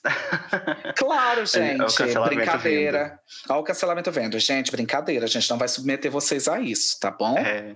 claro, 0.96 1.46
gente. 1.46 2.02
É 2.02 2.26
brincadeira. 2.26 3.04
Vindo. 3.04 3.20
Olha 3.50 3.60
o 3.60 3.64
cancelamento 3.64 4.12
vendo. 4.12 4.40
Gente, 4.40 4.72
brincadeira. 4.72 5.26
A 5.26 5.30
gente 5.30 5.50
não 5.50 5.58
vai 5.58 5.68
submeter 5.68 6.12
vocês 6.12 6.48
a 6.48 6.60
isso, 6.60 7.00
tá 7.00 7.12
bom? 7.12 7.38
É. 7.38 7.76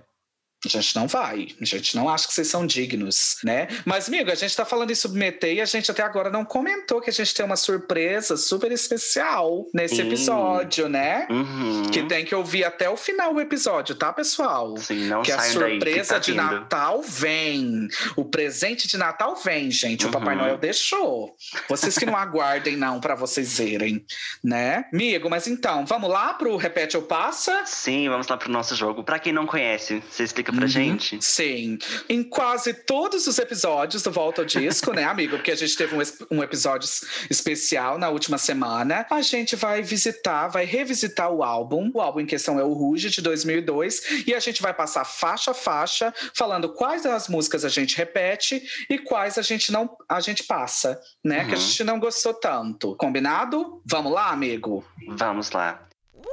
A 0.64 0.68
gente 0.68 0.94
não 0.94 1.06
vai, 1.06 1.48
a 1.58 1.64
gente 1.64 1.96
não 1.96 2.06
acha 2.06 2.28
que 2.28 2.34
vocês 2.34 2.48
são 2.48 2.66
dignos, 2.66 3.38
né? 3.42 3.66
Mas, 3.86 4.08
amigo, 4.08 4.30
a 4.30 4.34
gente 4.34 4.54
tá 4.54 4.64
falando 4.64 4.90
em 4.90 4.94
submeter 4.94 5.54
e 5.54 5.60
a 5.60 5.64
gente 5.64 5.90
até 5.90 6.02
agora 6.02 6.28
não 6.28 6.44
comentou 6.44 7.00
que 7.00 7.08
a 7.08 7.12
gente 7.12 7.34
tem 7.34 7.46
uma 7.46 7.56
surpresa 7.56 8.36
super 8.36 8.70
especial 8.70 9.66
nesse 9.72 10.02
episódio, 10.02 10.86
né? 10.86 11.26
Uhum. 11.30 11.90
Que 11.90 12.02
tem 12.02 12.26
que 12.26 12.34
ouvir 12.34 12.64
até 12.64 12.90
o 12.90 12.96
final 12.96 13.32
do 13.32 13.40
episódio, 13.40 13.94
tá, 13.94 14.12
pessoal? 14.12 14.76
Sim, 14.76 15.06
não 15.06 15.22
Que 15.22 15.32
a 15.32 15.40
surpresa 15.40 16.02
que 16.02 16.08
tá 16.08 16.18
de 16.18 16.34
Natal 16.34 17.00
vem. 17.02 17.88
O 18.14 18.26
presente 18.26 18.86
de 18.86 18.98
Natal 18.98 19.36
vem, 19.36 19.70
gente. 19.70 20.04
Uhum. 20.04 20.10
O 20.10 20.12
Papai 20.12 20.36
Noel 20.36 20.58
deixou. 20.58 21.34
Vocês 21.70 21.96
que 21.96 22.04
não 22.04 22.16
aguardem, 22.18 22.76
não, 22.76 23.00
para 23.00 23.14
vocês 23.14 23.56
verem, 23.56 24.04
né? 24.44 24.84
Amigo, 24.92 25.30
mas 25.30 25.46
então, 25.46 25.86
vamos 25.86 26.10
lá 26.10 26.34
pro 26.34 26.56
Repete 26.56 26.98
ou 26.98 27.02
Passa? 27.02 27.64
Sim, 27.64 28.10
vamos 28.10 28.28
lá 28.28 28.36
pro 28.36 28.52
nosso 28.52 28.74
jogo. 28.76 29.02
Para 29.02 29.18
quem 29.18 29.32
não 29.32 29.46
conhece, 29.46 30.02
você 30.10 30.22
explica 30.22 30.49
explica 30.50 30.52
pra 30.52 30.62
uhum. 30.62 30.68
gente? 30.68 31.18
Sim. 31.24 31.78
Em 32.08 32.22
quase 32.22 32.74
todos 32.74 33.26
os 33.26 33.38
episódios 33.38 34.02
do 34.02 34.10
Volta 34.10 34.42
ao 34.42 34.46
Disco, 34.46 34.92
né, 34.92 35.04
amigo? 35.04 35.36
Porque 35.36 35.52
a 35.52 35.56
gente 35.56 35.76
teve 35.76 35.94
um, 35.94 36.00
um 36.30 36.42
episódio 36.42 36.88
especial 37.28 37.98
na 37.98 38.08
última 38.08 38.38
semana. 38.38 39.06
A 39.10 39.22
gente 39.22 39.56
vai 39.56 39.82
visitar, 39.82 40.48
vai 40.48 40.64
revisitar 40.64 41.30
o 41.30 41.42
álbum. 41.42 41.90
O 41.94 42.00
álbum 42.00 42.20
em 42.20 42.26
questão 42.26 42.58
é 42.58 42.64
o 42.64 42.72
Ruge, 42.72 43.10
de 43.10 43.22
2002. 43.22 44.24
E 44.26 44.34
a 44.34 44.40
gente 44.40 44.60
vai 44.60 44.74
passar 44.74 45.04
faixa 45.04 45.52
a 45.52 45.54
faixa, 45.54 46.12
falando 46.34 46.68
quais 46.70 47.02
das 47.02 47.28
músicas 47.28 47.64
a 47.64 47.68
gente 47.68 47.96
repete 47.96 48.62
e 48.88 48.98
quais 48.98 49.38
a 49.38 49.42
gente 49.42 49.72
não 49.72 49.90
a 50.08 50.20
gente 50.20 50.44
passa, 50.44 51.00
né? 51.24 51.40
Uhum. 51.40 51.46
Que 51.46 51.54
a 51.54 51.56
uhum. 51.56 51.62
gente 51.62 51.84
não 51.84 52.00
gostou 52.00 52.34
tanto. 52.34 52.96
Combinado? 52.96 53.80
Vamos 53.86 54.12
lá, 54.12 54.30
amigo? 54.30 54.84
Vamos 55.16 55.50
lá. 55.50 55.86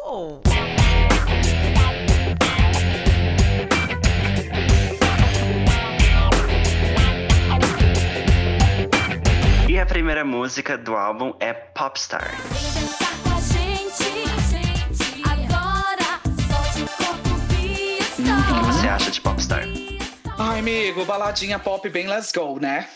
Uou. 0.03 0.41
E 9.77 9.79
a 9.79 9.85
primeira 9.85 10.25
música 10.25 10.75
do 10.75 10.95
álbum 10.95 11.35
é 11.39 11.53
Popstar. 11.53 12.33
O 18.09 18.55
que 18.55 18.65
você 18.65 18.87
acha 18.87 19.11
de 19.11 19.21
Popstar? 19.21 19.65
Ai, 20.35 20.59
amigo, 20.61 21.05
baladinha 21.05 21.59
pop 21.59 21.87
bem 21.89 22.07
let's 22.07 22.31
go, 22.31 22.59
né? 22.59 22.89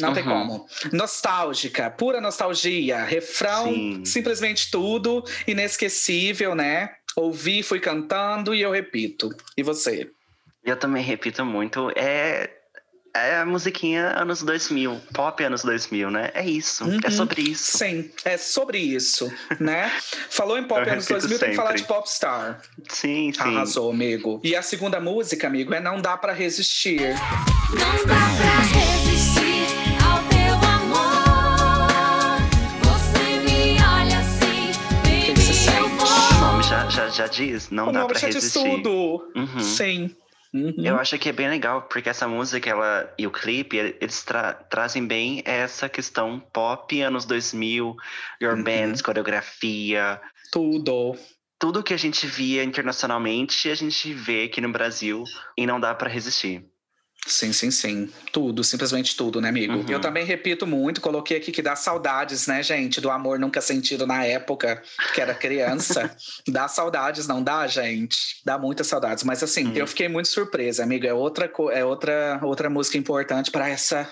Não 0.00 0.10
uhum. 0.10 0.14
tem 0.14 0.22
como. 0.22 0.66
Nostálgica, 0.92 1.90
pura 1.90 2.20
nostalgia. 2.20 3.02
Refrão, 3.02 3.64
Sim. 3.64 4.04
simplesmente 4.04 4.70
tudo. 4.70 5.24
Inesquecível, 5.48 6.54
né? 6.54 6.94
Ouvi, 7.16 7.60
fui 7.64 7.80
cantando 7.80 8.54
e 8.54 8.62
eu 8.62 8.70
repito. 8.70 9.30
E 9.56 9.64
você? 9.64 10.08
Eu 10.64 10.76
também 10.76 11.02
repito 11.02 11.44
muito. 11.44 11.90
É 11.96 12.59
é 13.14 13.36
a 13.38 13.44
musiquinha 13.46 14.08
anos 14.20 14.42
2000, 14.42 15.00
pop 15.12 15.42
anos 15.42 15.62
2000, 15.62 16.10
né? 16.10 16.30
É 16.34 16.44
isso, 16.44 16.84
é 16.84 16.86
uhum, 16.86 17.00
é 17.04 17.10
sobre 17.10 17.42
isso. 17.42 17.78
Sim, 17.78 18.10
é 18.24 18.36
sobre 18.36 18.78
isso, 18.78 19.32
né? 19.58 19.90
Falou 20.30 20.56
em 20.58 20.64
pop 20.64 20.88
anos 20.88 21.06
2000, 21.06 21.28
sempre. 21.30 21.38
tem 21.38 21.50
que 21.50 21.56
falar 21.56 21.74
de 21.74 21.84
popstar. 21.84 22.60
Sim, 22.88 23.32
sim. 23.32 23.40
Arrasou, 23.40 23.90
amigo. 23.90 24.40
E 24.44 24.54
a 24.54 24.62
segunda 24.62 25.00
música, 25.00 25.46
amigo, 25.46 25.74
é 25.74 25.80
Não 25.80 26.00
Dá 26.00 26.16
Pra 26.16 26.32
Resistir. 26.32 27.14
Não 27.70 28.06
dá 28.06 28.14
pra 28.36 28.60
resistir 28.62 29.66
ao 30.04 30.18
teu 30.24 30.54
amor 30.68 31.90
Você 32.82 33.38
me 33.44 33.80
olha 33.80 34.18
assim, 34.18 34.72
baby, 35.04 35.34
que 35.34 35.52
que 35.52 35.78
eu 35.78 35.88
vou 35.88 36.06
O 36.08 36.40
nome 36.40 36.62
já, 36.64 36.88
já, 36.88 37.08
já 37.08 37.26
diz, 37.26 37.70
Não 37.70 37.88
o 37.88 37.92
Dá 37.92 38.04
Pra 38.06 38.18
Resistir. 38.18 38.58
O 38.58 38.62
nome 38.62 38.70
já 38.70 38.76
diz 38.76 38.82
tudo. 38.82 39.32
Uhum. 39.36 39.60
Sim. 39.60 40.16
Uhum. 40.52 40.74
Eu 40.78 40.96
acho 40.98 41.16
que 41.18 41.28
é 41.28 41.32
bem 41.32 41.48
legal, 41.48 41.82
porque 41.82 42.08
essa 42.08 42.26
música 42.26 42.68
ela, 42.68 43.12
e 43.16 43.26
o 43.26 43.30
clipe, 43.30 43.76
eles 43.76 44.24
tra 44.24 44.52
trazem 44.52 45.06
bem 45.06 45.42
essa 45.44 45.88
questão 45.88 46.40
pop, 46.40 47.00
anos 47.00 47.24
2000, 47.24 47.94
your 48.42 48.54
uhum. 48.54 48.64
bands, 48.64 49.00
coreografia. 49.00 50.20
Tudo. 50.50 51.16
Tudo 51.58 51.82
que 51.82 51.94
a 51.94 51.98
gente 51.98 52.26
via 52.26 52.64
internacionalmente, 52.64 53.70
a 53.70 53.74
gente 53.74 54.12
vê 54.12 54.44
aqui 54.44 54.60
no 54.60 54.72
Brasil 54.72 55.22
e 55.56 55.66
não 55.66 55.78
dá 55.78 55.94
para 55.94 56.10
resistir. 56.10 56.64
Sim, 57.26 57.52
sim, 57.52 57.70
sim. 57.70 58.10
Tudo, 58.32 58.64
simplesmente 58.64 59.14
tudo, 59.14 59.40
né, 59.40 59.48
amigo? 59.50 59.74
Uhum. 59.74 59.84
Eu 59.88 60.00
também 60.00 60.24
repito 60.24 60.66
muito, 60.66 61.00
coloquei 61.00 61.36
aqui 61.36 61.52
que 61.52 61.60
dá 61.62 61.76
saudades, 61.76 62.46
né, 62.46 62.62
gente, 62.62 63.00
do 63.00 63.10
amor 63.10 63.38
nunca 63.38 63.60
sentido 63.60 64.06
na 64.06 64.24
época 64.24 64.82
que 65.14 65.20
era 65.20 65.34
criança. 65.34 66.16
dá 66.48 66.66
saudades, 66.66 67.26
não 67.26 67.42
dá, 67.42 67.66
gente? 67.66 68.16
Dá 68.44 68.58
muitas 68.58 68.86
saudades. 68.86 69.22
Mas 69.22 69.42
assim, 69.42 69.66
Uhum. 69.66 69.76
eu 69.76 69.86
fiquei 69.86 70.08
muito 70.08 70.28
surpresa, 70.28 70.82
amigo. 70.82 71.06
É 71.06 71.12
outra, 71.12 71.50
é 71.72 71.84
outra, 71.84 72.40
outra 72.42 72.70
música 72.70 72.96
importante 72.96 73.50
para 73.50 73.68
essa, 73.68 74.10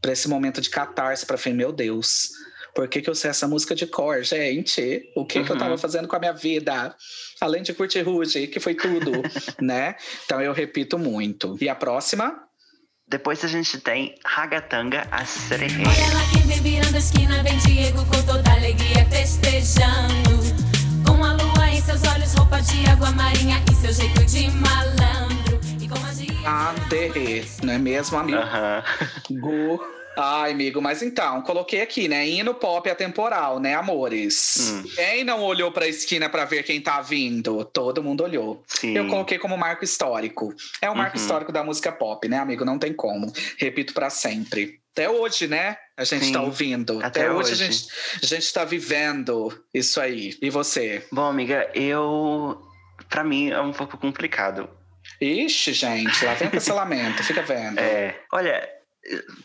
para 0.00 0.12
esse 0.12 0.28
momento 0.28 0.60
de 0.60 0.70
catarse, 0.70 1.26
para 1.26 1.36
falar, 1.36 1.56
meu 1.56 1.72
Deus. 1.72 2.30
Por 2.74 2.88
que, 2.88 3.02
que 3.02 3.10
eu 3.10 3.14
sei 3.14 3.30
essa 3.30 3.46
música 3.46 3.74
de 3.74 3.86
cor, 3.86 4.22
gente? 4.22 5.02
O 5.14 5.26
que, 5.26 5.42
que 5.44 5.50
eu 5.50 5.54
Uhum. 5.54 5.60
tava 5.60 5.76
fazendo 5.78 6.08
com 6.08 6.16
a 6.16 6.18
minha 6.18 6.32
vida? 6.32 6.94
Além 7.40 7.62
de 7.62 7.74
curtir 7.74 8.00
Ruge, 8.02 8.46
que 8.46 8.58
foi 8.60 8.74
tudo, 8.74 9.10
né? 9.60 9.94
Então 10.24 10.40
eu 10.40 10.52
repito 10.52 10.98
muito. 10.98 11.56
E 11.60 11.68
a 11.68 11.74
próxima? 11.74 12.34
Depois 13.06 13.44
a 13.44 13.48
gente 13.48 13.78
tem 13.78 14.14
Ragatanga 14.24 15.06
a 15.10 15.24
Sererê. 15.26 15.74
Olha 15.74 16.14
lá 16.14 16.20
quem 16.32 16.42
vem 16.46 16.60
virando 16.62 16.94
a 16.94 16.98
esquina, 16.98 17.42
vem 17.42 17.58
Diego 17.58 17.98
com 18.06 18.22
toda 18.24 18.50
alegria 18.52 19.04
festejando. 19.10 20.32
Com 21.06 21.22
a 21.22 21.32
lua 21.34 21.68
em 21.68 21.80
seus 21.82 22.02
olhos, 22.04 22.32
roupa 22.34 22.60
de 22.62 22.86
água 22.88 23.10
marinha 23.10 23.62
e 23.70 23.74
seu 23.74 23.92
jeito 23.92 24.24
de 24.24 24.48
malandro. 24.52 25.60
E 25.78 25.86
com 25.86 25.98
magia. 25.98 26.32
ADE, 26.48 27.44
não 27.62 27.74
é 27.74 27.78
mesmo, 27.78 28.16
amigo? 28.16 28.38
Aham. 28.38 28.82
Gu. 29.30 29.80
Ai, 30.16 30.52
amigo, 30.52 30.82
mas 30.82 31.02
então, 31.02 31.40
coloquei 31.42 31.80
aqui, 31.80 32.06
né? 32.06 32.28
Hino 32.28 32.54
pop 32.54 32.88
atemporal, 32.90 33.58
né, 33.58 33.74
amores? 33.74 34.70
Hum. 34.70 34.82
Quem 34.94 35.24
não 35.24 35.40
olhou 35.42 35.72
pra 35.72 35.88
esquina 35.88 36.28
pra 36.28 36.44
ver 36.44 36.62
quem 36.64 36.80
tá 36.80 37.00
vindo? 37.00 37.64
Todo 37.64 38.02
mundo 38.02 38.22
olhou. 38.22 38.62
Sim. 38.66 38.94
Eu 38.96 39.08
coloquei 39.08 39.38
como 39.38 39.56
marco 39.56 39.84
histórico. 39.84 40.54
É 40.82 40.90
o 40.90 40.94
marco 40.96 41.16
Uhum. 41.16 41.22
histórico 41.22 41.50
da 41.52 41.64
música 41.64 41.90
pop, 41.90 42.28
né, 42.28 42.38
amigo? 42.38 42.64
Não 42.64 42.78
tem 42.78 42.92
como. 42.92 43.32
Repito 43.56 43.94
pra 43.94 44.10
sempre. 44.10 44.80
Até 44.92 45.08
hoje, 45.08 45.46
né? 45.48 45.78
A 45.96 46.04
gente 46.04 46.26
Sim, 46.26 46.32
tá 46.32 46.42
ouvindo. 46.42 47.00
até 47.02 47.30
hoje, 47.32 47.52
hoje. 47.52 47.62
A, 47.64 47.66
gente, 47.70 47.86
a 48.22 48.26
gente 48.26 48.52
tá 48.52 48.64
vivendo 48.64 49.64
isso 49.72 49.98
aí. 49.98 50.36
E 50.42 50.50
você? 50.50 51.02
Bom, 51.10 51.24
amiga, 51.24 51.70
eu. 51.74 52.60
Pra 53.08 53.24
mim 53.24 53.48
é 53.50 53.60
um 53.60 53.72
pouco 53.72 53.96
complicado. 53.96 54.68
Ixi, 55.20 55.72
gente, 55.72 56.22
lá 56.24 56.34
vem 56.34 56.48
o 56.48 56.50
cancelamento. 56.50 57.22
Fica 57.24 57.40
vendo. 57.42 57.78
É. 57.78 58.20
Olha, 58.30 58.68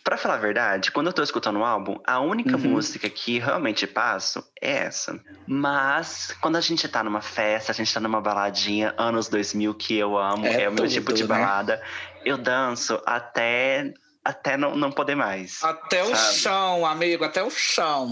pra 0.03 0.17
falar 0.17 0.35
a 0.35 0.39
verdade, 0.39 0.91
quando 0.91 1.07
eu 1.07 1.13
tô 1.13 1.23
escutando 1.23 1.59
o 1.59 1.65
álbum, 1.65 1.99
a 2.05 2.19
única 2.19 2.57
Uhum. 2.57 2.63
música 2.63 3.09
que 3.09 3.39
realmente 3.39 3.87
passo 3.87 4.43
é 4.61 4.71
essa. 4.85 5.19
Mas 5.47 6.35
quando 6.41 6.57
a 6.57 6.61
gente 6.61 6.87
tá 6.87 7.03
numa 7.03 7.21
festa, 7.21 7.71
a 7.71 7.75
gente 7.75 7.93
tá 7.93 7.99
numa 7.99 8.21
baladinha, 8.21 8.93
anos 8.97 9.29
2000, 9.29 9.73
que 9.73 9.97
eu 9.97 10.17
amo, 10.17 10.45
É 10.45 10.63
é, 10.63 10.69
o 10.69 10.73
meu 10.73 10.87
tipo 10.87 11.13
de 11.13 11.23
né? 11.23 11.27
balada, 11.29 11.81
eu 12.25 12.37
danço 12.37 13.01
até. 13.05 13.93
Até 14.23 14.57
não, 14.57 14.75
não 14.75 14.91
poder 14.91 15.15
mais. 15.15 15.63
Até 15.63 16.03
o 16.03 16.13
sabe? 16.13 16.37
chão, 16.39 16.85
amigo, 16.85 17.23
até 17.23 17.41
o 17.41 17.49
chão. 17.49 18.11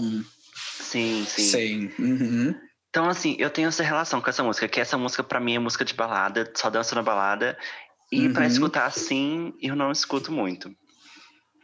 Sim, 0.80 1.24
sim. 1.26 1.50
Sim. 1.50 1.92
Uhum. 1.98 2.54
Então, 2.88 3.06
assim, 3.06 3.36
eu 3.38 3.50
tenho 3.50 3.68
essa 3.68 3.82
relação 3.82 4.22
com 4.22 4.30
essa 4.30 4.42
música, 4.42 4.66
que 4.66 4.80
essa 4.80 4.96
música 4.96 5.22
pra 5.22 5.38
mim 5.38 5.56
é 5.56 5.58
música 5.58 5.84
de 5.84 5.92
balada, 5.92 6.50
só 6.56 6.70
danço 6.70 6.94
na 6.94 7.02
balada. 7.02 7.58
E 8.10 8.30
pra 8.30 8.42
Uhum. 8.42 8.46
escutar 8.46 8.86
assim, 8.86 9.52
eu 9.60 9.76
não 9.76 9.92
escuto 9.92 10.32
muito. 10.32 10.70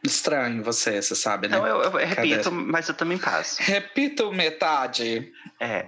Estranho 0.04 0.62
você, 0.62 1.00
você 1.00 1.14
sabe, 1.14 1.48
né? 1.48 1.56
Então 1.56 1.66
eu, 1.66 1.82
eu 1.82 1.90
repito, 1.92 2.50
mas 2.50 2.88
eu 2.88 2.94
também 2.94 3.18
passo. 3.18 3.56
Repito 3.62 4.32
metade. 4.32 5.30
É. 5.60 5.86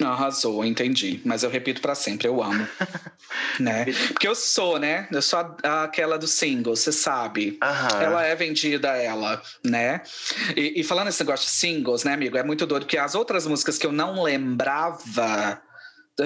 Arrasou, 0.00 0.64
entendi. 0.64 1.20
Mas 1.24 1.42
eu 1.42 1.50
repito 1.50 1.80
pra 1.80 1.94
sempre, 1.94 2.28
eu 2.28 2.40
amo. 2.42 2.68
né? 3.58 3.86
Porque 4.08 4.28
eu 4.28 4.34
sou, 4.34 4.78
né? 4.78 5.08
Eu 5.10 5.20
sou 5.20 5.40
a- 5.64 5.82
aquela 5.84 6.16
do 6.16 6.26
single, 6.28 6.76
você 6.76 6.92
sabe. 6.92 7.58
Aham. 7.60 8.00
Ela 8.02 8.24
é 8.24 8.34
vendida, 8.36 8.88
ela, 8.90 9.42
né? 9.64 10.02
E, 10.56 10.80
e 10.80 10.84
falando 10.84 11.08
esse 11.08 11.20
negócio 11.24 11.46
de 11.46 11.52
singles, 11.52 12.04
né, 12.04 12.12
amigo? 12.12 12.36
É 12.36 12.44
muito 12.44 12.64
doido, 12.66 12.82
porque 12.84 12.98
as 12.98 13.14
outras 13.16 13.46
músicas 13.46 13.76
que 13.76 13.86
eu 13.86 13.92
não 13.92 14.22
lembrava. 14.22 15.60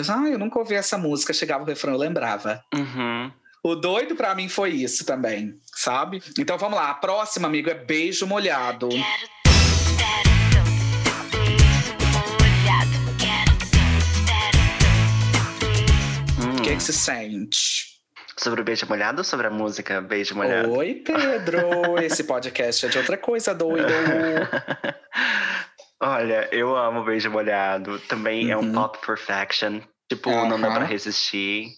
Ah, 0.09 0.29
eu 0.29 0.39
nunca 0.39 0.59
ouvi 0.59 0.75
essa 0.75 0.97
música, 0.99 1.33
chegava 1.33 1.65
o 1.65 1.67
refrão, 1.67 1.93
eu 1.95 1.99
lembrava. 1.99 2.63
Uhum. 2.75 3.31
O 3.65 3.77
doido 3.77 4.17
pra 4.17 4.35
mim 4.35 4.49
foi 4.49 4.71
isso 4.71 5.05
também, 5.05 5.55
sabe? 5.73 6.21
Então 6.37 6.59
vamos 6.59 6.77
lá, 6.77 6.91
a 6.91 6.95
próxima, 6.95 7.47
amigo, 7.47 7.71
é 7.71 7.75
Beijo 7.75 8.27
Molhado. 8.27 8.89
Quero. 8.89 9.31
O 16.59 16.63
que, 16.63 16.77
que 16.77 16.83
se 16.83 16.93
sente? 16.93 17.93
Sobre 18.37 18.61
o 18.61 18.65
beijo 18.65 18.87
molhado 18.89 19.19
ou 19.19 19.25
sobre 19.25 19.47
a 19.47 19.51
música 19.51 20.01
Beijo 20.01 20.35
Molhado? 20.35 20.73
Oi, 20.73 20.95
Pedro! 21.05 21.99
Esse 22.03 22.25
podcast 22.25 22.87
é 22.87 22.89
de 22.89 22.99
outra 22.99 23.17
coisa, 23.17 23.55
doido. 23.55 23.87
Olha, 26.01 26.49
eu 26.51 26.75
amo 26.77 27.05
Beijo 27.05 27.31
Molhado. 27.31 27.99
Também 28.01 28.51
é 28.51 28.57
um 28.57 28.61
Uhum. 28.63 28.73
pop 28.73 28.99
perfection. 29.07 29.81
Tipo, 30.09 30.31
não 30.31 30.61
dá 30.61 30.71
pra 30.73 30.85
resistir. 30.85 31.69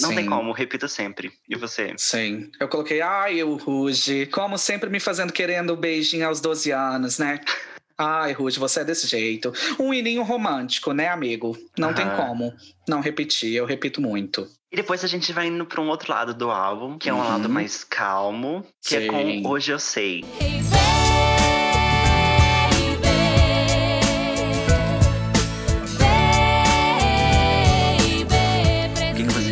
Não 0.00 0.10
tem 0.10 0.24
Sim. 0.24 0.30
como, 0.30 0.52
repito 0.52 0.86
sempre. 0.88 1.32
E 1.48 1.56
você? 1.56 1.94
Sim. 1.96 2.50
Eu 2.60 2.68
coloquei, 2.68 3.00
ai, 3.00 3.36
eu 3.38 3.54
Ruge, 3.56 4.26
como 4.26 4.58
sempre 4.58 4.90
me 4.90 5.00
fazendo 5.00 5.32
querendo 5.32 5.72
um 5.72 5.76
beijinho 5.76 6.26
aos 6.26 6.40
12 6.40 6.70
anos, 6.70 7.18
né? 7.18 7.40
Ai, 8.00 8.32
Ruge, 8.32 8.60
você 8.60 8.78
é 8.80 8.84
desse 8.84 9.08
jeito. 9.08 9.52
Um 9.76 9.92
hininho 9.92 10.22
romântico, 10.22 10.92
né, 10.92 11.08
amigo? 11.08 11.58
Não 11.76 11.92
tem 11.92 12.08
como 12.14 12.54
não 12.88 13.00
repetir, 13.00 13.54
eu 13.54 13.66
repito 13.66 14.00
muito. 14.00 14.46
E 14.70 14.76
depois 14.76 15.02
a 15.02 15.08
gente 15.08 15.32
vai 15.32 15.48
indo 15.48 15.66
pra 15.66 15.80
um 15.80 15.88
outro 15.88 16.12
lado 16.12 16.32
do 16.32 16.48
álbum, 16.48 16.96
que 16.96 17.08
é 17.10 17.12
um 17.12 17.18
Uhum. 17.18 17.24
lado 17.28 17.48
mais 17.48 17.82
calmo, 17.82 18.64
que 18.86 18.94
é 18.94 19.00
Sim. 19.00 19.08
com 19.42 19.48
Hoje 19.48 19.72
Eu 19.72 19.80
Sei. 19.80 20.24
Hey, 20.40 20.60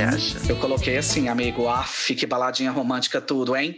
acha? 0.07 0.39
Eu 0.49 0.57
coloquei 0.57 0.97
assim, 0.97 1.29
amigo, 1.29 1.69
af, 1.69 2.15
que 2.15 2.27
baladinha 2.27 2.71
romântica 2.71 3.21
tudo, 3.21 3.57
hein? 3.57 3.77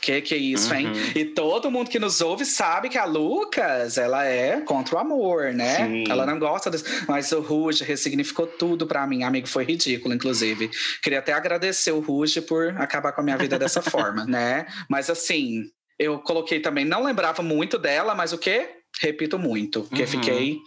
Que 0.00 0.20
que 0.20 0.34
é 0.34 0.38
isso, 0.38 0.72
hein? 0.72 0.86
Uhum. 0.86 1.12
E 1.16 1.24
todo 1.24 1.70
mundo 1.70 1.90
que 1.90 1.98
nos 1.98 2.20
ouve 2.20 2.44
sabe 2.44 2.88
que 2.88 2.96
a 2.96 3.04
Lucas, 3.04 3.98
ela 3.98 4.24
é 4.24 4.60
contra 4.60 4.94
o 4.94 4.98
amor, 4.98 5.52
né? 5.52 5.76
Sim. 5.86 6.04
Ela 6.08 6.24
não 6.24 6.38
gosta 6.38 6.70
desse... 6.70 6.84
Mas 7.08 7.32
o 7.32 7.40
Ruge 7.40 7.82
ressignificou 7.82 8.46
tudo 8.46 8.86
pra 8.86 9.06
mim, 9.08 9.24
amigo. 9.24 9.48
Foi 9.48 9.64
ridículo, 9.64 10.14
inclusive. 10.14 10.70
Queria 11.02 11.18
até 11.18 11.32
agradecer 11.32 11.90
o 11.90 11.98
Ruge 11.98 12.40
por 12.40 12.68
acabar 12.80 13.10
com 13.12 13.20
a 13.20 13.24
minha 13.24 13.36
vida 13.36 13.58
dessa 13.58 13.82
forma, 13.82 14.24
né? 14.24 14.66
Mas 14.88 15.10
assim, 15.10 15.64
eu 15.98 16.20
coloquei 16.20 16.60
também, 16.60 16.84
não 16.84 17.02
lembrava 17.02 17.42
muito 17.42 17.76
dela, 17.76 18.14
mas 18.14 18.32
o 18.32 18.38
quê? 18.38 18.70
Repito 19.00 19.36
muito, 19.38 19.82
porque 19.82 20.02
Uhum. 20.02 20.08
fiquei 20.08 20.58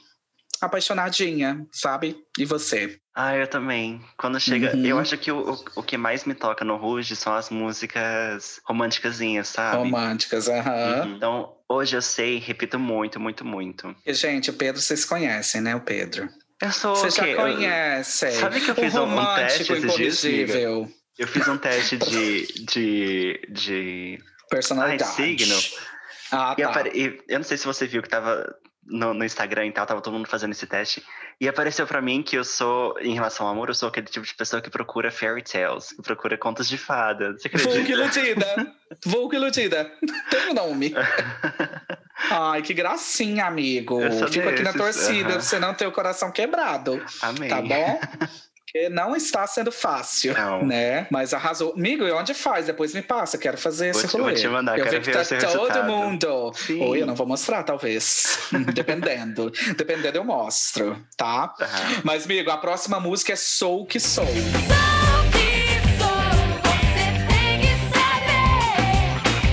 apaixonadinha, 0.62 1.66
sabe? 1.72 2.18
E 2.38 2.46
você? 2.46 2.98
Ah, 3.14 3.36
eu 3.36 3.46
também. 3.48 4.02
Quando 4.18 4.40
chega. 4.40 4.74
Uhum. 4.76 4.86
Eu 4.86 4.98
acho 5.00 5.18
que 5.18 5.32
o, 5.32 5.52
o, 5.54 5.66
o 5.78 5.84
que 5.84 5.98
mais 5.98 6.24
me 6.24 6.34
toca 6.34 6.64
no 6.64 6.78
Rouge 6.78 7.16
são 7.16 7.34
as 7.34 7.50
músicas 7.50 8.62
românticazinhas, 8.66 9.50
sabe? 9.50 9.78
Românticas, 9.78 10.48
aham. 10.48 11.02
Uhum. 11.06 11.16
Então, 11.16 11.58
hoje 11.68 11.96
eu 11.98 12.02
sei, 12.02 12.38
repito 12.40 12.80
muito, 12.80 13.20
muito, 13.20 13.44
muito. 13.44 13.94
E, 14.06 14.14
Gente, 14.14 14.50
o 14.50 14.54
Pedro, 14.54 14.82
vocês 14.82 15.04
conhecem, 15.04 15.60
né? 15.60 15.76
O 15.76 15.82
Pedro. 15.82 16.30
Eu 16.62 16.72
sou. 16.72 16.96
Quê? 16.96 17.10
já 17.10 17.36
conhecem. 17.36 18.32
Sabe 18.32 18.62
que 18.62 18.72
eu 18.72 18.76
fiz 18.76 18.96
um- 18.96 19.04
um 19.04 19.36
teste 19.36 19.62
esses 19.74 19.96
dias, 19.96 20.24
amiga? 20.24 20.42
incorrigível. 20.44 20.92
Eu 21.18 21.28
fiz 21.28 21.48
um 21.48 21.58
teste 21.58 21.98
de. 21.98 22.46
de. 22.66 23.42
de. 23.50 24.20
Personalidade. 24.50 25.04
Ai, 25.04 25.16
signo. 25.38 25.56
Ah, 26.32 26.56
tá. 26.56 26.88
e 26.94 27.20
eu 27.28 27.40
não 27.40 27.44
sei 27.44 27.58
se 27.58 27.66
você 27.66 27.86
viu 27.88 28.02
que 28.02 28.08
tava 28.10 28.46
no, 28.84 29.14
no 29.14 29.24
Instagram 29.24 29.68
e 29.68 29.72
tal, 29.72 29.86
tava 29.86 30.02
todo 30.02 30.14
mundo 30.14 30.28
fazendo 30.28 30.52
esse 30.52 30.66
teste. 30.66 31.04
E 31.40 31.48
apareceu 31.48 31.88
pra 31.88 32.02
mim 32.02 32.22
que 32.22 32.38
eu 32.38 32.44
sou, 32.44 33.00
em 33.00 33.14
relação 33.14 33.46
ao 33.48 33.54
amor, 33.54 33.70
eu 33.70 33.74
sou 33.74 33.90
aquele 33.90 34.08
tipo 34.08 34.26
de 34.26 34.34
pessoa 34.34 34.62
que 34.62 34.70
procura 34.70 35.12
fairy 35.12 35.42
tales, 35.42 35.92
que 35.92 36.02
procura 36.02 36.38
contos 36.38 36.68
de 36.68 36.78
fadas. 36.78 37.42
Você 37.42 37.48
acredita? 37.48 37.92
iludida. 37.92 38.76
Vulgo 39.06 39.36
iludida. 39.36 39.92
Tem 40.30 40.50
um 40.50 40.54
nome. 40.54 40.94
Ai, 42.30 42.62
que 42.62 42.74
gracinha, 42.74 43.46
amigo. 43.46 44.00
Fico 44.30 44.48
aqui 44.50 44.62
na 44.62 44.72
desses, 44.72 45.08
torcida 45.08 45.34
pra 45.34 45.42
você 45.42 45.60
não 45.60 45.74
ter 45.74 45.88
o 45.88 45.92
coração 45.92 46.32
quebrado. 46.32 47.04
Amém. 47.22 47.50
Tá 47.50 47.62
bom? 47.62 48.00
Porque 48.72 48.88
não 48.90 49.14
está 49.16 49.46
sendo 49.48 49.70
fácil, 49.72 50.34
Não. 50.34 50.66
né? 50.66 51.06
Mas 51.12 51.34
arrasou. 51.34 51.74
Amigo, 51.74 52.06
e 52.06 52.12
onde 52.12 52.34
faz? 52.34 52.68
Depois 52.68 52.94
me 52.94 53.02
passa, 53.02 53.38
quero 53.38 53.58
fazer 53.58 53.92
Vou 53.92 54.00
esse 54.02 54.08
te- 54.10 54.14
vou 54.18 54.22
rolê. 54.22 54.36
te 54.36 54.48
mandar, 54.48 54.80
eu 54.80 54.86
quero 54.86 55.02
ver 55.04 55.12
tá 55.14 55.26
todo 55.26 55.40
resultado. 55.42 55.88
mundo. 55.92 56.54
Sim. 56.56 56.82
Ou 56.82 56.96
eu 56.96 57.06
não 57.06 57.14
vou 57.16 57.28
mostrar, 57.28 57.64
talvez. 57.64 58.40
Dependendo. 58.74 59.52
Dependendo, 59.76 60.18
eu 60.18 60.24
mostro, 60.24 60.98
tá? 61.18 61.50
Tá. 61.50 61.68
Mas, 62.04 62.24
amigo, 62.26 62.50
a 62.50 62.58
próxima 62.58 62.98
música 63.00 63.34
é 63.34 63.36
Sou 63.36 63.82
o 63.82 63.86
que 63.86 64.00
Sou. 64.00 64.26
Sou 64.26 64.34
que 64.34 64.40
sou, 65.98 66.08
você 66.64 67.06
tem 67.28 67.60
que 67.60 67.74
saber. 67.92 68.56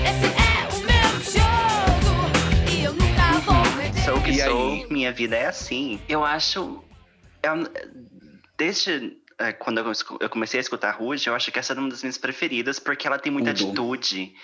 Esse 0.07 0.27
é 0.31 0.63
o 0.71 0.79
meu 0.87 1.09
jogo 1.33 2.71
e 2.71 2.83
eu 2.85 2.93
nunca 2.93 3.33
vou 3.41 3.61
perder. 3.77 4.01
Sou 4.05 4.15
o 4.17 4.23
que 4.23 4.31
E 4.31 4.41
sou, 4.45 4.71
aí? 4.73 4.87
minha 4.89 5.11
vida 5.11 5.35
é 5.35 5.47
assim. 5.47 5.99
Eu 6.07 6.23
acho. 6.23 6.81
é 7.43 7.51
um- 7.53 7.65
desde 8.59 9.17
é, 9.39 9.53
quando 9.53 9.77
eu, 10.19 10.29
comecei 10.29 10.59
a 10.59 10.61
escutar 10.61 10.91
Ruge, 10.91 11.27
eu 11.27 11.33
acho 11.33 11.49
que 11.49 11.57
essa 11.57 11.71
é 11.71 11.77
uma 11.79 11.87
das 11.89 12.03
minhas 12.03 12.17
preferidas, 12.17 12.77
porque 12.77 13.07
ela 13.07 13.17
tem 13.17 13.31
muita 13.31 13.53
Tudo. 13.53 13.69
atitude. 13.93 14.35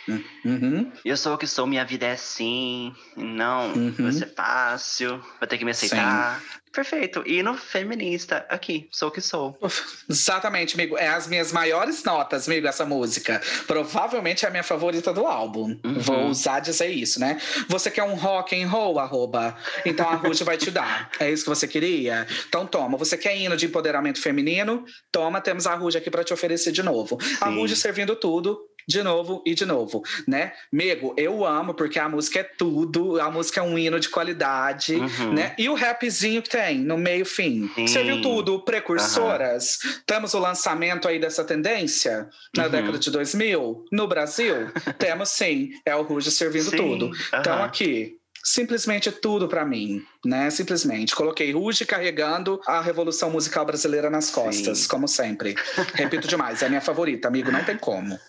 Uhum. 0.45 0.89
Eu 1.03 1.17
sou 1.17 1.33
o 1.33 1.37
que 1.37 1.45
sou, 1.45 1.67
minha 1.67 1.83
vida 1.83 2.05
é 2.05 2.13
assim. 2.13 2.95
Não, 3.17 3.73
Uhum. 3.73 3.91
vai 3.99 4.11
ser 4.13 4.33
fácil, 4.33 5.21
vai 5.37 5.49
ter 5.49 5.57
que 5.57 5.65
me 5.65 5.71
aceitar. 5.71 6.41
Perfeito. 6.75 7.23
E 7.25 7.41
no 7.41 7.55
feminista, 7.55 8.45
aqui, 8.49 8.89
sou 8.91 9.07
o 9.07 9.11
que 9.11 9.21
sou. 9.21 9.57
Exatamente, 10.09 10.75
amigo. 10.75 10.97
É 10.97 11.07
as 11.07 11.25
minhas 11.25 11.53
maiores 11.53 12.03
notas, 12.03 12.49
amigo, 12.49 12.67
essa 12.67 12.85
música. 12.85 13.41
Provavelmente 13.65 14.43
é 14.43 14.49
a 14.49 14.51
minha 14.51 14.61
favorita 14.61 15.13
do 15.13 15.25
álbum. 15.25 15.79
Uhum. 15.85 15.99
Vou 15.99 16.25
usar 16.27 16.59
dizer 16.59 16.89
isso, 16.89 17.17
né? 17.17 17.39
Você 17.69 17.89
quer 17.89 18.03
um 18.03 18.15
rock 18.15 18.61
and 18.61 18.67
roll, 18.67 18.99
arroba? 18.99 19.55
Então 19.85 20.05
a 20.09 20.15
Ruge 20.15 20.43
vai 20.43 20.57
te 20.57 20.69
dar. 20.69 21.09
É 21.17 21.31
isso 21.31 21.45
que 21.45 21.49
você 21.49 21.65
queria? 21.65 22.27
Então 22.49 22.67
toma. 22.67 22.97
Você 22.97 23.17
quer 23.17 23.37
hino 23.37 23.55
de 23.55 23.67
empoderamento 23.67 24.21
feminino? 24.21 24.83
Toma, 25.13 25.39
temos 25.39 25.65
a 25.65 25.75
Ruge 25.75 25.97
aqui 25.97 26.11
para 26.11 26.25
te 26.25 26.33
oferecer 26.33 26.73
de 26.73 26.83
novo. 26.83 27.17
A 27.39 27.47
Sim. 27.47 27.55
Ruge 27.55 27.77
servindo 27.77 28.17
tudo. 28.17 28.59
De 28.87 29.01
novo 29.01 29.41
e 29.45 29.55
de 29.55 29.65
novo, 29.65 30.03
né? 30.27 30.53
Mego, 30.71 31.13
eu 31.17 31.45
amo 31.45 31.73
porque 31.73 31.97
a 31.99 32.07
música 32.07 32.39
é 32.39 32.43
tudo, 32.43 33.19
a 33.19 33.31
música 33.31 33.59
é 33.59 33.63
um 33.63 33.77
hino 33.77 33.99
de 33.99 34.09
qualidade, 34.09 34.95
Uhum. 34.95 35.33
né? 35.33 35.53
E 35.57 35.67
o 35.69 35.73
rapzinho 35.73 36.41
que 36.41 36.49
tem 36.49 36.79
no 36.79 36.97
meio 36.97 37.25
fim. 37.25 37.69
Sim. 37.75 37.87
Serviu 37.87 38.21
tudo, 38.21 38.59
precursoras. 38.59 39.79
Temos 40.05 40.33
o 40.33 40.39
lançamento 40.39 41.07
aí 41.07 41.19
dessa 41.19 41.43
tendência 41.43 42.29
na 42.55 42.65
Uhum. 42.65 42.69
década 42.69 42.99
de 42.99 43.11
2000 43.11 43.85
no 43.91 44.07
Brasil. 44.07 44.69
Temos 44.99 45.29
sim, 45.29 45.69
é 45.85 45.95
o 45.95 46.01
Ruge 46.03 46.31
servindo 46.31 46.69
Sim, 46.69 46.77
tudo. 46.77 47.11
Então 47.33 47.63
aqui, 47.63 48.17
simplesmente 48.43 49.11
tudo 49.11 49.47
pra 49.47 49.65
mim, 49.65 50.03
né? 50.23 50.49
Simplesmente 50.51 51.15
coloquei 51.15 51.51
Ruge 51.51 51.85
carregando 51.85 52.61
a 52.67 52.79
revolução 52.81 53.29
musical 53.31 53.65
brasileira 53.65 54.09
nas 54.09 54.29
costas, 54.29 54.79
Sim. 54.79 54.87
como 54.87 55.07
sempre. 55.07 55.55
Repito 55.95 56.27
demais, 56.27 56.61
é 56.61 56.67
a 56.67 56.69
minha 56.69 56.81
favorita, 56.81 57.27
amigo, 57.27 57.51
não 57.51 57.63
tem 57.63 57.77
como. 57.77 58.19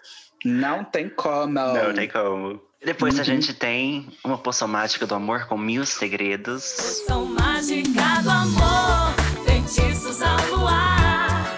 Não 0.47 0.85
tem 0.85 1.09
como. 1.09 1.53
Não 1.53 1.93
tem 1.93 2.09
como. 2.09 2.61
Depois 2.85 3.15
Uhum. 3.15 3.21
a 3.21 3.25
gente 3.25 3.53
tem 3.53 4.07
uma 4.25 4.39
poção 4.39 4.69
mágica 4.69 5.05
do 5.07 5.15
amor 5.17 5.47
com 5.47 5.59
mil 5.59 5.85
segredos. 5.85 6.63
São 6.63 7.25
mágica 7.27 8.23
do 8.23 8.31
amor, 8.31 9.15
feitiços 9.45 10.23
ao 10.23 10.37
luar. 10.57 11.57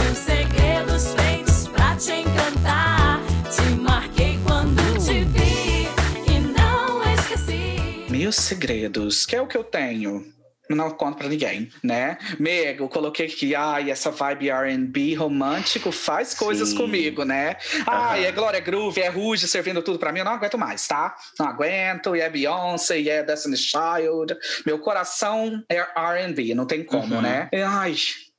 Mil 0.00 0.14
segredos 0.14 1.12
feitos 1.14 1.66
pra 1.68 1.96
te 1.96 2.12
encantar. 2.12 3.20
Te 3.50 3.62
marquei 3.80 4.38
quando 4.46 4.80
te 5.04 5.24
vi 5.24 5.88
e 6.32 6.38
não 6.38 7.02
esqueci. 7.14 8.06
Mil 8.08 8.30
segredos, 8.30 9.26
que 9.26 9.34
é 9.34 9.40
o 9.42 9.46
que 9.48 9.56
eu 9.56 9.64
tenho. 9.64 10.24
Não 10.68 10.90
conto 10.90 11.18
pra 11.18 11.28
ninguém, 11.28 11.70
né? 11.82 12.18
Meg, 12.40 12.80
eu 12.80 12.88
coloquei 12.88 13.26
aqui, 13.26 13.54
ai, 13.54 13.90
essa 13.90 14.10
vibe 14.10 14.50
R&B 14.50 15.14
romântico 15.14 15.92
faz 15.92 16.34
coisas 16.34 16.70
Sim. 16.70 16.76
comigo, 16.76 17.24
né? 17.24 17.56
Ai, 17.86 18.20
Aham. 18.20 18.28
é 18.28 18.32
Glória 18.32 18.60
Groove, 18.60 19.00
é 19.00 19.08
Ruge 19.08 19.46
servindo 19.46 19.80
tudo 19.82 19.98
pra 19.98 20.10
mim, 20.12 20.18
eu 20.20 20.24
não 20.24 20.32
aguento 20.32 20.58
mais, 20.58 20.86
tá? 20.88 21.14
Não 21.38 21.46
aguento, 21.46 22.16
e 22.16 22.20
é 22.20 22.28
Beyoncé, 22.28 22.98
e 23.00 23.08
é 23.08 23.22
Destiny 23.22 23.56
Child. 23.56 24.36
Meu 24.66 24.78
coração 24.80 25.62
é 25.70 25.76
R&B, 25.96 26.54
não 26.54 26.66
tem 26.66 26.82
como, 26.84 27.14
Uhum. 27.16 27.20
né? 27.22 27.48
E, 27.52 27.62
Ai, 27.62 27.94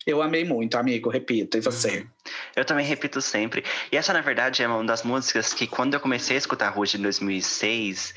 eu 0.05 0.21
amei 0.21 0.43
muito, 0.43 0.75
amigo, 0.77 1.09
repito, 1.09 1.57
e 1.57 1.61
você? 1.61 2.05
Eu 2.55 2.65
também 2.65 2.85
repito 2.85 3.21
sempre. 3.21 3.63
E 3.91 3.95
essa, 3.95 4.11
na 4.11 4.21
verdade, 4.21 4.63
é 4.63 4.67
uma 4.67 4.83
das 4.83 5.03
músicas 5.03 5.53
que, 5.53 5.65
quando 5.65 5.93
eu 5.93 5.99
comecei 6.01 6.35
a 6.35 6.39
escutar 6.39 6.69
Ruge 6.69 6.97
em 6.97 7.01
2006, 7.01 8.13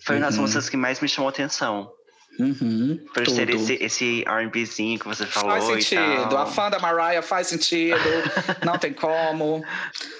foi 0.00 0.16
uma 0.16 0.26
das 0.26 0.34
Uhum. 0.36 0.42
músicas 0.42 0.68
que 0.68 0.76
mais 0.76 1.00
me 1.00 1.08
chamou 1.08 1.28
atenção. 1.30 1.90
Uhum, 2.38 2.98
Por 3.14 3.28
ser 3.28 3.46
tudo. 3.46 3.54
esse, 3.62 3.74
esse 3.80 4.24
R&Bzinho 4.26 4.98
que 4.98 5.06
você 5.06 5.24
falou 5.24 5.50
Faz 5.52 5.64
e 5.78 5.82
sentido. 5.82 6.28
tal. 6.30 6.38
A 6.38 6.46
fã 6.46 6.68
da 6.68 6.78
Mariah 6.80 7.22
faz 7.22 7.46
sentido. 7.46 7.94
não 8.64 8.76
tem 8.76 8.92
como. 8.92 9.62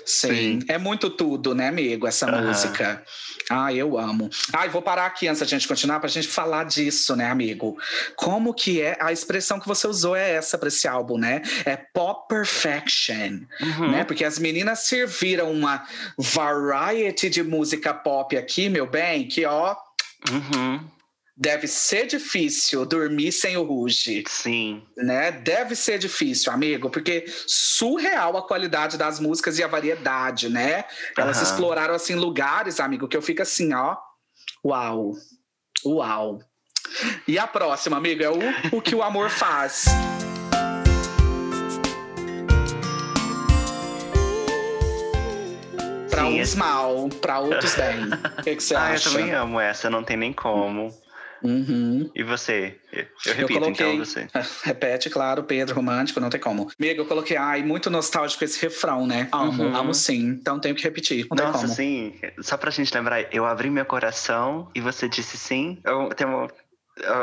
Sim. 0.07 0.29
Sim. 0.29 0.59
É 0.69 0.79
muito 0.79 1.11
tudo, 1.11 1.55
né, 1.55 1.69
amigo? 1.69 2.07
Essa 2.07 2.27
Aham. 2.27 2.43
música. 2.43 3.03
Ai, 3.51 3.77
eu 3.77 3.99
amo. 3.99 4.31
Ai, 4.53 4.69
vou 4.69 4.81
parar 4.81 5.07
aqui 5.07 5.27
antes 5.27 5.41
da 5.41 5.47
gente 5.47 5.67
continuar 5.67 5.99
pra 6.01 6.09
gente 6.09 6.29
falar 6.29 6.65
disso, 6.65 7.15
né, 7.17 7.29
amigo? 7.31 7.77
Como 8.17 8.55
que 8.55 8.81
é 8.81 8.97
a 9.01 9.13
expressão 9.13 9.59
que 9.59 9.67
você 9.67 9.87
usou 9.87 10.15
é 10.17 10.33
essa 10.35 10.57
pra 10.57 10.69
esse 10.69 10.87
álbum, 10.87 11.19
né? 11.19 11.43
É 11.65 11.77
pop 11.77 12.29
perfection, 12.29 13.41
Uhum. 13.61 13.91
né? 13.91 14.05
Porque 14.05 14.25
as 14.25 14.39
meninas 14.39 14.81
serviram 14.87 15.51
uma 15.53 15.85
variety 16.17 17.29
de 17.29 17.43
música 17.43 17.93
pop 17.93 18.37
aqui, 18.37 18.69
meu 18.69 18.87
bem, 18.87 19.27
que 19.27 19.45
ó, 19.45 19.75
Uhum. 20.31 20.81
Deve 21.37 21.67
ser 21.67 22.07
difícil 22.07 22.87
dormir 22.87 23.33
sem 23.33 23.57
o 23.57 23.63
Ruge 23.65 24.23
Sim. 24.29 24.83
né? 24.97 25.33
Deve 25.33 25.75
ser 25.75 25.99
difícil, 25.99 26.53
amigo, 26.53 26.89
porque 26.91 27.25
surreal 27.47 28.37
a 28.37 28.47
qualidade 28.47 28.97
das 28.97 29.19
músicas 29.19 29.59
e 29.59 29.63
a 29.65 29.67
variedade, 29.67 30.49
né? 30.49 30.85
Elas 31.19 31.39
Aham. 31.39 31.45
exploraram 31.45 31.95
assim 31.95 32.15
lugares, 32.15 32.79
amigo, 32.79 33.09
que 33.09 33.17
eu 33.17 33.23
fico 33.23 33.43
assim, 33.43 33.73
ó, 33.75 33.97
uau, 34.65 35.13
uau. 35.85 36.39
E 37.27 37.39
a 37.39 37.47
próxima, 37.47 37.97
amigo, 37.97 38.23
é 38.23 38.31
o, 38.31 38.39
o 38.77 38.81
que 38.81 38.95
o 38.95 39.03
amor 39.03 39.29
faz. 39.31 39.87
Sim, 46.09 46.23
uns 46.41 46.41
esse- 46.41 46.57
mal, 46.57 47.09
pra 47.21 47.39
outros 47.39 47.75
bem. 47.75 48.05
O 48.39 48.43
que, 48.45 48.57
que 48.57 48.63
você 48.63 48.75
Ah, 48.75 48.91
eu 48.91 48.95
acha? 48.95 49.11
também 49.11 49.33
amo 49.33 49.59
essa, 49.61 49.89
não 49.91 50.05
tem 50.05 50.17
nem 50.17 50.33
como. 50.33 50.93
Uhum. 51.45 52.11
E 52.15 52.23
você? 52.23 52.77
Eu, 52.93 53.03
eu 53.03 53.07
Eu 53.27 53.35
repito, 53.35 53.61
coloquei. 53.61 53.87
então, 53.87 53.99
você. 54.05 54.27
Repete, 54.65 55.11
claro, 55.11 55.43
Pedro, 55.45 55.75
romântico, 55.77 56.19
não 56.21 56.31
tem 56.31 56.41
como. 56.41 56.71
Amigo, 56.81 57.03
eu 57.03 57.07
coloquei, 57.07 57.37
ai, 57.37 57.63
muito 57.63 57.91
nostálgico 57.91 58.43
esse 58.45 58.61
refrão, 58.63 59.07
né? 59.07 59.29
Amo, 59.31 59.63
Uhum. 59.65 59.77
amo 59.77 59.95
sim. 59.95 60.27
Então 60.29 60.59
tenho 60.59 60.75
que 60.75 60.83
repetir, 60.83 61.27
não 61.31 61.37
tem 61.37 61.47
Nossa, 61.47 61.59
como. 61.61 61.73
sim. 61.75 62.15
Só 62.41 62.57
pra 62.57 62.71
gente 62.71 62.93
lembrar, 62.95 63.33
eu 63.35 63.45
abri 63.45 63.69
meu 63.71 63.85
coração 63.85 64.69
e 64.75 64.81
você 64.81 65.09
disse 65.09 65.37
sim. 65.37 65.79
Eu 65.85 66.09
tenho 66.11 66.31
uma... 66.31 66.49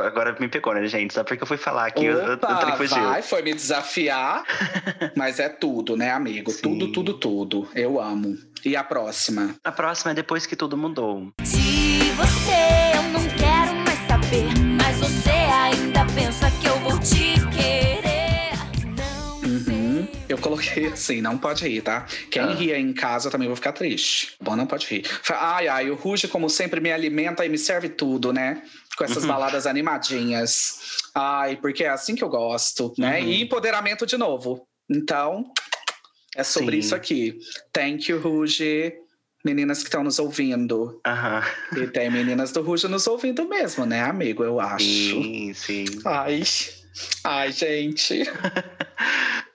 Agora 0.06 0.36
me 0.38 0.50
pegou, 0.50 0.74
né, 0.74 0.86
gente? 0.86 1.14
Só 1.14 1.24
porque 1.24 1.42
eu 1.44 1.48
fui 1.48 1.56
falar 1.56 1.86
aqui, 1.86 2.04
eu, 2.04 2.18
eu, 2.18 2.28
eu 2.28 2.34
Opa, 2.34 2.56
tenho 2.58 2.72
que 2.74 2.78
fugir. 2.78 3.00
vai, 3.02 3.22
foi 3.22 3.42
me 3.42 3.54
desafiar. 3.54 4.44
mas 5.16 5.40
é 5.40 5.48
tudo, 5.48 5.96
né, 5.96 6.12
amigo? 6.12 6.52
Sim. 6.52 6.62
Tudo, 6.62 6.92
tudo, 6.92 7.14
tudo. 7.14 7.70
Eu 7.74 8.00
amo. 8.00 8.38
E 8.66 8.76
a 8.76 8.84
próxima? 8.84 9.56
A 9.64 9.72
próxima 9.72 10.12
é 10.12 10.14
depois 10.14 10.46
que 10.46 10.58
tudo 10.58 10.76
mudou. 10.78 11.32
De 11.42 12.12
você 12.18 12.98
eu 12.98 13.04
não 13.04 13.12
mais 13.12 13.24
saber. 13.24 13.31
Mas 14.92 15.00
você 15.00 15.30
ainda 15.30 16.06
pensa 16.14 16.52
que 16.60 16.68
eu 16.68 16.78
vou 16.82 17.00
te 17.00 17.36
querer. 17.56 18.52
Não 18.98 19.38
Uhum. 19.38 20.06
Eu 20.28 20.38
coloquei 20.38 20.88
assim, 20.88 21.22
não 21.22 21.38
pode 21.38 21.66
rir, 21.66 21.82
tá? 21.82 22.06
Quem 22.30 22.42
Ah. 22.42 22.54
ri 22.54 22.74
aí 22.74 22.82
em 22.82 22.92
casa 22.92 23.28
eu 23.28 23.32
também 23.32 23.48
vou 23.48 23.56
ficar 23.56 23.72
triste. 23.72 24.36
Bom, 24.42 24.54
não 24.54 24.68
pode 24.68 24.86
rir. 24.88 25.06
Ai, 25.30 25.70
ai, 25.70 25.90
o 25.90 25.96
Ruge, 25.96 26.28
como 26.28 26.50
sempre, 26.50 26.82
me 26.82 26.92
alimenta 26.92 27.46
e 27.46 27.50
me 27.50 27.58
serve 27.58 27.88
tudo, 27.88 28.34
né? 28.34 28.64
Com 28.98 29.06
essas 29.06 29.24
Uhum. 29.24 29.30
baladas 29.30 29.66
animadinhas. 29.66 30.98
Ai, 31.16 31.56
porque 31.56 31.86
é 31.86 31.90
assim 31.90 32.14
que 32.14 32.24
eu 32.24 32.30
gosto, 32.30 32.94
né? 32.98 33.22
Uhum. 33.22 33.28
E 33.28 33.42
empoderamento 33.44 34.06
de 34.06 34.18
novo. 34.18 34.68
Então, 34.90 35.54
é 36.36 36.44
sobre 36.44 36.74
Sim. 36.74 36.80
isso 36.80 36.96
aqui. 36.96 37.40
Thank 37.72 38.12
you, 38.12 38.20
Ruge. 38.20 38.92
Meninas 39.44 39.80
que 39.80 39.86
estão 39.86 40.04
nos 40.04 40.20
ouvindo. 40.20 41.00
Aham. 41.06 41.44
E 41.76 41.88
tem 41.88 42.10
meninas 42.12 42.52
do 42.52 42.62
Ruge 42.62 42.88
nos 42.88 43.08
ouvindo 43.08 43.48
mesmo, 43.48 43.86
né, 43.86 44.02
amigo? 44.04 44.44
Eu 44.44 44.60
acho. 44.60 44.84
Sim, 44.86 45.54
sim. 45.54 45.86
Ai, 46.06 46.44
ai, 47.24 47.52
gente. 47.52 48.24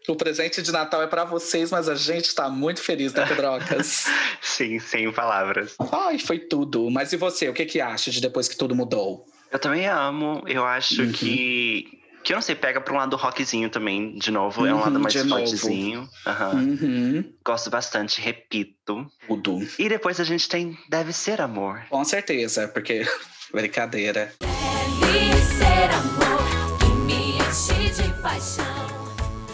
O 0.09 0.15
presente 0.15 0.63
de 0.63 0.71
Natal 0.71 1.03
é 1.03 1.09
pra 1.09 1.25
vocês, 1.25 1.73
mas 1.73 1.89
a 1.89 1.97
gente 1.97 2.33
tá 2.33 2.49
muito 2.49 2.81
feliz, 2.81 3.13
né, 3.13 3.27
Pedrocas? 3.27 4.05
Sim, 4.41 4.79
sem 4.79 5.11
palavras. 5.11 5.75
Ai, 5.93 6.17
foi 6.17 6.39
tudo. 6.39 6.89
Mas 6.89 7.13
e 7.13 7.17
você, 7.17 7.49
o 7.49 7.53
que 7.53 7.65
que 7.65 7.81
acha 7.81 8.09
de 8.13 8.21
depois 8.21 8.47
que 8.49 8.57
tudo 8.57 8.73
mudou? 8.73 9.27
Eu 9.51 9.59
também 9.59 9.89
amo. 9.89 10.45
Eu 10.47 10.65
acho 10.65 11.03
Uhum. 11.03 11.11
que. 11.11 11.89
Que 12.27 12.33
eu 12.33 12.37
não 12.39 12.43
sei, 12.43 12.57
pega 12.57 12.81
pra 12.81 12.93
um 12.93 12.97
lado 12.97 13.15
rockzinho 13.15 13.71
também, 13.71 14.17
de 14.19 14.33
novo. 14.33 14.67
é 14.67 14.73
um 14.75 14.79
Uhum, 14.79 14.81
lado 14.83 14.99
mais 14.99 15.13
de 15.15 15.23
novo. 15.23 15.45
fortezinho. 15.47 16.09
Aham. 16.27 16.55
Uhum, 16.57 17.33
Gosto 17.45 17.71
bastante, 17.71 18.21
repito. 18.21 19.07
tudo. 19.29 19.65
E 19.79 19.89
depois 19.89 20.19
a 20.19 20.25
gente 20.25 20.49
tem 20.49 20.77
Deve 20.91 21.13
Ser 21.13 21.41
Amor. 21.41 21.85
Com 21.89 22.05
certeza, 22.05 22.67
porque 22.67 23.07
brincadeira. 23.55 24.33
Deve 24.41 25.41
ser 25.41 25.89
amor 25.93 26.79
que 26.81 26.87
me 27.07 27.39
enche 27.39 27.91
de 28.03 28.13
paixão. 28.21 28.96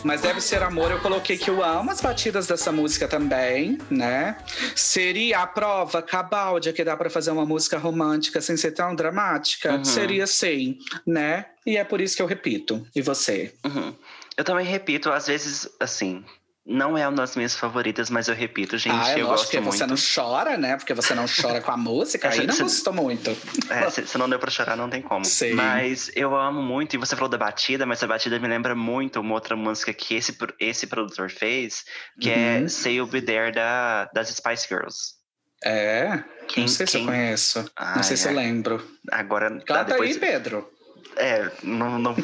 Mas 0.04 0.20
deve 0.20 0.40
ser 0.40 0.62
amor, 0.62 0.90
eu 0.90 1.00
coloquei 1.00 1.38
que 1.38 1.48
eu 1.48 1.62
amo 1.62 1.90
as 1.90 2.00
batidas 2.00 2.46
dessa 2.46 2.72
música 2.72 3.06
também, 3.06 3.78
né? 3.90 4.36
Seria 4.74 5.40
a 5.40 5.46
prova 5.46 6.02
cabal 6.02 6.58
de 6.58 6.72
que 6.72 6.82
dá 6.82 6.96
pra 6.96 7.08
fazer 7.08 7.30
uma 7.30 7.46
música 7.46 7.78
romântica 7.78 8.40
sem 8.40 8.56
ser 8.56 8.72
tão 8.72 8.94
dramática? 8.94 9.74
Uhum. 9.74 9.84
Seria 9.84 10.26
sim, 10.26 10.78
né? 11.06 11.46
E 11.64 11.76
é 11.76 11.84
por 11.84 12.00
isso 12.00 12.16
que 12.16 12.22
eu 12.22 12.26
repito. 12.26 12.84
E 12.94 13.00
você? 13.00 13.54
Uhum. 13.64 13.94
Eu 14.36 14.44
também 14.44 14.66
repito, 14.66 15.10
às 15.10 15.26
vezes, 15.26 15.68
assim, 15.78 16.24
Não 16.64 16.96
é 16.96 17.08
uma 17.08 17.16
das 17.16 17.34
minhas 17.34 17.56
favoritas, 17.56 18.08
mas 18.08 18.28
eu 18.28 18.36
repito, 18.36 18.78
gente, 18.78 18.94
ah, 18.94 19.10
é 19.18 19.20
eu 19.20 19.26
gosto 19.26 19.50
que 19.50 19.58
muito. 19.58 19.76
você 19.76 19.84
não 19.84 19.96
chora, 19.96 20.56
né? 20.56 20.76
Porque 20.76 20.94
você 20.94 21.12
não 21.12 21.24
chora 21.26 21.60
com 21.60 21.72
a 21.72 21.76
música, 21.78 22.28
É, 22.28 22.32
aí 22.32 22.46
não 22.46 22.56
gostou 22.56 22.92
muito. 22.92 23.36
É, 23.68 23.90
se, 23.90 24.06
se 24.06 24.16
não 24.16 24.28
deu 24.30 24.38
pra 24.38 24.48
chorar, 24.48 24.76
não 24.76 24.88
tem 24.88 25.02
como. 25.02 25.24
Sim. 25.24 25.54
Mas 25.54 26.12
eu 26.14 26.36
amo 26.36 26.62
muito, 26.62 26.94
e 26.94 26.98
você 26.98 27.16
falou 27.16 27.28
da 27.28 27.36
batida, 27.36 27.84
mas 27.84 28.00
a 28.02 28.06
batida 28.06 28.38
me 28.38 28.46
lembra 28.46 28.76
muito 28.76 29.18
uma 29.20 29.34
outra 29.34 29.56
música 29.56 29.92
que 29.92 30.14
esse, 30.14 30.36
esse 30.60 30.86
produtor 30.86 31.28
fez, 31.30 31.82
que 32.20 32.28
Uhum. 32.28 32.34
é 32.64 32.68
Say 32.68 32.94
You'll 32.94 33.08
Be 33.10 33.22
There 33.22 33.50
da, 33.50 34.04
das 34.14 34.28
Spice 34.28 34.68
Girls. 34.68 35.20
É, 35.64 36.22
Quem- 36.48 36.62
não 36.64 36.68
sei 36.68 36.86
se 36.86 36.96
eu 36.96 37.00
quem- 37.00 37.06
conheço. 37.08 37.70
Ai, 37.76 37.96
não 37.96 38.02
sei 38.02 38.16
se 38.16 38.28
eu 38.28 38.34
lembro. 38.34 38.84
Agora, 39.10 39.50
tá, 39.60 39.64
Canta 39.64 39.84
depois... 39.92 40.10
aí, 40.14 40.18
Pedro. 40.18 40.68
É, 41.16 41.50
não, 41.62 41.98
não, 41.98 42.14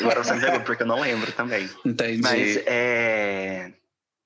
agora 0.00 0.22
você 0.22 0.34
me 0.34 0.40
pegou, 0.40 0.60
porque 0.60 0.82
eu 0.82 0.86
não 0.86 1.00
lembro 1.00 1.30
também. 1.32 1.68
Entendi. 1.84 2.22
Mas 2.22 2.56
é, 2.66 3.72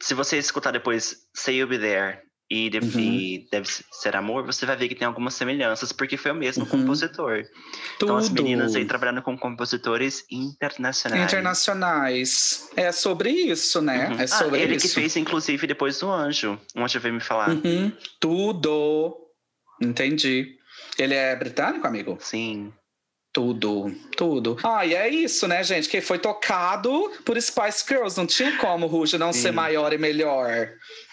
se 0.03 0.15
você 0.15 0.39
escutar 0.39 0.71
depois 0.73 1.17
Say 1.35 1.57
You'll 1.57 1.69
Be 1.69 1.79
There 1.79 2.19
e, 2.51 2.69
de- 2.69 2.79
Uhum. 2.81 3.01
e 3.01 3.49
Deve 3.51 3.67
Ser 3.93 4.15
Amor, 4.17 4.45
você 4.45 4.67
vai 4.67 4.77
ver 4.77 4.89
que 4.89 4.95
tem 4.95 5.07
algumas 5.07 5.35
semelhanças, 5.35 5.93
porque 5.93 6.17
foi 6.19 6.33
o 6.33 6.35
mesmo 6.35 6.65
Uhum. 6.65 6.71
compositor. 6.71 7.45
Tudo. 7.99 8.05
Então 8.05 8.17
as 8.17 8.29
meninas 8.29 8.75
aí 8.75 8.85
trabalhando 8.85 9.23
com 9.23 9.39
compositores 9.39 10.25
internacionais. 10.31 11.25
Internacionais. 11.25 12.69
É 12.77 12.93
sobre 12.93 13.31
isso, 13.31 13.81
né? 13.81 14.09
Uhum. 14.09 14.21
É 14.21 14.25
Ah, 14.25 14.27
sobre 14.29 14.61
ele 14.61 14.75
isso. 14.77 14.89
que 14.89 14.93
fez, 14.95 15.17
inclusive, 15.17 15.67
depois 15.67 15.99
do 16.01 16.11
Anjo. 16.11 16.61
O 16.77 16.83
Anjo 16.83 17.01
veio 17.01 17.15
me 17.15 17.21
falar. 17.21 17.51
Uhum. 17.51 17.93
Tudo. 18.21 19.17
Entendi. 19.81 20.57
Ele 20.99 21.15
é 21.15 21.35
britânico, 21.35 21.87
amigo? 21.87 22.19
Sim. 22.21 22.73
Tudo, 23.33 23.91
tudo. 24.17 24.59
Ah, 24.63 24.85
e 24.85 24.95
é 24.95 25.09
isso, 25.09 25.49
né, 25.49 25.65
gente? 25.65 25.89
Que 25.89 26.03
foi 26.03 26.19
tocado 26.19 27.11
por 27.25 27.41
Spice 27.41 27.85
Girls. 27.89 28.17
Não 28.19 28.27
tinha 28.27 28.57
como 28.59 28.87
o 28.87 28.89
Ruge 28.89 29.17
não 29.17 29.33
Sim. 29.33 29.41
ser 29.41 29.53
maior 29.53 29.93
e 29.93 29.99
melhor, 29.99 30.69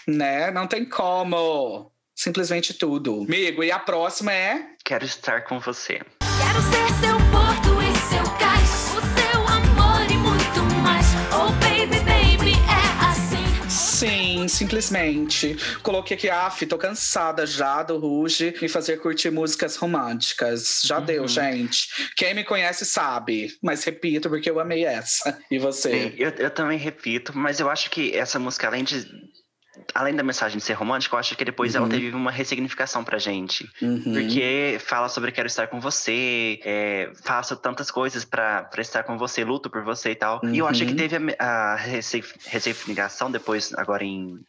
né? 0.08 0.51
Não 0.51 0.67
tem 0.67 0.84
como. 0.84 1.91
Simplesmente 2.13 2.73
tudo. 2.73 3.23
Amigo, 3.23 3.63
e 3.63 3.71
a 3.71 3.79
próxima 3.79 4.34
é 4.34 4.69
Quero 4.89 5.05
estar 5.05 5.43
com 5.43 5.60
você. 5.60 6.01
Quero 6.19 6.62
ser 6.63 6.93
seu 6.99 7.18
simplesmente. 14.49 15.55
Coloquei 15.83 16.17
aqui, 16.17 16.29
af, 16.29 16.65
tô 16.65 16.77
cansada 16.77 17.45
já 17.45 17.83
do 17.83 17.97
Ruge 17.97 18.53
me 18.62 18.67
fazer 18.67 18.97
curtir 18.97 19.29
músicas 19.29 19.75
românticas. 19.75 20.81
Já 20.83 20.99
deu, 20.99 21.21
Uhum. 21.23 21.27
gente. 21.27 21.88
Quem 22.15 22.33
me 22.33 22.43
conhece 22.43 22.85
sabe, 22.85 23.55
mas 23.62 23.83
repito 23.83 24.29
porque 24.29 24.49
eu 24.49 24.59
amei 24.59 24.85
essa. 24.85 25.38
E 25.51 25.57
você? 25.59 25.89
Sim, 26.09 26.13
eu, 26.17 26.29
eu 26.31 26.49
também 26.49 26.77
repito, 26.77 27.31
mas 27.38 27.59
eu 27.59 27.69
acho 27.69 27.89
que 27.89 28.15
essa 28.15 28.39
música, 28.39 28.67
além 28.67 28.83
de. 28.83 29.05
Além 29.95 30.15
da 30.15 30.23
mensagem 30.23 30.60
ser 30.60 30.73
romântica, 30.73 31.15
eu 31.15 31.19
acho 31.19 31.36
que 31.36 31.43
depois 31.43 31.73
ela 31.75 31.86
Uhum. 31.86 31.91
teve 31.91 32.12
uma 32.12 32.32
ressignificação 32.32 33.04
pra 33.04 33.17
gente. 33.17 33.69
Uhum. 33.82 34.02
Porque 34.13 34.78
fala 34.86 35.10
sobre 35.10 35.32
quero 35.32 35.47
estar 35.47 35.67
com 35.67 35.80
você, 35.80 36.60
é, 36.63 37.12
faço 37.23 37.56
tantas 37.56 37.89
coisas 37.91 38.23
pra, 38.23 38.63
pra 38.63 38.82
estar 38.82 39.04
com 39.04 39.17
você, 39.17 39.43
luto 39.43 39.69
por 39.69 39.84
você 39.84 40.12
e 40.12 40.15
tal. 40.15 40.41
E 40.45 40.58
eu 40.60 40.67
acho 40.67 40.86
que 40.86 40.91
Uhum. 40.91 40.97
teve 40.97 41.36
a, 41.39 41.45
a 41.45 41.75
ressi- 41.75 42.23
ressignificação 42.47 43.32
depois, 43.32 43.73
agora 43.75 44.04
em. 44.04 44.39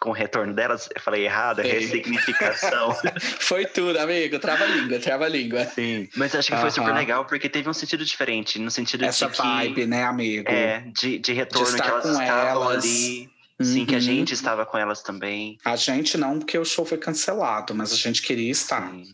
Com 0.00 0.10
o 0.10 0.12
retorno 0.12 0.52
delas, 0.52 0.88
eu 0.92 1.00
falei 1.00 1.24
errado, 1.24 1.60
é 1.60 1.62
ressignificação. 1.62 2.92
Foi 3.38 3.64
tudo, 3.66 3.96
amigo. 4.00 4.36
Trava-língua, 4.40 4.98
trava-língua. 4.98 5.64
Sim. 5.66 6.08
Mas 6.16 6.34
acho 6.34 6.50
que 6.50 6.56
foi 6.56 6.72
super 6.72 6.92
legal 6.92 7.24
porque 7.24 7.48
teve 7.48 7.68
um 7.68 7.72
sentido 7.72 8.04
diferente, 8.04 8.58
no 8.58 8.68
sentido 8.68 9.04
Essa 9.04 9.26
de 9.28 9.32
que. 9.36 9.38
vibe, 9.42 9.86
né, 9.86 10.02
amigo? 10.02 10.50
É, 10.50 10.80
de, 10.98 11.20
de 11.20 11.32
retorno 11.32 11.66
que 11.68 11.72
estar 11.74 11.86
elas 11.88 12.02
com 12.02 12.10
estavam 12.20 12.62
elas. 12.64 12.84
ali. 12.84 13.30
Sim, 13.64 13.86
que 13.86 13.94
a 13.94 13.98
Uhum. 13.98 14.00
gente 14.04 14.34
estava 14.34 14.64
com 14.66 14.76
elas 14.78 15.02
também. 15.02 15.56
A 15.64 15.76
gente 15.76 16.16
não, 16.18 16.38
porque 16.38 16.58
o 16.58 16.64
show 16.64 16.84
foi 16.84 16.98
cancelado, 16.98 17.74
mas 17.74 17.92
a 17.92 17.96
gente 17.96 18.22
queria 18.22 18.50
estar, 18.50 18.90
Sim. 18.90 19.04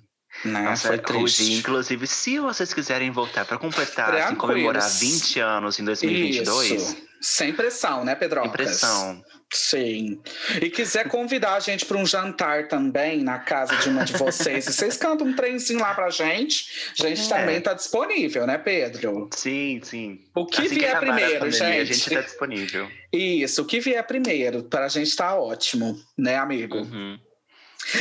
né? 0.45 0.63
Nossa, 0.63 0.89
foi 0.89 0.99
triste. 0.99 1.53
inclusive, 1.55 2.07
se 2.07 2.39
vocês 2.39 2.73
quiserem 2.73 3.11
voltar 3.11 3.45
para 3.45 3.59
completar, 3.59 4.15
assim, 4.15 4.35
comemorar 4.37 4.89
20 4.89 5.41
anos 5.41 5.79
em 5.79 5.85
2022, 5.85 6.71
Isso. 6.83 6.97
Sem 7.21 7.53
pressão, 7.53 8.05
né, 8.05 8.15
Pedrocas? 8.15 8.49
impressão. 8.49 9.21
Sim. 9.51 10.21
E 10.61 10.69
quiser 10.69 11.09
convidar 11.09 11.55
a 11.55 11.61
gente 11.61 11.87
para 11.87 11.97
um 11.97 12.05
jantar 12.05 12.69
também 12.69 13.23
na 13.23 13.39
casa 13.39 13.75
de 13.77 13.89
uma 13.89 14.05
de 14.05 14.13
vocês, 14.13 14.67
e 14.67 14.73
vocês 14.73 14.97
cantam 14.97 15.27
um 15.27 15.35
trenzinho 15.35 15.81
lá 15.81 15.95
pra 15.95 16.11
gente, 16.11 16.93
a 17.01 17.09
gente 17.09 17.23
É. 17.25 17.29
também 17.29 17.61
tá 17.61 17.73
disponível, 17.73 18.47
né, 18.47 18.59
Pedro? 18.59 19.29
Sim, 19.35 19.81
sim. 19.83 20.21
O 20.35 20.45
que 20.45 20.61
Assim 20.67 20.75
vier 20.75 20.95
a 20.97 21.01
primeiro, 21.01 21.39
pandemia, 21.41 21.81
A 21.81 21.85
gente? 21.85 21.95
gente 21.95 22.11
tá 22.15 22.21
disponível. 22.21 22.91
Isso, 23.13 23.63
o 23.63 23.65
que 23.65 23.81
vier 23.81 24.07
primeiro, 24.07 24.65
para 24.65 24.85
a 24.85 24.89
gente 24.89 25.15
tá 25.17 25.35
ótimo, 25.35 25.99
né, 26.17 26.37
amigo? 26.37 26.79
Uhum. 26.79 27.19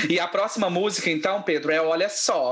E 0.10 0.20
a 0.20 0.28
próxima 0.28 0.70
música, 0.70 1.10
então, 1.10 1.42
Pedro, 1.44 1.72
é 1.72 1.80
Olha 1.82 2.10
Só. 2.10 2.52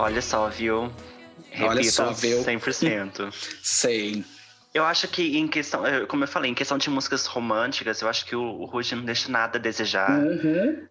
Olha 0.00 0.22
só, 0.22 0.48
viu? 0.48 0.90
Olha 1.60 1.74
Repito, 1.74 1.92
só, 1.92 2.10
viu? 2.12 2.42
100%. 2.42 3.30
Sei. 3.62 4.24
Eu 4.72 4.84
acho 4.84 5.08
que 5.08 5.36
em 5.36 5.48
questão, 5.48 5.84
eh, 5.86 6.06
como 6.06 6.22
eu 6.24 6.28
falei, 6.28 6.50
em 6.50 6.54
questão 6.54 6.78
de 6.78 6.88
músicas 6.88 7.26
românticas, 7.26 8.00
eu 8.00 8.08
acho 8.08 8.24
que 8.24 8.36
o, 8.36 8.40
o 8.42 8.64
Ruge 8.66 8.94
não 8.94 9.04
deixa 9.04 9.28
nada 9.30 9.58
a 9.58 9.60
desejar. 9.60 10.20
Uhum. 10.20 10.86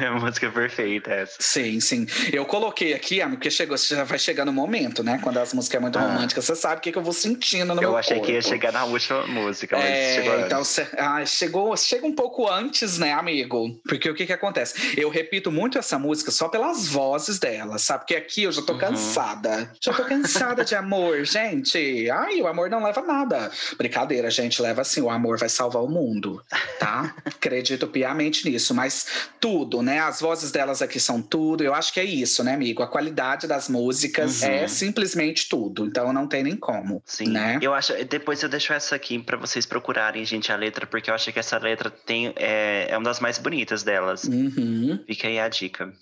É 0.00 0.06
a 0.08 0.12
música 0.14 0.50
perfeita 0.50 1.10
essa. 1.12 1.36
Sim, 1.38 1.78
sim. 1.80 2.06
Eu 2.32 2.44
coloquei 2.44 2.94
aqui, 2.94 3.20
porque 3.28 3.50
chegou, 3.50 3.76
já 3.76 4.02
vai 4.02 4.18
chegando 4.18 4.48
o 4.48 4.52
momento, 4.52 5.04
né? 5.04 5.20
Quando 5.22 5.38
as 5.38 5.52
músicas 5.54 5.76
é 5.78 5.80
muito 5.80 5.98
Ah. 5.98 6.02
românticas, 6.02 6.44
você 6.44 6.56
sabe 6.56 6.78
o 6.78 6.80
que, 6.80 6.90
que 6.90 6.98
eu 6.98 7.02
vou 7.02 7.12
sentindo 7.12 7.74
no 7.74 7.80
meu 7.80 7.90
Eu 7.90 7.96
achei 7.96 8.18
que 8.20 8.32
ia 8.32 8.42
chegar 8.42 8.72
na 8.72 8.84
última 8.84 9.26
música, 9.26 9.76
mas 9.76 9.96
É, 9.96 10.14
chegou 10.16 10.32
antes. 10.34 10.46
então 10.46 10.64
cê- 10.64 10.88
ah, 10.98 11.24
chegou, 11.24 11.76
chega 11.76 12.06
um 12.06 12.14
pouco 12.14 12.48
antes, 12.50 12.98
né, 12.98 13.12
amigo? 13.12 13.80
Porque 13.86 14.10
o 14.10 14.14
que 14.14 14.26
que 14.26 14.32
acontece? 14.32 14.98
Eu 15.00 15.08
repito 15.10 15.52
muito 15.52 15.78
essa 15.78 15.98
música 15.98 16.30
só 16.32 16.48
pelas 16.48 16.88
vozes 16.88 17.38
dela, 17.38 17.78
sabe? 17.78 18.00
Porque 18.00 18.16
aqui 18.16 18.42
eu 18.44 18.52
já 18.52 18.62
tô 18.62 18.72
Uhum. 18.72 18.78
cansada. 18.78 19.70
Já 19.80 19.92
tô 19.92 20.04
cansada 20.04 20.64
de 20.64 20.74
amor, 20.74 21.22
gente. 21.24 22.10
Ai, 22.10 22.40
o 22.40 22.46
amor 22.48 22.68
não 22.68 22.82
leva 22.82 23.00
a 23.00 23.04
nada. 23.12 23.50
Brincadeira, 23.76 24.30
gente, 24.30 24.60
leva 24.62 24.80
assim, 24.80 25.00
o 25.00 25.10
amor 25.10 25.38
vai 25.38 25.48
salvar 25.48 25.82
o 25.82 25.88
mundo, 25.88 26.42
tá? 26.78 27.14
Acredito 27.24 27.86
piamente 27.86 28.48
nisso, 28.48 28.74
mas 28.74 29.28
tudo, 29.40 29.82
né? 29.82 29.98
As 30.00 30.20
vozes 30.20 30.50
delas 30.50 30.80
aqui 30.82 30.98
são 30.98 31.20
tudo. 31.20 31.62
Eu 31.62 31.74
acho 31.74 31.92
que 31.92 32.00
é 32.00 32.04
isso, 32.04 32.42
né, 32.42 32.54
amigo? 32.54 32.82
A 32.82 32.86
qualidade 32.88 33.46
das 33.46 33.68
músicas 33.68 34.42
Uhum. 34.42 34.48
é 34.48 34.68
simplesmente 34.68 35.48
tudo. 35.48 35.86
Então 35.86 36.12
não 36.12 36.26
tem 36.26 36.42
nem 36.42 36.56
como, 36.56 37.02
Sim, 37.04 37.28
né? 37.28 37.58
eu 37.60 37.74
acho. 37.74 37.92
Depois 38.04 38.42
eu 38.42 38.48
deixo 38.48 38.72
essa 38.72 38.94
aqui 38.96 39.18
pra 39.18 39.36
vocês 39.36 39.66
procurarem, 39.66 40.24
gente, 40.24 40.50
a 40.52 40.56
letra, 40.56 40.86
porque 40.86 41.10
eu 41.10 41.14
acho 41.14 41.32
que 41.32 41.38
essa 41.38 41.58
letra 41.58 41.90
tem, 41.90 42.32
é, 42.36 42.86
é 42.90 42.96
uma 42.96 43.04
das 43.04 43.20
mais 43.20 43.38
bonitas 43.38 43.82
delas. 43.82 44.24
Uhum. 44.24 45.02
Fica 45.06 45.28
aí 45.28 45.38
a 45.38 45.48
dica. 45.48 45.92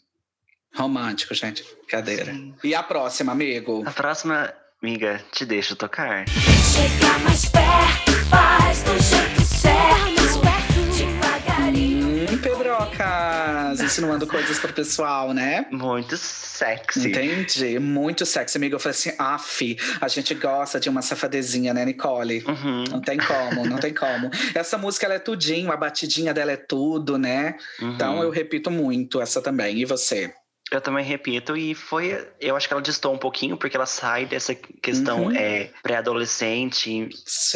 Romântico, 0.75 1.35
gente. 1.35 1.65
Brincadeira. 1.81 2.33
E 2.63 2.75
a 2.75 2.83
próxima, 2.83 3.33
amigo? 3.33 3.83
A 3.87 3.91
próxima, 3.91 4.53
amiga, 4.83 5.21
te 5.33 5.45
deixo 5.45 5.77
tocar. 5.77 6.25
Chega 6.29 7.19
mais 7.21 7.47
perto, 7.47 8.13
faz 8.29 8.83
do 8.83 8.93
jeito 8.93 9.43
certo, 9.43 10.15
mais 10.17 10.37
perto, 10.37 10.97
devagarinho. 10.97 12.33
Hum, 12.33 12.39
Pedrocas, 12.39 13.81
insinuando 13.81 14.27
coisas 14.27 14.59
pro 14.59 14.73
pessoal, 14.73 15.33
né? 15.35 15.67
Muito 15.71 16.17
sexy. 16.17 17.09
Entendi. 17.09 17.79
Muito 17.79 18.25
sexy, 18.25 18.57
amigo. 18.57 18.77
Eu 18.77 18.81
falei 18.81 18.97
assim, 18.97 19.13
af, 19.19 19.77
a 20.01 20.09
gente 20.09 20.35
gosta 20.35 20.81
de 20.81 20.89
uma 20.89 21.03
safadezinha, 21.03 21.75
né, 21.75 21.85
Nicole? 21.85 22.43
Uhum, 22.47 22.85
Não 22.91 23.01
tem 23.01 23.19
como, 23.19 23.67
não 23.67 23.79
tem 23.79 23.93
como. 23.93 24.31
Essa 24.55 24.79
música, 24.79 25.07
ela 25.07 25.15
é 25.15 25.19
tudinho, 25.19 25.71
a 25.73 25.77
batidinha 25.77 26.33
dela 26.33 26.53
é 26.53 26.57
tudo, 26.57 27.19
né? 27.19 27.57
uhum. 27.81 27.91
Então 27.93 28.23
eu 28.23 28.31
repito 28.31 28.71
muito 28.71 29.21
essa 29.21 29.43
também. 29.43 29.79
E 29.79 29.85
você? 29.85 30.33
Eu 30.71 30.81
também 30.81 31.05
repito, 31.05 31.57
e 31.57 31.75
foi. 31.75 32.29
Eu 32.41 32.57
acho 32.57 32.69
que 32.69 32.73
ela 32.73 32.83
distou 32.83 33.13
um 33.13 33.19
pouquinho, 33.19 33.57
porque 33.57 33.77
ela 33.77 33.87
sai 33.87 34.25
dessa 34.27 34.55
questão 34.55 35.25
Uhum. 35.25 35.33
é, 35.37 35.71
pré-adolescente 35.83 37.09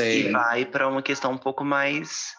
e 0.02 0.30
vai 0.32 0.64
pra 0.64 0.88
uma 0.88 1.00
questão 1.02 1.30
um 1.32 1.38
pouco 1.38 1.64
mais 1.64 2.32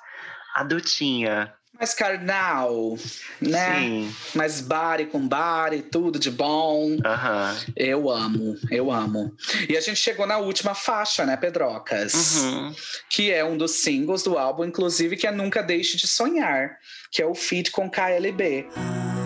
adultinha. 0.55 1.53
Mais 1.77 1.93
carnal, 1.93 2.97
né? 3.41 3.79
Sim. 3.79 4.15
Mais 4.33 4.61
bari 4.61 5.07
com 5.07 5.27
bari, 5.27 5.81
tudo 5.81 6.17
de 6.17 6.31
bom. 6.31 6.97
Aham. 7.05 7.57
Eu 7.75 8.09
amo, 8.09 8.55
eu 8.71 8.89
amo. 8.89 9.35
E 9.67 9.75
a 9.75 9.81
gente 9.81 9.97
chegou 9.97 10.25
na 10.25 10.37
última 10.37 10.73
faixa, 10.73 11.25
né, 11.25 11.35
Pedrocas? 11.35 12.13
Uhum. 12.43 12.73
Que 13.09 13.29
é 13.29 13.43
um 13.43 13.57
dos 13.57 13.71
singles 13.71 14.23
do 14.23 14.37
álbum, 14.37 14.63
inclusive, 14.63 15.17
que 15.17 15.27
é 15.27 15.31
Nunca 15.31 15.61
Deixe 15.61 15.97
de 15.97 16.07
Sonhar, 16.07 16.77
que 17.11 17.21
é 17.21 17.25
o 17.25 17.35
feat 17.35 17.71
com 17.71 17.89
KLB. 17.89 18.67
Há 18.73 19.24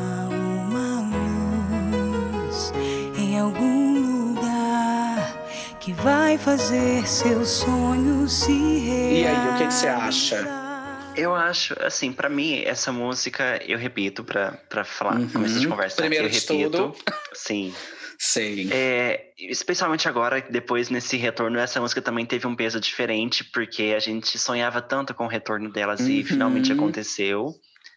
que 5.89 5.93
vai 6.03 6.37
fazer 6.37 7.05
seu 7.07 7.43
sonho 7.43 8.27
se 8.29 8.51
realizar. 8.51 9.11
E 9.11 9.25
aí, 9.27 9.47
o 9.49 9.57
que 9.57 9.65
que 9.67 9.73
você 9.73 9.87
acha? 9.87 10.47
Eu 11.15 11.33
acho, 11.35 11.75
assim, 11.83 12.13
pra 12.13 12.29
mim, 12.29 12.61
essa 12.63 12.91
música, 12.91 13.59
eu 13.67 13.75
repito 13.77 14.23
pra, 14.23 14.51
pra 14.69 14.83
falar, 14.83 15.15
Uhum. 15.19 15.29
começar 15.29 15.59
de 15.59 15.67
conversa. 15.67 15.95
Primeiro 15.97 16.25
eu 16.25 16.29
de 16.29 16.35
repito. 16.39 16.69
tudo. 16.69 16.95
Sim. 17.33 17.73
Sei. 18.19 18.69
É, 18.71 19.31
especialmente 19.39 20.07
agora, 20.07 20.45
depois 20.49 20.89
nesse 20.89 21.17
retorno, 21.17 21.57
essa 21.57 21.81
música 21.81 22.01
também 22.03 22.25
teve 22.25 22.45
um 22.45 22.55
peso 22.55 22.79
diferente, 22.79 23.43
porque 23.45 23.93
a 23.95 23.99
gente 23.99 24.37
sonhava 24.37 24.81
tanto 24.81 25.13
com 25.15 25.23
o 25.25 25.27
retorno 25.27 25.71
delas 25.71 26.01
e 26.01 26.19
Uhum. 26.19 26.25
finalmente 26.25 26.71
aconteceu. 26.71 27.47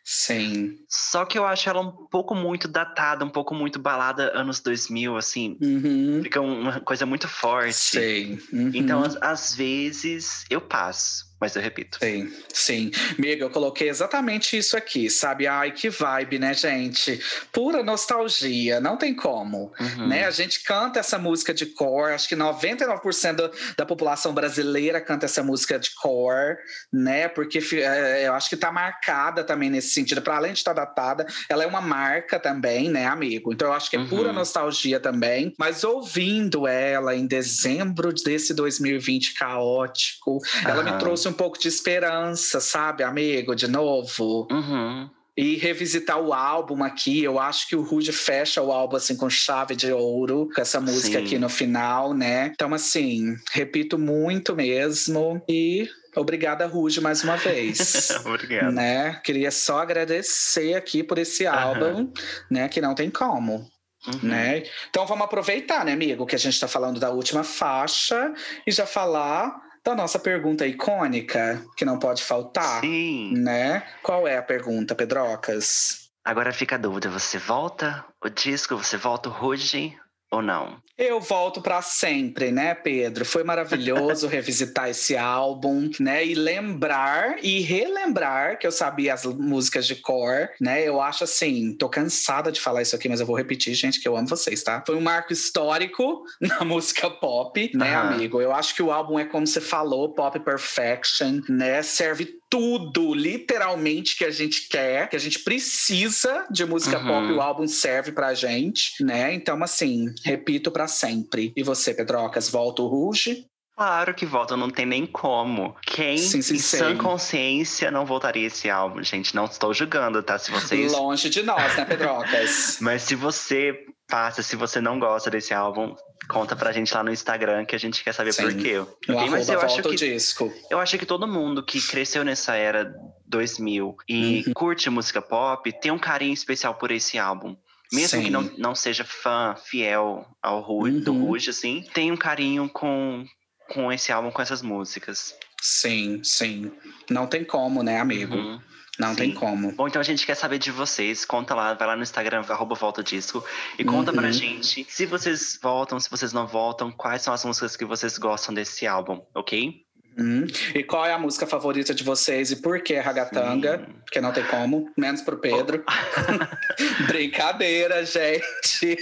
Sim. 0.05 0.79
Só 0.89 1.25
que 1.25 1.39
eu 1.39 1.47
acho 1.47 1.69
ela 1.69 1.81
um 1.81 1.93
pouco 1.93 2.35
muito 2.35 2.67
datada, 2.67 3.25
um 3.25 3.31
pouco 3.31 3.55
muito 3.55 3.79
balada 3.79 4.37
anos 4.37 4.61
2000, 4.61 5.17
assim. 5.17 5.57
Uhum. 5.61 6.21
Fica 6.23 6.41
uma 6.41 6.81
coisa 6.81 7.07
muito 7.07 7.29
forte. 7.29 7.75
Sei. 7.75 8.39
Uhum. 8.53 8.71
Então, 8.75 9.03
às, 9.03 9.17
às 9.23 9.55
vezes, 9.55 10.45
eu 10.51 10.61
passo, 10.61 11.27
mas 11.43 11.57
eu 11.57 11.61
repito. 11.63 11.99
Sim, 12.01 12.33
sim. 12.53 12.91
Miga, 13.19 13.45
eu 13.45 13.51
coloquei 13.51 13.89
exatamente 13.89 14.57
isso 14.57 14.77
aqui, 14.77 15.11
sabe? 15.11 15.49
Ai, 15.49 15.73
que 15.73 15.91
vibe, 15.91 16.39
né, 16.39 16.55
gente? 16.55 17.21
Pura 17.53 17.83
nostalgia, 17.83 18.81
não 18.81 18.97
tem 18.97 19.13
como. 19.13 19.73
Uhum. 19.81 20.07
Né? 20.07 20.25
A 20.25 20.31
gente 20.31 20.63
canta 20.63 21.01
essa 21.01 21.19
música 21.19 21.53
de 21.53 21.67
cor, 21.67 22.13
acho 22.13 22.29
que 22.29 22.37
99% 22.37 23.37
do- 23.49 23.51
da 23.77 23.85
população 23.85 24.33
brasileira 24.33 25.01
canta 25.01 25.27
essa 25.27 25.43
música 25.43 25.79
de 25.81 25.91
cor, 25.97 26.57
né? 26.93 27.27
Porque 27.27 27.61
fi- 27.61 27.83
é, 27.83 28.27
eu 28.29 28.35
acho 28.35 28.49
que 28.49 28.57
tá 28.57 28.71
marcada 28.71 29.43
também 29.43 29.69
nesse 29.69 29.89
sentido. 29.91 30.23
Para 30.23 30.37
além 30.37 30.53
de 30.53 30.59
estar 30.59 30.73
datada, 30.73 31.27
ela 31.49 31.65
é 31.65 31.67
uma 31.67 31.81
marca 31.81 32.39
também, 32.39 32.89
né, 32.89 33.07
amigo? 33.07 33.53
Então 33.53 33.69
eu 33.69 33.75
acho 33.75 33.91
que 33.91 33.97
é 33.97 33.99
Uhum. 33.99 34.07
pura 34.09 34.33
nostalgia 34.33 35.01
também. 35.01 35.53
Mas 35.59 35.83
ouvindo 35.83 36.69
ela 36.69 37.17
em 37.17 37.27
dezembro 37.27 38.13
desse 38.13 38.55
2020 38.55 39.35
caótico, 39.35 40.39
ela 40.65 40.83
me 40.83 40.91
Aham. 40.91 40.99
trouxe 40.99 41.29
um 41.29 41.32
pouco 41.33 41.59
de 41.59 41.69
esperança, 41.69 42.61
sabe, 42.61 43.03
amigo? 43.03 43.55
De 43.55 43.67
novo. 43.69 44.47
Uhum. 44.51 45.09
E 45.35 45.57
revisitar 45.57 46.21
o 46.21 46.35
álbum 46.35 46.85
aqui, 46.85 47.25
eu 47.25 47.39
acho 47.41 47.67
que 47.67 47.75
o 47.75 47.81
Rude 47.83 48.13
fecha 48.13 48.61
o 48.61 48.71
álbum 48.71 48.97
assim 48.97 49.17
com 49.17 49.31
chave 49.31 49.75
de 49.75 49.91
ouro, 49.91 50.51
com 50.55 50.61
essa 50.61 50.79
música 50.79 51.19
Sim. 51.19 51.25
aqui 51.25 51.39
no 51.39 51.49
final, 51.49 52.13
né? 52.13 52.51
Então, 52.55 52.75
assim, 52.75 53.35
repito 53.51 53.99
muito 53.99 54.55
mesmo. 54.55 55.43
E 55.49 55.89
obrigada, 56.15 56.67
Rude, 56.67 57.01
mais 57.01 57.25
uma 57.25 57.37
vez. 57.37 58.11
Obrigado. 58.27 58.73
né? 58.73 59.19
Queria 59.25 59.51
só 59.51 59.79
agradecer 59.79 60.75
aqui 60.75 61.03
por 61.03 61.17
esse 61.19 61.47
álbum, 61.47 62.13
né? 62.51 62.69
Que 62.69 62.83
não 62.83 62.95
tem 62.95 63.09
como, 63.09 63.67
Uhum. 64.07 64.19
né? 64.29 64.65
Então 64.91 65.07
vamos 65.07 65.25
aproveitar, 65.25 65.83
né, 65.85 65.93
amigo, 65.93 66.27
que 66.27 66.35
a 66.37 66.39
gente 66.39 66.61
tá 66.61 66.69
falando 66.69 67.01
da 67.01 67.09
última 67.11 67.43
faixa 67.43 68.35
e 68.67 68.71
já 68.73 68.85
falar 68.85 69.55
da 69.85 69.95
nossa 69.95 70.19
pergunta 70.19 70.67
icônica, 70.67 71.65
que 71.77 71.85
não 71.85 71.99
pode 71.99 72.23
faltar 72.23 72.81
Sim. 72.81 73.35
né? 73.37 73.87
Qual 74.03 74.27
é 74.27 74.37
a 74.37 74.43
pergunta, 74.43 74.95
Pedrocas? 74.95 76.11
Agora 76.25 76.53
fica 76.53 76.77
a 76.77 76.79
dúvida: 76.79 77.09
você 77.09 77.39
volta 77.39 78.05
o 78.23 78.29
disco, 78.29 78.77
você 78.77 78.97
volta 78.97 79.29
o 79.29 79.33
Ruge 79.33 79.97
ou 80.31 80.43
não? 80.43 80.82
Eu 80.97 81.21
volto 81.21 81.63
pra 81.63 81.81
sempre, 81.81 82.53
né, 82.53 82.75
Pedro? 82.75 83.25
Foi 83.25 83.43
maravilhoso 83.43 84.27
revisitar 84.29 84.91
esse 84.91 85.17
álbum, 85.17 85.91
né? 85.99 86.25
E 86.25 86.35
lembrar 86.35 87.43
e 87.43 87.61
relembrar 87.61 88.59
que 88.59 88.67
eu 88.67 88.73
sabia 88.73 89.15
as 89.15 89.25
músicas 89.25 89.87
de 89.87 89.97
cor, 89.97 90.51
né? 90.61 90.87
Eu 90.87 91.01
acho 91.01 91.25
assim, 91.25 91.75
tô 91.77 91.89
cansada 91.89 92.53
de 92.53 92.61
falar 92.61 92.83
isso 92.83 92.95
aqui, 92.95 93.09
mas 93.09 93.21
eu 93.21 93.27
vou 93.27 93.37
repetir, 93.37 93.75
gente, 93.75 94.01
que 94.01 94.09
eu 94.09 94.17
amo 94.17 94.29
vocês, 94.29 94.63
tá? 94.63 94.83
Foi 94.87 94.95
um 94.95 95.01
marco 95.01 95.33
histórico 95.33 96.25
na 96.41 96.65
música 96.65 97.09
pop, 97.09 97.71
né, 97.75 97.95
Aham. 97.95 98.15
amigo? 98.15 98.41
Eu 98.41 98.53
acho 98.53 98.75
que 98.75 98.83
o 98.83 98.93
álbum 98.93 99.19
é 99.19 99.25
como 99.25 99.47
você 99.47 99.61
falou, 99.61 100.13
pop 100.13 100.39
perfection, 100.41 101.41
né? 101.49 101.83
Serve 101.83 102.42
tudo, 102.53 103.15
literalmente, 103.15 104.15
que 104.15 104.27
a 104.27 104.31
gente 104.31 104.69
quer, 104.69 105.09
que 105.09 105.17
a 105.17 105.19
gente 105.19 105.39
precisa 105.39 106.47
de 106.51 106.67
música 106.67 106.99
Uhum. 106.99 107.07
pop, 107.07 107.33
o 107.33 107.41
álbum 107.41 107.67
serve 107.67 108.13
pra 108.13 108.35
gente, 108.35 109.03
né? 109.03 109.33
Então, 109.33 109.63
assim, 109.63 110.05
repito 110.23 110.71
pra 110.71 110.87
sempre. 110.87 111.51
E 111.57 111.63
você, 111.63 111.95
Pedrocas, 111.95 112.51
volta 112.51 112.83
o 112.83 112.89
Ruge? 112.89 113.47
Claro 113.77 114.15
que 114.15 114.27
volta, 114.27 114.57
não 114.57 114.71
tem 114.71 114.85
nem 114.87 115.07
como. 115.07 115.75
Quem 115.83 116.19
Sim, 116.19 116.43
sim, 116.43 116.55
em 116.55 116.59
sã 116.59 116.91
sim. 116.91 116.97
consciência 116.99 117.91
não 117.91 118.05
voltaria 118.05 118.47
esse 118.47 118.69
álbum, 118.71 119.03
gente? 119.03 119.35
Não 119.35 119.47
estou 119.47 119.73
julgando, 119.73 120.23
tá? 120.23 120.39
Se 120.39 120.51
vocês. 120.51 120.93
Longe 120.93 121.29
de 121.31 121.43
nós, 121.43 121.77
né, 121.77 121.85
Pedrocas? 121.85 122.79
Mas 122.83 123.03
se 123.03 123.15
você 123.15 123.87
passa, 124.07 124.43
se 124.43 124.57
você 124.57 124.81
não 124.81 124.99
gosta 124.99 125.31
desse 125.31 125.55
álbum, 125.55 125.97
conta 126.29 126.55
pra 126.55 126.71
gente 126.71 126.95
lá 126.95 127.03
no 127.03 127.11
Instagram 127.11 127.65
que 127.65 127.75
a 127.75 127.79
gente 127.79 128.05
quer 128.05 128.13
saber 128.13 128.33
Sim. 128.35 128.43
por 128.43 128.55
quê. 128.57 128.75
No 129.09 129.17
Ok? 129.17 129.31
Mas 129.31 129.49
eu 129.49 129.61
acho 129.61 129.83
que 129.83 129.97
disco. 129.97 130.53
Eu 130.71 130.79
acho 130.79 130.99
que 130.99 131.07
todo 131.07 131.27
mundo 131.27 131.63
que 131.65 131.81
cresceu 131.81 132.23
nessa 132.25 132.55
era 132.55 132.95
2000 133.27 133.97
e 134.09 134.45
Uhum. 134.47 134.53
curte 134.53 134.91
música 134.91 135.23
pop 135.23 135.73
tem 135.81 135.91
um 135.91 135.99
carinho 135.99 136.35
especial 136.35 136.75
por 136.75 136.91
esse 136.93 137.19
álbum. 137.19 137.57
Mesmo 137.91 138.19
Sim. 138.19 138.25
que 138.25 138.31
não, 138.31 138.43
não 138.59 138.75
seja 138.75 139.05
fã 139.05 139.55
fiel 139.65 140.27
ao 140.43 140.61
Ru 140.61 140.91
do 141.01 141.13
Uhum. 141.13 141.25
Ruge, 141.27 141.51
assim, 141.51 141.83
tem 141.95 142.11
um 142.13 142.17
carinho 142.17 142.69
com, 142.69 143.25
com 143.73 143.91
esse 143.93 144.13
álbum, 144.13 144.31
com 144.31 144.43
essas 144.43 144.61
músicas. 144.63 145.35
Sim, 145.61 146.21
sim. 146.23 146.71
Não 147.11 147.27
tem 147.27 147.45
como, 147.45 147.83
né, 147.83 147.99
amigo? 148.01 148.37
Uhum. 148.37 148.61
Não 148.99 149.11
Sim. 149.11 149.17
tem 149.17 149.35
como. 149.35 149.73
Bom, 149.73 149.89
então 149.89 150.01
a 150.01 150.05
gente 150.05 150.27
quer 150.27 150.35
saber 150.35 150.59
de 150.59 150.71
vocês. 150.71 151.25
Conta 151.25 151.55
lá, 151.55 151.73
vai 151.73 151.89
lá 151.89 151.97
no 151.97 152.03
Instagram, 152.03 152.45
arroba 152.47 152.75
volta 152.75 153.03
disco, 153.03 153.43
e 153.79 153.85
conta 153.85 154.13
pra 154.13 154.27
Uhum. 154.27 154.33
gente 154.33 154.87
se 154.87 155.07
vocês 155.07 155.59
voltam, 155.63 155.99
se 155.99 156.11
vocês 156.11 156.33
não 156.35 156.47
voltam, 156.47 156.93
quais 156.93 157.23
são 157.23 157.33
as 157.33 157.43
músicas 157.45 157.75
que 157.75 157.87
vocês 157.87 158.19
gostam 158.19 158.53
desse 158.55 158.87
álbum, 158.87 159.23
ok? 159.35 159.73
Hum. 160.19 160.45
E 160.75 160.85
qual 160.85 161.07
é 161.07 161.13
a 161.15 161.19
música 161.19 161.47
favorita 161.47 161.95
de 161.95 162.05
vocês 162.05 162.51
e 162.51 162.57
por 162.57 162.83
que 162.83 162.95
Ragatanga? 162.99 163.79
Sim. 163.79 163.95
Porque 164.05 164.21
não 164.21 164.31
tem 164.31 164.45
como, 164.45 164.93
menos 164.95 165.23
pro 165.23 165.39
Pedro. 165.39 165.83
Brincadeira, 167.09 168.05
gente. 168.05 168.97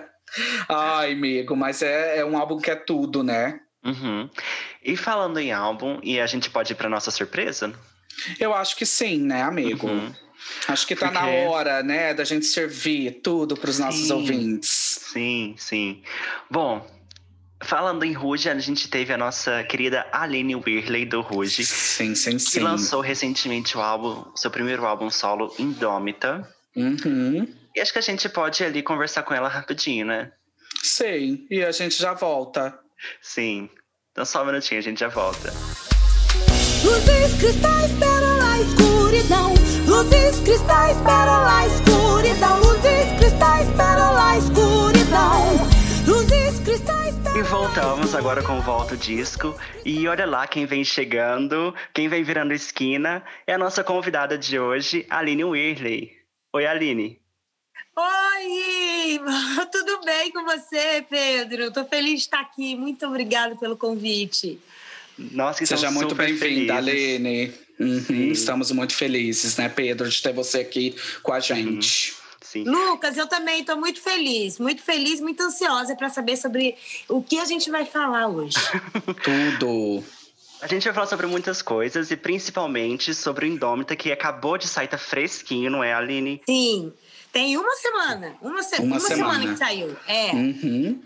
Ai, 0.68 1.12
amigo, 1.12 1.54
mas 1.54 1.82
é, 1.82 2.18
é 2.18 2.24
um 2.24 2.36
álbum 2.38 2.56
que 2.58 2.70
é 2.70 2.74
tudo, 2.76 3.22
né? 3.22 3.60
Uhum. 3.84 4.28
E 4.82 4.96
falando 4.96 5.38
em 5.38 5.52
álbum, 5.52 6.00
e 6.02 6.20
a 6.20 6.26
gente 6.26 6.48
pode 6.50 6.72
ir 6.72 6.76
pra 6.76 6.88
nossa 6.88 7.10
surpresa? 7.10 7.72
Eu 8.40 8.54
acho 8.54 8.76
que 8.76 8.86
sim, 8.86 9.18
né, 9.18 9.42
amigo? 9.42 9.86
Uhum. 9.88 10.12
Acho 10.68 10.86
que 10.86 10.94
tá 10.94 11.10
na 11.10 11.20
Porque- 11.22 11.36
hora, 11.46 11.82
né, 11.82 12.12
da 12.14 12.24
gente 12.24 12.46
servir 12.46 13.20
tudo 13.22 13.56
pros 13.56 13.78
nossos 13.78 14.06
Sim. 14.08 14.12
ouvintes. 14.12 14.70
Sim, 15.12 15.54
sim. 15.56 16.02
Bom, 16.50 16.86
falando 17.62 18.04
em 18.04 18.12
Ruge, 18.12 18.48
a 18.50 18.58
gente 18.58 18.88
teve 18.88 19.12
a 19.12 19.16
nossa 19.18 19.64
querida 19.64 20.06
Aline 20.12 20.54
Whirley 20.54 21.06
do 21.06 21.20
Ruge, 21.22 21.64
Sim, 21.64 22.14
sim, 22.14 22.32
que 22.32 22.38
sim. 22.40 22.60
lançou 22.60 23.00
recentemente 23.00 23.76
o 23.76 23.80
álbum, 23.80 24.24
seu 24.36 24.50
primeiro 24.50 24.84
álbum 24.86 25.08
solo, 25.10 25.54
Indômita. 25.58 26.46
Uhum. 26.76 27.46
E 27.74 27.80
acho 27.80 27.92
que 27.92 27.98
a 27.98 28.02
gente 28.02 28.28
pode 28.28 28.62
ali 28.62 28.82
conversar 28.82 29.22
com 29.22 29.32
ela 29.34 29.48
rapidinho, 29.48 30.04
né? 30.06 30.30
Sim, 30.82 31.46
e 31.50 31.62
a 31.64 31.72
gente 31.72 31.96
já 31.96 32.12
volta. 32.12 32.78
Sim. 33.20 33.68
Então 34.12 34.24
só 34.24 34.42
um 34.42 34.46
minutinho, 34.46 34.78
a 34.78 34.82
gente 34.82 35.00
já 35.00 35.08
volta. 35.08 35.52
Luzes 36.84 37.34
cristais, 37.40 37.90
pérola, 37.92 38.60
escuridão. 38.60 39.54
Luzes 39.86 40.40
cristais, 40.40 40.96
pérola, 40.98 41.66
escuridão. 41.66 42.58
Luzes 42.60 43.18
cristais, 43.18 43.68
pérola, 43.70 44.36
escuridão. 44.36 45.68
Luzes 46.06 46.60
cristais, 46.60 47.14
E 47.34 47.42
voltamos 47.42 48.14
agora 48.14 48.42
com 48.42 48.58
o 48.58 48.60
Volta 48.60 48.94
o 48.94 48.96
Disco. 48.96 49.56
E 49.84 50.06
olha 50.06 50.26
lá 50.26 50.46
quem 50.46 50.66
vem 50.66 50.84
chegando, 50.84 51.74
quem 51.94 52.06
vem 52.06 52.22
virando 52.22 52.52
esquina, 52.52 53.24
é 53.46 53.54
a 53.54 53.58
nossa 53.58 53.82
convidada 53.82 54.36
de 54.36 54.58
hoje, 54.58 55.06
Aline 55.08 55.44
Whirley. 55.44 56.12
Oi, 56.52 56.66
Aline. 56.66 57.23
Oi! 57.96 59.20
Tudo 59.70 60.00
bem 60.04 60.32
com 60.32 60.44
você, 60.44 61.04
Pedro? 61.08 61.70
Tô 61.70 61.84
feliz 61.84 62.14
de 62.14 62.20
estar 62.20 62.40
aqui. 62.40 62.74
Muito 62.74 63.06
obrigada 63.06 63.54
pelo 63.54 63.76
convite. 63.76 64.58
Nossa, 65.16 65.60
que 65.60 65.66
Seja 65.66 65.86
estamos 65.86 66.02
muito 66.02 66.14
bem-vinda. 66.14 66.74
Aline. 66.74 67.54
Uhum. 67.78 68.32
Estamos 68.32 68.72
muito 68.72 68.94
felizes, 68.94 69.56
né, 69.56 69.68
Pedro, 69.68 70.08
de 70.08 70.22
ter 70.22 70.32
você 70.32 70.58
aqui 70.58 70.94
com 71.22 71.32
a 71.32 71.40
gente. 71.40 72.14
Sim. 72.40 72.64
Lucas, 72.64 73.16
eu 73.16 73.26
também 73.26 73.60
estou 73.60 73.76
muito 73.76 74.00
feliz, 74.00 74.58
muito 74.58 74.82
feliz, 74.82 75.20
muito 75.20 75.42
ansiosa 75.42 75.96
para 75.96 76.08
saber 76.08 76.36
sobre 76.36 76.76
o 77.08 77.22
que 77.22 77.38
a 77.38 77.44
gente 77.44 77.70
vai 77.70 77.84
falar 77.84 78.28
hoje. 78.28 78.56
Tudo. 79.22 80.04
A 80.60 80.66
gente 80.66 80.84
vai 80.84 80.94
falar 80.94 81.06
sobre 81.06 81.26
muitas 81.26 81.60
coisas 81.62 82.10
e 82.10 82.16
principalmente 82.16 83.12
sobre 83.12 83.44
o 83.44 83.48
Indômita, 83.48 83.94
que 83.96 84.10
acabou 84.10 84.56
de 84.56 84.66
sair, 84.66 84.88
tá 84.88 84.96
fresquinho, 84.96 85.70
não 85.70 85.82
é, 85.82 85.92
Aline? 85.92 86.40
Sim, 86.46 86.92
tem 87.34 87.58
uma 87.58 87.74
semana, 87.74 88.36
uma, 88.40 88.62
se- 88.62 88.76
Uma 88.76 88.96
uma 88.96 89.00
semana. 89.00 89.32
semana. 89.34 89.52
que 89.52 89.58
saiu. 89.58 89.96
É. 90.06 90.30
Uhum. 90.32 91.02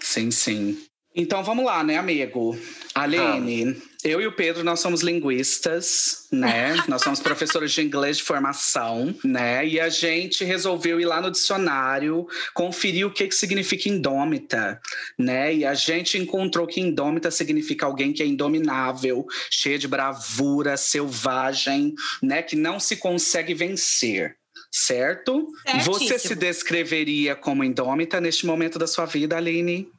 Sim, 0.00 0.30
sim. 0.30 0.78
Então 1.14 1.42
vamos 1.42 1.64
lá, 1.64 1.82
né, 1.82 1.96
amigo? 1.96 2.56
Aline, 2.94 3.80
Eu 4.04 4.20
e 4.20 4.26
o 4.26 4.32
Pedro, 4.32 4.62
nós 4.62 4.78
somos 4.78 5.02
linguistas, 5.02 6.26
né? 6.30 6.74
nós 6.86 7.02
somos 7.02 7.18
professores 7.20 7.72
de 7.72 7.80
inglês 7.82 8.18
de 8.18 8.22
formação, 8.22 9.12
né? 9.24 9.66
E 9.66 9.80
a 9.80 9.88
gente 9.88 10.44
resolveu 10.44 11.00
ir 11.00 11.04
lá 11.06 11.20
no 11.20 11.30
dicionário 11.30 12.26
conferir 12.54 13.06
o 13.06 13.10
que, 13.12 13.26
que 13.26 13.34
significa 13.34 13.88
indômita, 13.88 14.80
né? 15.18 15.52
E 15.54 15.64
a 15.64 15.74
gente 15.74 16.16
encontrou 16.18 16.66
que 16.66 16.80
indômita 16.80 17.30
significa 17.30 17.86
alguém 17.86 18.12
que 18.12 18.22
é 18.22 18.26
indominável, 18.26 19.26
cheia 19.50 19.78
de 19.78 19.88
bravura, 19.88 20.76
selvagem, 20.76 21.94
né? 22.22 22.42
Que 22.42 22.54
não 22.54 22.78
se 22.78 22.96
consegue 22.96 23.54
vencer 23.54 24.36
certo? 24.70 25.48
Certíssimo. 25.66 25.94
Você 25.94 26.18
se 26.18 26.34
descreveria 26.34 27.34
como 27.34 27.64
indômita 27.64 28.20
neste 28.20 28.46
momento 28.46 28.78
da 28.78 28.86
sua 28.86 29.06
vida, 29.06 29.36
Aline? 29.36 29.90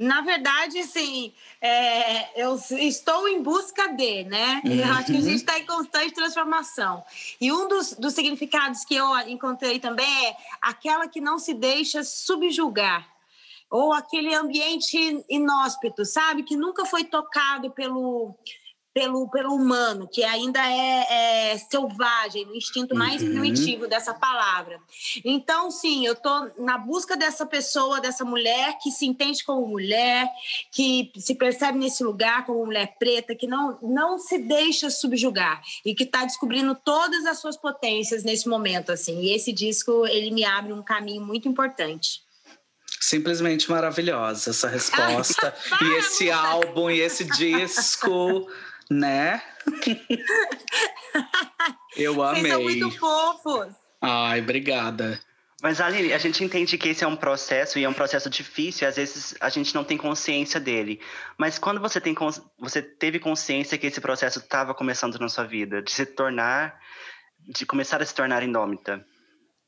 Na 0.00 0.22
verdade, 0.22 0.82
sim, 0.84 1.30
é, 1.60 2.42
eu 2.42 2.58
estou 2.78 3.28
em 3.28 3.42
busca 3.42 3.88
de, 3.88 4.24
né? 4.24 4.62
Eu 4.64 4.90
acho 4.94 5.12
que 5.12 5.18
a 5.18 5.20
gente 5.20 5.34
está 5.34 5.58
em 5.58 5.66
constante 5.66 6.14
transformação. 6.14 7.04
E 7.38 7.52
um 7.52 7.68
dos, 7.68 7.92
dos 7.92 8.14
significados 8.14 8.82
que 8.82 8.94
eu 8.94 9.06
encontrei 9.28 9.78
também 9.78 10.26
é 10.26 10.34
aquela 10.62 11.06
que 11.06 11.20
não 11.20 11.38
se 11.38 11.52
deixa 11.52 12.02
subjugar. 12.02 13.06
Ou 13.70 13.92
aquele 13.92 14.34
ambiente 14.34 15.22
inóspito, 15.28 16.02
sabe? 16.06 16.44
Que 16.44 16.56
nunca 16.56 16.86
foi 16.86 17.04
tocado 17.04 17.70
pelo, 17.70 18.34
pelo, 19.00 19.26
pelo 19.30 19.54
humano, 19.54 20.06
que 20.06 20.22
ainda 20.22 20.60
é, 20.60 21.52
é 21.52 21.58
selvagem, 21.58 22.44
no 22.44 22.54
instinto 22.54 22.94
mais 22.94 23.22
Uhum. 23.22 23.30
primitivo 23.30 23.86
dessa 23.88 24.12
palavra. 24.12 24.78
Então, 25.24 25.70
sim, 25.70 26.04
eu 26.04 26.12
estou 26.12 26.50
na 26.58 26.76
busca 26.76 27.16
dessa 27.16 27.46
pessoa, 27.46 27.98
dessa 27.98 28.26
mulher 28.26 28.76
que 28.82 28.90
se 28.90 29.06
entende 29.06 29.42
como 29.42 29.66
mulher, 29.66 30.28
que 30.70 31.10
se 31.16 31.34
percebe 31.34 31.78
nesse 31.78 32.04
lugar 32.04 32.44
como 32.44 32.66
mulher 32.66 32.94
preta, 32.98 33.34
que 33.34 33.46
não, 33.46 33.78
não 33.80 34.18
se 34.18 34.36
deixa 34.36 34.90
subjugar 34.90 35.62
e 35.82 35.94
que 35.94 36.02
está 36.04 36.26
descobrindo 36.26 36.74
todas 36.74 37.24
as 37.24 37.38
suas 37.38 37.56
potências 37.56 38.22
nesse 38.22 38.46
momento. 38.48 38.92
assim. 38.92 39.18
E 39.22 39.34
esse 39.34 39.50
disco, 39.50 40.06
ele 40.06 40.30
me 40.30 40.44
abre 40.44 40.74
um 40.74 40.82
caminho 40.82 41.22
muito 41.24 41.48
importante. 41.48 42.20
Simplesmente 43.00 43.70
maravilhosa 43.70 44.50
essa 44.50 44.68
resposta. 44.68 45.54
e 45.80 45.84
esse 45.98 46.30
álbum, 46.30 46.90
e 46.90 47.00
esse 47.00 47.24
disco, 47.24 48.46
né? 48.90 49.42
Eu 51.96 52.14
Vocês 52.18 52.48
são 52.48 52.60
amei. 52.60 52.80
muito 52.80 52.90
fofos. 52.98 53.74
Ai, 54.00 54.40
obrigada. 54.40 55.20
Mas, 55.62 55.78
Aline, 55.78 56.12
a 56.12 56.18
gente 56.18 56.42
entende 56.42 56.78
que 56.78 56.88
esse 56.88 57.04
é 57.04 57.06
um 57.06 57.16
processo 57.16 57.78
e 57.78 57.84
é 57.84 57.88
um 57.88 57.92
processo 57.92 58.30
difícil 58.30 58.86
e 58.86 58.88
às 58.88 58.96
vezes 58.96 59.34
a 59.40 59.50
gente 59.50 59.74
não 59.74 59.84
tem 59.84 59.98
consciência 59.98 60.58
dele. 60.58 61.00
Mas 61.36 61.58
quando 61.58 61.80
você, 61.80 62.00
tem, 62.00 62.14
você 62.58 62.80
teve 62.80 63.18
consciência 63.18 63.76
que 63.76 63.86
esse 63.86 64.00
processo 64.00 64.38
estava 64.38 64.74
começando 64.74 65.18
na 65.18 65.28
sua 65.28 65.44
vida, 65.44 65.82
de 65.82 65.90
se 65.90 66.06
tornar, 66.06 66.80
de 67.46 67.66
começar 67.66 68.00
a 68.00 68.06
se 68.06 68.14
tornar 68.14 68.42
indômita? 68.42 69.04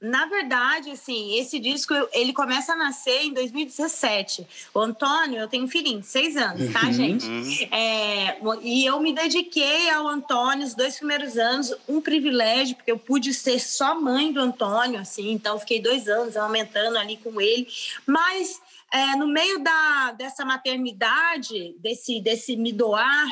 Na 0.02 0.26
verdade, 0.26 0.90
assim, 0.90 1.38
esse 1.38 1.60
disco 1.60 1.94
ele 2.12 2.32
começa 2.32 2.72
a 2.72 2.76
nascer 2.76 3.22
em 3.22 3.32
2017. 3.32 4.44
O 4.74 4.80
Antônio, 4.80 5.38
eu 5.38 5.46
tenho 5.46 5.62
um 5.62 5.68
filhinho 5.68 6.00
de 6.00 6.06
seis 6.08 6.36
anos, 6.36 6.72
tá, 6.72 6.86
Uhum. 6.86 6.92
gente? 6.92 7.24
Hum, 7.24 7.68
É, 7.70 8.36
e 8.62 8.84
eu 8.84 8.98
me 8.98 9.12
dediquei 9.12 9.88
ao 9.90 10.08
Antônio 10.08 10.66
os 10.66 10.74
dois 10.74 10.96
primeiros 10.96 11.38
anos, 11.38 11.72
um 11.88 12.00
privilégio, 12.00 12.74
porque 12.74 12.90
eu 12.90 12.98
pude 12.98 13.32
ser 13.32 13.60
só 13.60 13.94
mãe 13.94 14.32
do 14.32 14.40
Antônio, 14.40 14.98
assim, 14.98 15.30
então 15.30 15.56
fiquei 15.60 15.80
dois 15.80 16.08
anos 16.08 16.36
aumentando 16.36 16.98
ali 16.98 17.16
com 17.18 17.40
ele. 17.40 17.68
Mas 18.04 18.60
é, 18.92 19.14
no 19.14 19.28
meio 19.28 19.60
da, 19.60 20.12
dessa 20.18 20.44
maternidade, 20.44 21.76
desse, 21.78 22.20
desse 22.20 22.56
me 22.56 22.72
doar, 22.72 23.26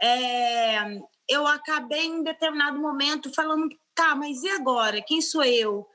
é, 0.00 0.98
eu 1.28 1.46
acabei 1.46 2.06
em 2.06 2.22
determinado 2.22 2.78
momento 2.78 3.30
falando, 3.34 3.68
tá, 3.94 4.14
mas 4.14 4.42
e 4.42 4.48
agora? 4.48 5.02
Quem 5.02 5.20
sou 5.20 5.44
eu? 5.44 5.86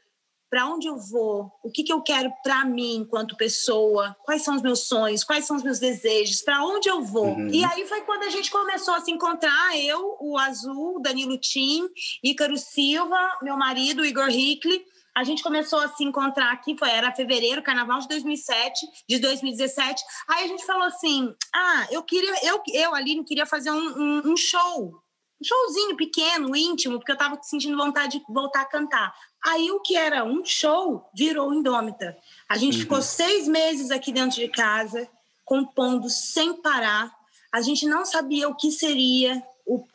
Para 0.51 0.67
onde 0.67 0.85
eu 0.85 0.97
vou? 0.97 1.49
O 1.63 1.71
que, 1.71 1.81
que 1.81 1.93
eu 1.93 2.01
quero 2.01 2.29
para 2.43 2.65
mim 2.65 2.97
enquanto 2.97 3.37
pessoa? 3.37 4.13
Quais 4.25 4.41
são 4.41 4.53
os 4.53 4.61
meus 4.61 4.81
sonhos? 4.81 5.23
Quais 5.23 5.45
são 5.45 5.55
os 5.55 5.63
meus 5.63 5.79
desejos? 5.79 6.41
Para 6.41 6.61
onde 6.65 6.89
eu 6.89 7.01
vou? 7.01 7.27
Uhum. 7.27 7.47
E 7.47 7.63
aí 7.63 7.87
foi 7.87 8.01
quando 8.01 8.23
a 8.23 8.29
gente 8.29 8.51
começou 8.51 8.93
a 8.93 8.99
se 8.99 9.09
encontrar, 9.09 9.79
eu, 9.79 10.17
o 10.19 10.37
Azul, 10.37 11.01
Danilo 11.01 11.37
Tim, 11.37 11.87
Ícaro 12.21 12.57
Silva, 12.57 13.17
meu 13.41 13.55
marido, 13.55 14.03
Igor 14.03 14.27
Hickley. 14.29 14.83
A 15.15 15.23
gente 15.23 15.41
começou 15.41 15.79
a 15.79 15.87
se 15.87 16.03
encontrar 16.03 16.51
aqui, 16.51 16.75
foi, 16.77 16.89
era 16.89 17.15
fevereiro, 17.15 17.63
carnaval 17.63 18.01
de 18.01 18.09
2007, 18.09 18.85
de 19.07 19.19
2017. 19.19 20.03
Aí 20.27 20.43
a 20.43 20.47
gente 20.47 20.65
falou 20.65 20.83
assim: 20.83 21.33
ah, 21.55 21.87
eu 21.91 22.03
queria, 22.03 22.33
eu, 22.45 22.61
eu 22.73 22.93
Aline, 22.93 23.23
queria 23.23 23.45
fazer 23.45 23.71
um, 23.71 23.77
um, 23.77 24.31
um 24.31 24.37
show, 24.37 25.01
um 25.41 25.43
showzinho 25.43 25.97
pequeno, 25.97 26.55
íntimo, 26.55 26.97
porque 26.99 27.11
eu 27.11 27.17
tava 27.17 27.39
sentindo 27.41 27.75
vontade 27.75 28.19
de 28.19 28.25
voltar 28.29 28.61
a 28.61 28.65
cantar. 28.65 29.13
Aí 29.43 29.71
o 29.71 29.79
que 29.79 29.97
era 29.97 30.23
um 30.23 30.45
show 30.45 31.09
virou 31.15 31.53
Indômita. 31.53 32.15
A 32.47 32.57
gente 32.57 32.75
Uhum. 32.75 32.81
ficou 32.81 33.01
seis 33.01 33.47
meses 33.47 33.89
aqui 33.89 34.11
dentro 34.11 34.39
de 34.39 34.47
casa, 34.47 35.09
compondo 35.43 36.09
sem 36.09 36.53
parar. 36.61 37.11
A 37.51 37.59
gente 37.61 37.85
não 37.87 38.05
sabia 38.05 38.47
o 38.47 38.55
que 38.55 38.71
seria, 38.71 39.43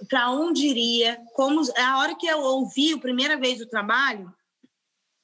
para 0.08 0.30
onde 0.30 0.66
iria, 0.66 1.20
como. 1.34 1.62
A 1.76 1.98
hora 1.98 2.14
que 2.14 2.26
eu 2.26 2.40
ouvi 2.40 2.92
a 2.94 2.98
primeira 2.98 3.36
vez 3.36 3.60
o 3.60 3.66
trabalho, 3.66 4.34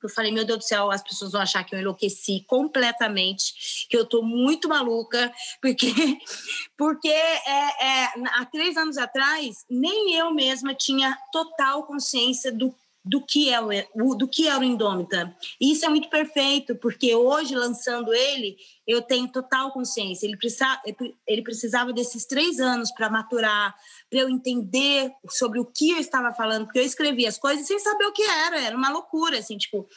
eu 0.07 0.11
falei, 0.11 0.33
meu 0.33 0.45
Deus 0.45 0.59
do 0.59 0.65
céu, 0.65 0.91
as 0.91 1.03
pessoas 1.03 1.33
vão 1.33 1.41
achar 1.41 1.65
que 1.65 1.75
eu 1.75 1.81
enlouqueci 1.81 2.45
completamente, 2.47 3.87
que 3.89 3.97
eu 3.97 4.05
tô 4.05 4.23
muito 4.23 4.69
maluca, 4.69 5.33
porque, 5.61 5.93
porque 6.77 7.09
é, 7.09 8.05
é, 8.05 8.05
há 8.33 8.45
três 8.47 8.77
anos 8.77 8.99
atrás, 8.99 9.65
nem 9.71 10.15
eu 10.15 10.33
mesma 10.33 10.75
tinha 10.75 11.17
total 11.33 11.85
consciência 11.85 12.53
do 12.53 12.75
do 13.05 13.21
que 13.21 13.51
é 13.51 13.61
o 13.61 14.15
do 14.15 14.29
que 14.29 14.47
é 14.47 14.57
o 14.57 14.63
Indômita. 14.63 15.37
E 15.61 15.73
isso 15.73 15.85
é 15.85 15.89
muito 15.89 16.09
perfeito, 16.09 16.77
porque 16.77 17.15
hoje 17.15 17.55
lançando 17.55 18.15
ele, 18.15 18.57
eu 18.87 19.03
tenho 19.03 19.27
total 19.29 19.73
consciência. 19.73 20.27
Ele 20.27 20.37
precisava, 20.37 20.81
ele 21.27 21.43
precisava 21.43 21.93
desses 21.93 22.25
três 22.25 22.61
anos 22.61 22.93
para 22.93 23.11
maturar, 23.11 23.75
para 24.13 24.21
eu 24.21 24.29
entender 24.29 25.11
sobre 25.31 25.59
o 25.59 25.65
que 25.65 25.93
eu 25.93 25.97
estava 25.97 26.35
falando, 26.35 26.67
porque 26.67 26.79
eu 26.79 26.85
escrevi 26.85 27.27
as 27.27 27.39
coisas 27.39 27.67
sem 27.67 27.79
saber 27.79 28.05
o 28.05 28.13
que 28.13 28.23
era, 28.23 28.61
era 28.61 28.77
uma 28.77 28.91
loucura, 28.91 29.39
assim, 29.39 29.57
tipo, 29.57 29.89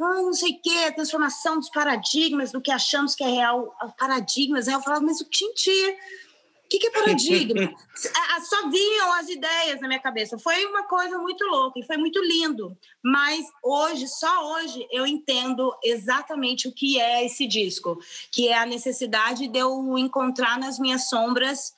ah, 0.00 0.22
não 0.22 0.32
sei 0.32 0.52
o 0.52 0.62
que, 0.62 0.84
a 0.84 0.92
transformação 0.92 1.58
dos 1.58 1.68
paradigmas, 1.70 2.52
do 2.52 2.60
que 2.60 2.70
achamos 2.70 3.16
que 3.16 3.24
é 3.24 3.26
real, 3.26 3.74
paradigmas. 3.98 4.68
Aí 4.68 4.74
eu 4.74 4.80
falava, 4.80 5.04
mas 5.04 5.20
o 5.20 5.28
Tinti, 5.28 5.70
o 5.70 6.68
que, 6.70 6.78
que 6.78 6.86
é 6.86 6.90
paradigma? 6.92 7.74
Só 8.48 8.70
vinham 8.70 9.12
as 9.14 9.28
ideias 9.28 9.80
na 9.80 9.88
minha 9.88 10.00
cabeça. 10.00 10.38
Foi 10.38 10.64
uma 10.66 10.84
coisa 10.84 11.18
muito 11.18 11.44
louca 11.44 11.80
e 11.80 11.84
foi 11.84 11.96
muito 11.96 12.20
lindo. 12.20 12.78
Mas 13.02 13.44
hoje, 13.60 14.06
só 14.06 14.52
hoje, 14.52 14.86
eu 14.92 15.04
entendo 15.04 15.74
exatamente 15.82 16.68
o 16.68 16.72
que 16.72 17.00
é 17.00 17.26
esse 17.26 17.44
disco, 17.48 17.98
que 18.30 18.48
é 18.48 18.56
a 18.56 18.66
necessidade 18.66 19.48
de 19.48 19.58
eu 19.58 19.98
encontrar 19.98 20.60
nas 20.60 20.78
minhas 20.78 21.08
sombras 21.08 21.72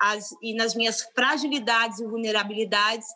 as, 0.00 0.34
e 0.42 0.54
nas 0.54 0.74
minhas 0.74 1.02
fragilidades 1.14 2.00
e 2.00 2.06
vulnerabilidades 2.06 3.06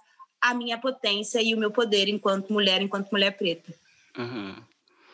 a 0.41 0.53
minha 0.53 0.77
potência 0.77 1.41
e 1.43 1.55
o 1.55 1.59
meu 1.59 1.71
poder 1.71 2.07
enquanto 2.07 2.53
mulher, 2.53 2.83
enquanto 2.83 3.11
mulher 3.11 3.31
preta. 3.37 3.73
Uhum. 4.19 4.55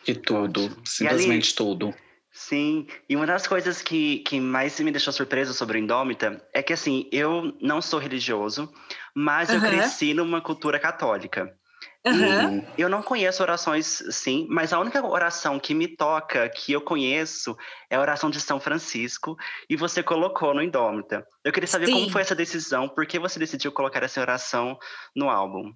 De 0.04 0.14
tudo, 0.14 0.76
simplesmente 0.84 1.54
tudo. 1.54 1.94
Sim, 2.32 2.86
e 3.08 3.16
uma 3.16 3.26
das 3.26 3.46
coisas 3.46 3.82
que, 3.82 4.20
que 4.20 4.40
mais 4.40 4.78
me 4.80 4.90
deixou 4.90 5.12
surpresa 5.12 5.52
sobre 5.52 5.78
o 5.78 5.80
Indômita 5.80 6.44
é 6.52 6.62
que, 6.62 6.72
assim, 6.72 7.08
eu 7.12 7.56
não 7.60 7.82
sou 7.82 7.98
religioso, 7.98 8.72
mas 9.14 9.52
eu 9.52 9.60
Aham. 9.60 9.66
cresci 9.66 10.14
numa 10.14 10.40
cultura 10.40 10.78
católica. 10.78 11.56
E 12.02 12.80
eu 12.80 12.88
não 12.88 13.02
conheço 13.02 13.42
orações, 13.42 14.02
sim, 14.10 14.46
mas 14.48 14.72
a 14.72 14.78
única 14.78 15.04
oração 15.06 15.60
que 15.60 15.74
me 15.74 15.86
toca, 15.86 16.48
que 16.48 16.72
eu 16.72 16.80
conheço, 16.80 17.54
é 17.90 17.96
a 17.96 18.00
oração 18.00 18.30
de 18.30 18.40
São 18.40 18.58
Francisco, 18.58 19.36
e 19.68 19.76
você 19.76 20.02
colocou 20.02 20.54
no 20.54 20.62
Indômita. 20.62 21.26
Eu 21.44 21.52
queria 21.52 21.66
saber 21.66 21.86
como 21.86 22.06
Sim. 22.06 22.10
foi 22.10 22.22
essa 22.22 22.34
decisão, 22.34 22.88
por 22.88 23.06
que 23.06 23.18
você 23.18 23.38
decidiu 23.38 23.70
colocar 23.70 24.02
essa 24.02 24.20
oração 24.20 24.78
no 25.14 25.28
álbum? 25.28 25.74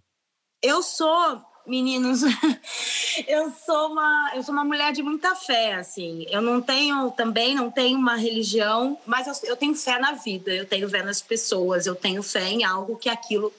Eu 0.62 0.82
sou, 0.82 1.42
meninos, 1.66 2.22
eu 3.26 3.50
sou 3.64 3.92
uma, 3.92 4.32
eu 4.34 4.42
sou 4.42 4.52
uma 4.52 4.64
mulher 4.64 4.92
de 4.92 5.02
muita 5.02 5.34
fé, 5.34 5.74
assim. 5.74 6.26
Eu 6.28 6.42
não 6.42 6.60
tenho 6.60 7.10
também, 7.12 7.54
não 7.54 7.70
tenho 7.70 7.98
uma 7.98 8.16
religião, 8.16 8.98
mas 9.06 9.26
eu, 9.26 9.50
eu 9.50 9.56
tenho 9.56 9.74
fé 9.74 9.98
na 9.98 10.12
vida, 10.12 10.50
eu 10.52 10.66
tenho 10.66 10.88
fé 10.88 11.02
nas 11.02 11.22
pessoas, 11.22 11.86
eu 11.86 11.94
tenho 11.94 12.22
fé 12.22 12.48
em 12.48 12.64
algo 12.64 12.96
que 12.96 13.08
aquilo 13.08 13.52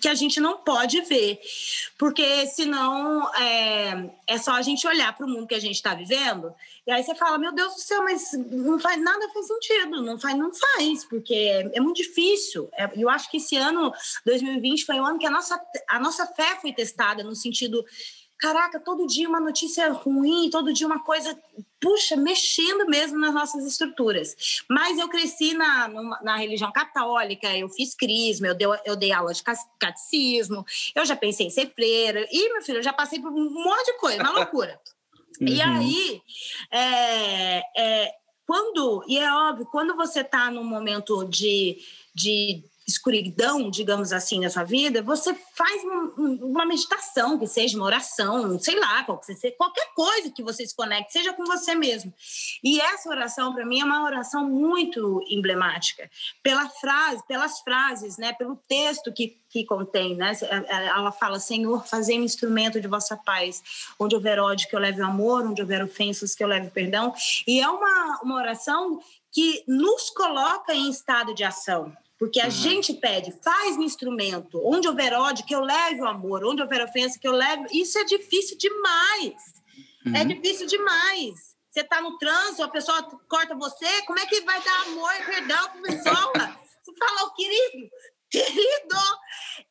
que, 0.00 0.08
a 0.08 0.14
gente 0.14 0.40
não 0.40 0.56
pode 0.58 1.00
ver, 1.02 1.40
porque 1.96 2.46
senão 2.46 3.32
é, 3.34 4.10
é 4.28 4.36
só 4.36 4.52
a 4.52 4.62
gente 4.62 4.86
olhar 4.86 5.16
para 5.16 5.24
o 5.24 5.28
mundo 5.28 5.46
que 5.46 5.54
a 5.54 5.60
gente 5.60 5.76
está 5.76 5.94
vivendo 5.94 6.54
e 6.86 6.90
aí 6.90 7.02
você 7.02 7.14
fala, 7.14 7.36
meu 7.36 7.52
Deus 7.52 7.74
do 7.74 7.80
céu, 7.80 8.02
mas 8.02 8.32
não 8.32 8.78
faz 8.78 8.98
nada 9.02 9.28
faz 9.30 9.46
sentido, 9.46 10.02
não 10.02 10.18
faz, 10.18 10.36
não 10.38 10.50
faz, 10.54 11.04
porque 11.04 11.34
é, 11.34 11.70
é 11.74 11.80
muito 11.80 11.96
difícil. 11.96 12.68
É, 12.72 12.88
eu 12.96 13.10
acho 13.10 13.30
que 13.30 13.36
esse 13.36 13.56
ano 13.56 13.92
2020 14.24 14.86
foi 14.86 14.96
um 14.96 15.04
ano 15.04 15.18
que 15.18 15.26
a 15.26 15.30
nossa, 15.30 15.60
a 15.88 16.00
nossa 16.00 16.26
fé 16.26 16.56
foi 16.60 16.72
testada 16.72 17.22
no 17.22 17.34
sentido 17.34 17.84
caraca, 18.38 18.78
todo 18.78 19.06
dia 19.06 19.28
uma 19.28 19.40
notícia 19.40 19.90
ruim, 19.92 20.48
todo 20.48 20.72
dia 20.72 20.86
uma 20.86 21.02
coisa, 21.02 21.38
puxa, 21.80 22.16
mexendo 22.16 22.86
mesmo 22.86 23.18
nas 23.18 23.34
nossas 23.34 23.66
estruturas. 23.66 24.64
Mas 24.68 24.98
eu 24.98 25.08
cresci 25.08 25.54
na, 25.54 25.88
na 26.22 26.36
religião 26.36 26.70
católica, 26.70 27.54
eu 27.56 27.68
fiz 27.68 27.94
crisma, 27.94 28.46
eu 28.46 28.54
dei, 28.54 28.66
eu 28.84 28.96
dei 28.96 29.12
aula 29.12 29.32
de 29.32 29.42
catecismo, 29.78 30.64
eu 30.94 31.04
já 31.04 31.16
pensei 31.16 31.46
em 31.46 31.50
ser 31.50 31.72
freira, 31.74 32.26
e, 32.30 32.52
meu 32.52 32.62
filho, 32.62 32.78
eu 32.78 32.82
já 32.82 32.92
passei 32.92 33.20
por 33.20 33.32
um 33.32 33.50
monte 33.50 33.86
de 33.86 33.98
coisa, 33.98 34.22
uma 34.22 34.32
loucura. 34.32 34.78
Uhum. 35.40 35.46
E 35.46 35.62
aí, 35.62 36.22
é, 36.72 37.62
é, 37.76 38.14
quando, 38.44 39.04
e 39.06 39.18
é 39.18 39.32
óbvio, 39.32 39.66
quando 39.66 39.94
você 39.94 40.22
está 40.22 40.50
num 40.50 40.64
momento 40.64 41.24
de, 41.26 41.78
de 42.12 42.64
escuridão, 42.88 43.70
digamos 43.70 44.14
assim, 44.14 44.40
na 44.40 44.48
sua 44.48 44.64
vida, 44.64 45.02
você 45.02 45.34
faz 45.54 45.82
uma 46.16 46.64
meditação, 46.64 47.38
que 47.38 47.46
seja 47.46 47.76
uma 47.76 47.84
oração, 47.84 48.58
sei 48.58 48.80
lá, 48.80 49.04
qualquer 49.04 49.92
coisa 49.94 50.30
que 50.30 50.42
você 50.42 50.66
se 50.66 50.74
conecte, 50.74 51.12
seja 51.12 51.34
com 51.34 51.44
você 51.44 51.74
mesmo. 51.74 52.12
E 52.64 52.80
essa 52.80 53.10
oração, 53.10 53.52
para 53.52 53.66
mim, 53.66 53.80
é 53.80 53.84
uma 53.84 54.04
oração 54.04 54.48
muito 54.48 55.22
emblemática, 55.28 56.10
pela 56.42 56.66
frase, 56.70 57.22
pelas 57.28 57.60
frases, 57.60 58.16
né, 58.16 58.32
pelo 58.32 58.56
texto 58.56 59.12
que, 59.12 59.38
que 59.50 59.66
contém, 59.66 60.14
né? 60.14 60.32
Ela 60.68 61.12
fala: 61.12 61.38
Senhor, 61.38 61.86
fazei 61.86 62.18
um 62.18 62.24
instrumento 62.24 62.80
de 62.80 62.88
vossa 62.88 63.16
paz, 63.18 63.62
onde 63.98 64.14
houver 64.14 64.38
ódio, 64.38 64.66
que 64.66 64.74
eu 64.74 64.80
leve 64.80 65.02
amor, 65.02 65.44
onde 65.44 65.60
houver 65.60 65.84
ofensas, 65.84 66.34
que 66.34 66.42
eu 66.42 66.48
leve 66.48 66.70
perdão. 66.70 67.12
E 67.46 67.60
é 67.60 67.68
uma, 67.68 68.20
uma 68.22 68.36
oração 68.36 68.98
que 69.30 69.62
nos 69.68 70.08
coloca 70.08 70.74
em 70.74 70.88
estado 70.88 71.34
de 71.34 71.44
ação. 71.44 71.94
Porque 72.18 72.40
a 72.40 72.46
uhum. 72.46 72.50
gente 72.50 72.94
pede, 72.94 73.32
faz 73.42 73.76
um 73.76 73.82
instrumento, 73.82 74.60
onde 74.64 74.88
houver 74.88 75.12
ódio, 75.12 75.46
que 75.46 75.54
eu 75.54 75.60
leve 75.60 76.00
o 76.00 76.06
amor, 76.06 76.44
onde 76.44 76.60
houver 76.60 76.82
ofensa, 76.82 77.18
que 77.18 77.28
eu 77.28 77.32
leve. 77.32 77.66
Isso 77.72 77.96
é 77.98 78.04
difícil 78.04 78.58
demais. 78.58 79.34
É 80.04 80.08
uhum. 80.08 80.16
É 80.16 80.24
difícil 80.24 80.66
demais. 80.66 81.56
Você 81.70 81.80
está 81.80 82.00
no 82.00 82.18
trânsito, 82.18 82.64
a 82.64 82.68
pessoa 82.68 83.02
corta 83.28 83.54
você, 83.54 84.02
como 84.02 84.18
é 84.18 84.26
que 84.26 84.40
vai 84.40 84.60
dar 84.62 84.82
amor 84.82 85.10
e 85.14 85.24
perdão 85.24 85.68
para 85.70 85.78
a 85.78 85.82
pessoa? 85.82 86.58
Você 86.88 86.96
fala, 86.96 87.24
oh, 87.24 87.34
querido, 87.34 87.90
querido. 88.30 88.96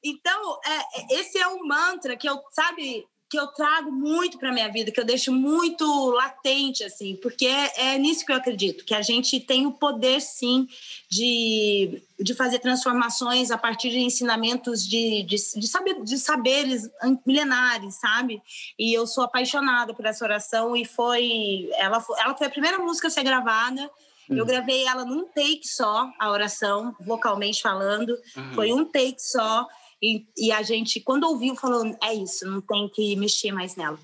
Então, 0.04 0.60
é, 0.64 1.16
é, 1.16 1.20
esse 1.20 1.40
é 1.40 1.48
um 1.48 1.66
mantra 1.66 2.16
que 2.16 2.30
eu, 2.30 2.40
sabe, 2.52 3.08
que 3.30 3.38
eu 3.38 3.48
trago 3.48 3.92
muito 3.92 4.38
para 4.38 4.54
minha 4.54 4.72
vida, 4.72 4.92
que 4.92 5.00
eu 5.00 5.06
deixo 5.06 5.34
muito 5.34 5.84
latente, 6.12 6.84
assim, 6.84 7.16
porque 7.18 7.46
é, 7.46 7.94
é, 7.94 7.98
nisso 7.98 8.26
que 8.26 8.32
eu 8.32 8.36
acredito, 8.36 8.86
que 8.86 8.94
a 8.94 9.02
gente 9.02 9.40
tem 9.40 9.66
o 9.66 9.72
poder, 9.72 10.22
sim, 10.22 10.68
de, 11.10 12.02
de 12.18 12.34
fazer 12.34 12.60
transformações 12.60 13.52
a 13.52 13.58
partir 13.58 13.90
de 13.90 14.00
ensinamentos 14.00 14.88
de, 14.88 15.24
de, 15.24 15.36
de, 15.36 15.68
saber, 15.68 16.02
de 16.04 16.18
saberes 16.18 16.90
milenares, 17.26 17.96
sabe? 17.96 18.42
E 18.80 18.94
eu 18.94 19.06
sou 19.06 19.26
apaixonada 19.26 19.94
por 19.94 20.06
essa 20.06 20.24
oração 20.24 20.76
e 20.76 20.86
foi... 20.86 21.70
Ela, 21.76 22.00
foi, 22.00 22.18
ela 22.20 22.34
foi 22.34 22.48
a 22.48 22.52
primeira 22.52 22.80
música 22.80 23.08
a 23.08 23.12
ser 23.12 23.24
gravada, 23.24 23.90
eu 24.30 24.44
hum. 24.44 24.48
gravei 24.48 24.86
ela 24.86 25.06
num 25.06 25.26
take 25.26 25.68
só, 25.68 26.10
a 26.20 26.30
oração, 26.30 26.96
vocalmente 27.00 27.62
falando. 27.62 28.18
Uhum. 28.36 28.54
Foi 28.54 28.74
um 28.74 28.86
take 28.86 29.22
só. 29.22 29.68
E, 30.02 30.26
e 30.38 30.52
a 30.52 30.62
gente, 30.62 31.00
quando 31.00 31.24
ouviu, 31.24 31.56
falou: 31.56 31.84
é 32.04 32.14
isso, 32.14 32.46
não 32.50 32.62
tem 32.62 32.90
que 32.90 33.16
mexer 33.16 33.52
mais 33.52 33.76
nela. 33.76 34.00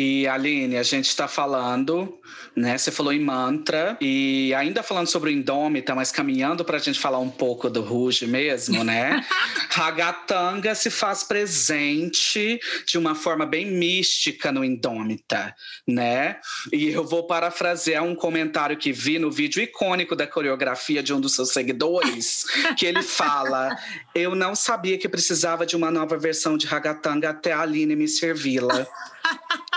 E 0.00 0.28
Aline, 0.28 0.76
a 0.76 0.84
gente 0.84 1.08
está 1.08 1.26
falando, 1.26 2.20
né? 2.54 2.78
Você 2.78 2.92
falou 2.92 3.12
em 3.12 3.18
mantra, 3.18 3.98
e 4.00 4.54
ainda 4.54 4.80
falando 4.80 5.08
sobre 5.08 5.28
o 5.28 5.32
Indômita, 5.32 5.92
mas 5.92 6.12
caminhando 6.12 6.64
para 6.64 6.76
a 6.76 6.80
gente 6.80 7.00
falar 7.00 7.18
um 7.18 7.28
pouco 7.28 7.68
do 7.68 7.80
Ruge 7.80 8.24
mesmo, 8.24 8.84
né? 8.84 9.26
Ragatanga 9.70 10.72
se 10.76 10.88
faz 10.88 11.24
presente 11.24 12.60
de 12.86 12.96
uma 12.96 13.16
forma 13.16 13.44
bem 13.44 13.66
mística 13.66 14.52
no 14.52 14.64
Indômita, 14.64 15.52
né? 15.84 16.36
E 16.72 16.90
eu 16.90 17.04
vou 17.04 17.26
parafrasear 17.26 18.04
um 18.04 18.14
comentário 18.14 18.76
que 18.76 18.92
vi 18.92 19.18
no 19.18 19.32
vídeo 19.32 19.60
icônico 19.60 20.14
da 20.14 20.28
coreografia 20.28 21.02
de 21.02 21.12
um 21.12 21.20
dos 21.20 21.34
seus 21.34 21.52
seguidores, 21.52 22.44
que 22.76 22.86
ele 22.86 23.02
fala: 23.02 23.76
Eu 24.14 24.36
não 24.36 24.54
sabia 24.54 24.96
que 24.96 25.08
precisava 25.08 25.66
de 25.66 25.74
uma 25.74 25.90
nova 25.90 26.16
versão 26.16 26.56
de 26.56 26.68
Ragatanga 26.68 27.30
até 27.30 27.50
a 27.50 27.62
Aline 27.62 27.96
me 27.96 28.06
servi-la. 28.06 28.86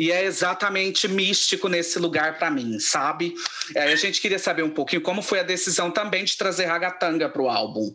E 0.00 0.10
é 0.10 0.24
exatamente 0.24 1.06
místico 1.06 1.68
nesse 1.68 1.98
lugar 1.98 2.38
para 2.38 2.50
mim, 2.50 2.80
sabe? 2.80 3.34
É, 3.74 3.82
a 3.82 3.96
gente 3.96 4.18
queria 4.18 4.38
saber 4.38 4.62
um 4.62 4.70
pouquinho 4.70 5.02
como 5.02 5.20
foi 5.20 5.40
a 5.40 5.42
decisão 5.42 5.90
também 5.90 6.24
de 6.24 6.38
trazer 6.38 6.64
Ragatanga 6.64 7.28
para 7.28 7.42
o 7.42 7.50
álbum. 7.50 7.94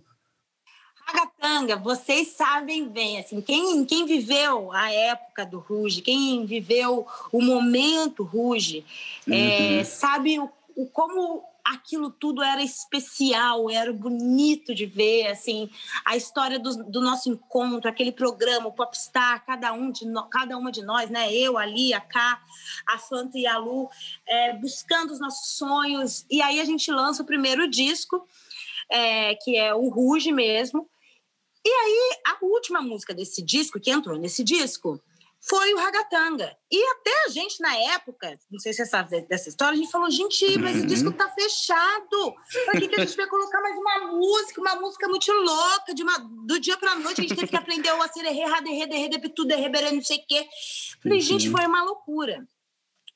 Ragatanga, 1.03 1.77
vocês 1.77 2.27
sabem 2.27 2.87
bem, 2.87 3.17
assim, 3.17 3.41
quem, 3.41 3.83
quem 3.85 4.05
viveu 4.05 4.71
a 4.71 4.91
época 4.91 5.47
do 5.47 5.57
Ruge, 5.57 6.03
quem 6.03 6.45
viveu 6.45 7.07
o 7.31 7.41
momento 7.41 8.21
Ruge, 8.21 8.85
é, 9.27 9.31
uhum. 9.31 9.79
é, 9.79 9.83
sabe 9.83 10.37
o, 10.37 10.47
o, 10.75 10.85
como 10.85 11.43
aquilo 11.65 12.11
tudo 12.11 12.43
era 12.43 12.61
especial, 12.61 13.69
era 13.71 13.91
bonito 13.91 14.75
de 14.75 14.85
ver, 14.85 15.27
assim, 15.27 15.67
a 16.05 16.15
história 16.15 16.59
do, 16.59 16.83
do 16.83 17.01
nosso 17.01 17.27
encontro, 17.27 17.89
aquele 17.89 18.11
programa, 18.11 18.67
o 18.67 18.71
Popstar, 18.71 19.43
cada, 19.43 19.73
um 19.73 19.91
de 19.91 20.05
no, 20.05 20.29
cada 20.29 20.55
uma 20.57 20.71
de 20.71 20.83
nós, 20.83 21.09
né? 21.09 21.33
Eu, 21.33 21.57
ali, 21.57 21.91
a 21.91 21.99
Cá, 21.99 22.39
a 22.87 22.99
Fanta 22.99 23.39
e 23.39 23.47
a 23.47 23.57
Lu, 23.57 23.89
é, 24.27 24.53
buscando 24.53 25.11
os 25.11 25.19
nossos 25.19 25.57
sonhos. 25.57 26.23
E 26.29 26.39
aí 26.41 26.61
a 26.61 26.65
gente 26.65 26.91
lança 26.91 27.23
o 27.23 27.25
primeiro 27.25 27.67
disco, 27.67 28.27
é, 28.89 29.33
que 29.35 29.57
é 29.57 29.73
o 29.73 29.89
Ruge 29.89 30.31
mesmo. 30.31 30.87
E 31.65 31.69
aí, 31.69 32.19
a 32.27 32.45
última 32.45 32.79
música 32.79 33.11
desse 33.11 33.41
disco, 33.41 33.79
que 33.79 33.89
entrou 33.89 34.19
nesse 34.19 34.43
disco, 34.43 35.01
foi 35.47 35.73
o 35.73 35.77
ragatanga. 35.77 36.57
E 36.71 36.83
até 36.91 37.25
a 37.25 37.29
gente, 37.29 37.61
na 37.61 37.75
época, 37.93 38.37
não 38.49 38.59
sei 38.59 38.73
se 38.73 38.83
você 38.83 38.89
sabe 38.89 39.21
dessa 39.21 39.49
história, 39.49 39.73
a 39.73 39.77
gente 39.77 39.91
falou, 39.91 40.09
gente, 40.09 40.57
mas 40.57 40.77
uhum. 40.77 40.83
o 40.83 40.87
disco 40.87 41.11
tá 41.11 41.29
fechado. 41.29 42.35
Pra 42.65 42.79
que, 42.79 42.87
que 42.87 42.99
a 42.99 43.05
gente 43.05 43.15
vai 43.15 43.27
colocar 43.27 43.61
mais 43.61 43.77
uma 43.77 44.11
música, 44.11 44.59
uma 44.59 44.75
música 44.75 45.07
muito 45.07 45.31
louca, 45.31 45.93
de 45.93 46.01
uma, 46.01 46.17
do 46.17 46.59
dia 46.59 46.75
pra 46.77 46.95
noite, 46.95 47.21
a 47.21 47.23
gente 47.23 47.35
teve 47.35 47.47
que 47.47 47.55
aprender 47.55 47.91
o 47.91 48.01
acererê, 48.01 48.43
raderê, 48.43 48.87
derrê, 48.87 49.07
depitu, 49.07 49.45
derreberê, 49.45 49.91
não 49.91 50.03
sei 50.03 50.17
o 50.17 50.25
quê. 50.27 50.47
Falei, 51.01 51.19
uhum. 51.19 51.23
gente, 51.23 51.51
foi 51.51 51.65
uma 51.65 51.83
loucura. 51.83 52.47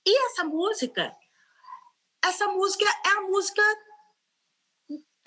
E 0.06 0.26
essa 0.28 0.44
música, 0.44 1.12
essa 2.24 2.48
música 2.48 2.86
é 3.06 3.10
a 3.10 3.22
música 3.22 3.62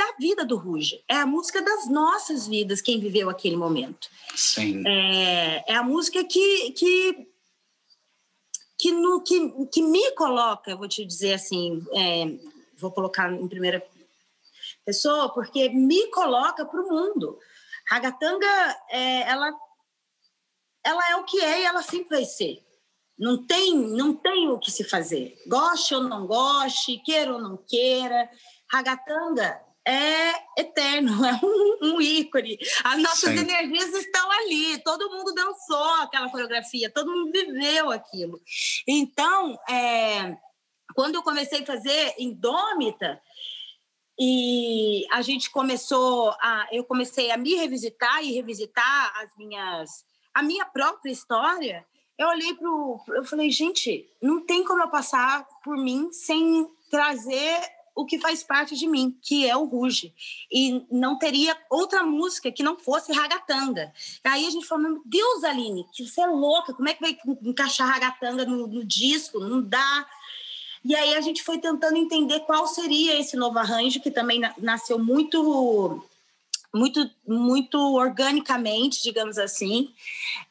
da 0.03 0.17
vida 0.19 0.45
do 0.45 0.57
Ruge. 0.57 1.03
É 1.09 1.17
a 1.17 1.27
música 1.27 1.63
das 1.63 1.89
nossas 1.89 2.47
vidas, 2.47 2.81
quem 2.81 2.99
viveu 2.99 3.31
aquele 3.31 3.57
momento. 3.57 4.09
Sim. 4.35 4.83
É, 4.87 5.73
é 5.73 5.77
a 5.77 5.83
música 5.83 6.25
que, 6.25 6.73
que, 6.73 7.29
que, 8.79 8.93
no, 8.93 9.23
que, 9.23 9.67
que 9.67 9.83
me 9.83 10.11
coloca, 10.13 10.75
vou 10.75 10.89
te 10.89 11.05
dizer 11.05 11.35
assim, 11.35 11.85
é, 11.93 12.25
vou 12.77 12.91
colocar 12.91 13.33
em 13.33 13.49
primeira 13.49 13.87
pessoa, 14.85 15.33
porque 15.33 15.69
me 15.69 16.09
coloca 16.09 16.67
para 16.67 16.81
o 16.81 16.89
mundo. 16.89 17.39
Ragatanga, 17.89 18.77
é, 18.91 19.23
ela, 19.23 19.53
ela 20.85 21.11
é 21.11 21.17
o 21.17 21.25
que 21.25 21.41
é 21.41 21.61
e 21.61 21.65
ela 21.65 21.83
sempre 21.83 22.17
vai 22.17 22.25
ser. 22.25 22.61
Não 23.17 23.47
tem, 23.47 23.77
não 23.77 24.15
tem 24.15 24.49
o 24.49 24.59
que 24.59 24.71
se 24.71 24.83
fazer. 24.83 25.41
Goste 25.47 25.95
ou 25.95 26.03
não 26.03 26.27
goste, 26.27 27.01
queira 27.05 27.35
ou 27.35 27.41
não 27.41 27.57
queira. 27.57 28.29
Ragatanga 28.69 29.72
é 29.87 30.61
eterno, 30.61 31.13
é 31.25 31.41
um, 31.43 31.95
um 31.95 32.01
ícone. 32.01 32.59
As 32.85 33.01
nossas 33.03 33.31
Sim. 33.31 33.39
energias 33.39 33.93
estão 33.95 34.31
ali, 34.31 34.79
todo 34.83 35.11
mundo 35.11 35.35
dançou 35.35 35.95
aquela 36.01 36.31
coreografia, 36.31 36.91
todo 36.91 37.11
mundo 37.11 37.33
viveu 37.33 37.91
aquilo. 37.91 38.41
Então, 38.87 39.59
é, 39.69 40.37
quando 40.95 41.17
eu 41.17 41.23
comecei 41.23 41.63
a 41.63 41.67
fazer 41.67 42.15
Indômita, 42.19 43.21
e 44.19 45.07
a 45.11 45.23
gente 45.23 45.51
começou 45.51 46.31
a 46.41 46.69
eu 46.71 46.85
comecei 46.85 47.31
a 47.31 47.37
me 47.37 47.55
revisitar 47.55 48.23
e 48.23 48.33
revisitar 48.33 49.13
as 49.17 49.35
minhas 49.37 50.05
a 50.35 50.43
minha 50.43 50.67
própria 50.67 51.11
história 51.11 51.85
eu 52.19 52.29
olhei 52.29 52.55
para 52.55 52.69
eu 53.17 53.25
falei 53.25 53.51
gente 53.51 54.07
não 54.21 54.45
tem 54.45 54.65
como 54.65 54.83
eu 54.83 54.91
passar 54.91 55.47
por 55.65 55.79
mim 55.79 56.13
sem 56.13 56.69
trazer 56.91 57.59
o 57.95 58.07
que 58.07 58.19
faz 58.19 58.43
parte 58.43 58.77
de 58.77 58.87
mim, 58.87 59.17
que 59.21 59.49
é 59.49 59.57
o 59.57 59.65
Ruge. 59.65 60.15
E 60.51 60.85
não 60.91 61.19
teria 61.19 61.57
outra 61.71 62.03
música 62.03 62.51
que 62.51 62.63
não 62.63 62.79
fosse 62.79 63.13
ragatanga. 63.13 63.93
Aí 64.25 64.47
a 64.47 64.51
gente 64.51 64.67
falou, 64.67 64.85
meu 64.85 65.03
Deus, 65.05 65.45
Aline, 65.45 65.87
que 65.93 66.07
você 66.07 66.23
é 66.23 66.27
louca, 66.27 66.73
como 66.73 66.89
é 66.89 66.95
que 66.95 67.01
vai 67.01 67.17
encaixar 67.43 67.89
ragatanga 67.89 68.45
no, 68.45 68.67
no 68.67 68.85
disco? 68.85 69.39
Não 69.39 69.61
dá. 69.63 70.07
E 70.85 70.95
aí 70.95 71.15
a 71.15 71.21
gente 71.21 71.43
foi 71.43 71.59
tentando 71.59 71.97
entender 71.97 72.41
qual 72.41 72.67
seria 72.67 73.19
esse 73.19 73.37
novo 73.37 73.59
arranjo, 73.59 74.01
que 74.01 74.11
também 74.11 74.41
nasceu 74.59 74.99
muito 74.99 76.03
muito 76.75 77.11
muito 77.29 77.79
organicamente, 77.95 79.03
digamos 79.03 79.39
assim. 79.39 79.93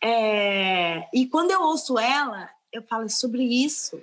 É... 0.02 1.08
E 1.14 1.26
quando 1.26 1.52
eu 1.52 1.62
ouço 1.64 1.98
ela, 1.98 2.50
eu 2.72 2.84
falo 2.84 3.06
é 3.06 3.10
sobre 3.10 3.44
isso. 3.44 4.02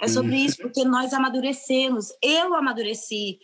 É 0.00 0.08
sobre 0.08 0.36
isso, 0.36 0.58
porque 0.58 0.84
nós 0.84 1.12
amadurecemos. 1.12 2.12
Eu 2.22 2.54
amadureci. 2.54 3.38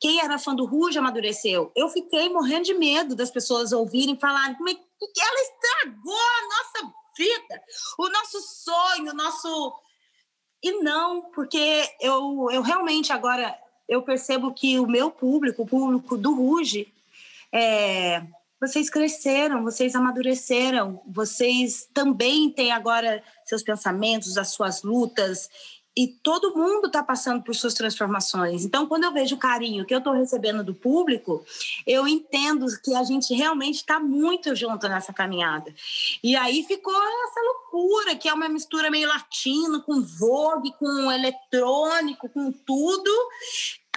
Quem 0.00 0.20
era 0.20 0.38
fã 0.38 0.54
do 0.54 0.64
Ruge 0.64 0.98
amadureceu. 0.98 1.72
Eu 1.76 1.88
fiquei 1.88 2.28
morrendo 2.28 2.64
de 2.64 2.74
medo 2.74 3.14
das 3.14 3.30
pessoas 3.30 3.72
ouvirem 3.72 4.18
falarem 4.18 4.56
como 4.56 4.68
é, 4.68 4.74
porque 4.98 5.20
ela 5.20 5.40
estragou 5.40 6.14
a 6.14 6.48
nossa 6.48 6.94
vida, 7.16 7.62
o 7.98 8.08
nosso 8.08 8.40
sonho, 8.40 9.12
o 9.12 9.14
nosso. 9.14 9.74
E 10.62 10.80
não, 10.82 11.30
porque 11.30 11.88
eu, 12.00 12.48
eu 12.50 12.62
realmente 12.62 13.12
agora 13.12 13.56
eu 13.88 14.02
percebo 14.02 14.54
que 14.54 14.78
o 14.78 14.86
meu 14.86 15.10
público, 15.10 15.62
o 15.62 15.66
público 15.66 16.16
do 16.16 16.34
Ruge, 16.34 16.92
é, 17.52 18.22
vocês 18.62 18.88
cresceram, 18.88 19.64
vocês 19.64 19.96
amadureceram, 19.96 21.02
vocês 21.04 21.88
também 21.92 22.48
têm 22.48 22.70
agora 22.70 23.20
seus 23.44 23.60
pensamentos, 23.60 24.38
as 24.38 24.52
suas 24.52 24.84
lutas, 24.84 25.50
e 25.96 26.06
todo 26.06 26.56
mundo 26.56 26.86
está 26.86 27.02
passando 27.02 27.42
por 27.42 27.56
suas 27.56 27.74
transformações. 27.74 28.64
Então, 28.64 28.86
quando 28.86 29.02
eu 29.02 29.12
vejo 29.12 29.34
o 29.34 29.38
carinho 29.38 29.84
que 29.84 29.92
eu 29.92 29.98
estou 29.98 30.12
recebendo 30.12 30.62
do 30.62 30.74
público, 30.74 31.44
eu 31.84 32.06
entendo 32.06 32.64
que 32.84 32.94
a 32.94 33.02
gente 33.02 33.34
realmente 33.34 33.78
está 33.78 33.98
muito 33.98 34.54
junto 34.54 34.88
nessa 34.88 35.12
caminhada. 35.12 35.74
E 36.22 36.36
aí 36.36 36.62
ficou 36.62 36.94
essa 36.94 37.40
loucura, 37.40 38.14
que 38.14 38.28
é 38.28 38.32
uma 38.32 38.48
mistura 38.48 38.92
meio 38.92 39.08
latino, 39.08 39.82
com 39.82 40.00
vogue, 40.02 40.72
com 40.78 41.10
eletrônico, 41.10 42.28
com 42.28 42.52
tudo. 42.52 43.10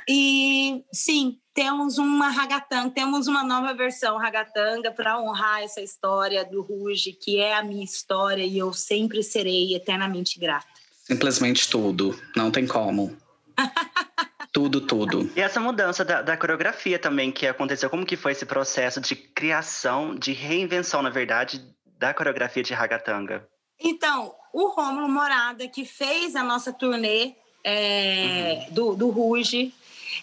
E 0.08 0.84
sim, 0.91 1.39
temos 1.53 1.97
uma 1.97 2.30
ragatanga, 2.30 2.91
temos 2.91 3.28
uma 3.28 3.43
nova 3.43 3.74
versão 3.74 4.18
ragatanga 4.18 4.91
para 4.91 5.20
honrar 5.20 5.64
essa 5.64 5.82
história 5.82 6.43
do 6.43 6.62
Ruge, 6.62 7.14
que 7.14 7.39
é 7.39 7.56
a 7.56 7.64
minha 7.64 7.84
história 7.84 8.43
e 8.43 8.58
eu 8.58 8.74
sempre 8.74 9.24
serei 9.24 9.74
eternamente 9.74 10.39
grata. 10.39 10.68
Simplesmente 11.06 11.70
tudo. 11.70 12.20
Não 12.36 12.51
tem 12.51 12.68
como. 12.68 13.16
tudo, 14.51 14.82
tudo. 14.82 15.32
E 15.36 15.41
essa 15.41 15.60
mudança 15.60 16.03
da, 16.03 16.22
da, 16.22 16.36
coreografia 16.36 16.99
também 16.99 17.32
que 17.32 17.47
aconteceu, 17.47 17.89
como 17.89 18.06
que 18.06 18.18
foi 18.18 18.34
esse 18.34 18.45
processo 18.45 18.99
de 18.99 19.16
criação, 19.16 20.16
de 20.16 20.34
reinvenção, 20.34 21.01
na 21.01 21.10
verdade, 21.10 21.64
da 21.97 22.14
coreografia 22.14 22.64
de 22.64 22.74
Ragatanga? 22.74 23.47
Então, 23.80 24.34
o 24.53 24.70
Rômulo 24.70 25.08
Morada, 25.08 25.68
que 25.68 25.86
fez 25.86 26.36
a 26.36 26.43
nossa 26.43 26.74
turnê 26.74 27.36
é, 27.64 28.66
uhum. 28.68 28.74
do, 28.74 28.95
do 28.95 29.10
Ruge, 29.10 29.74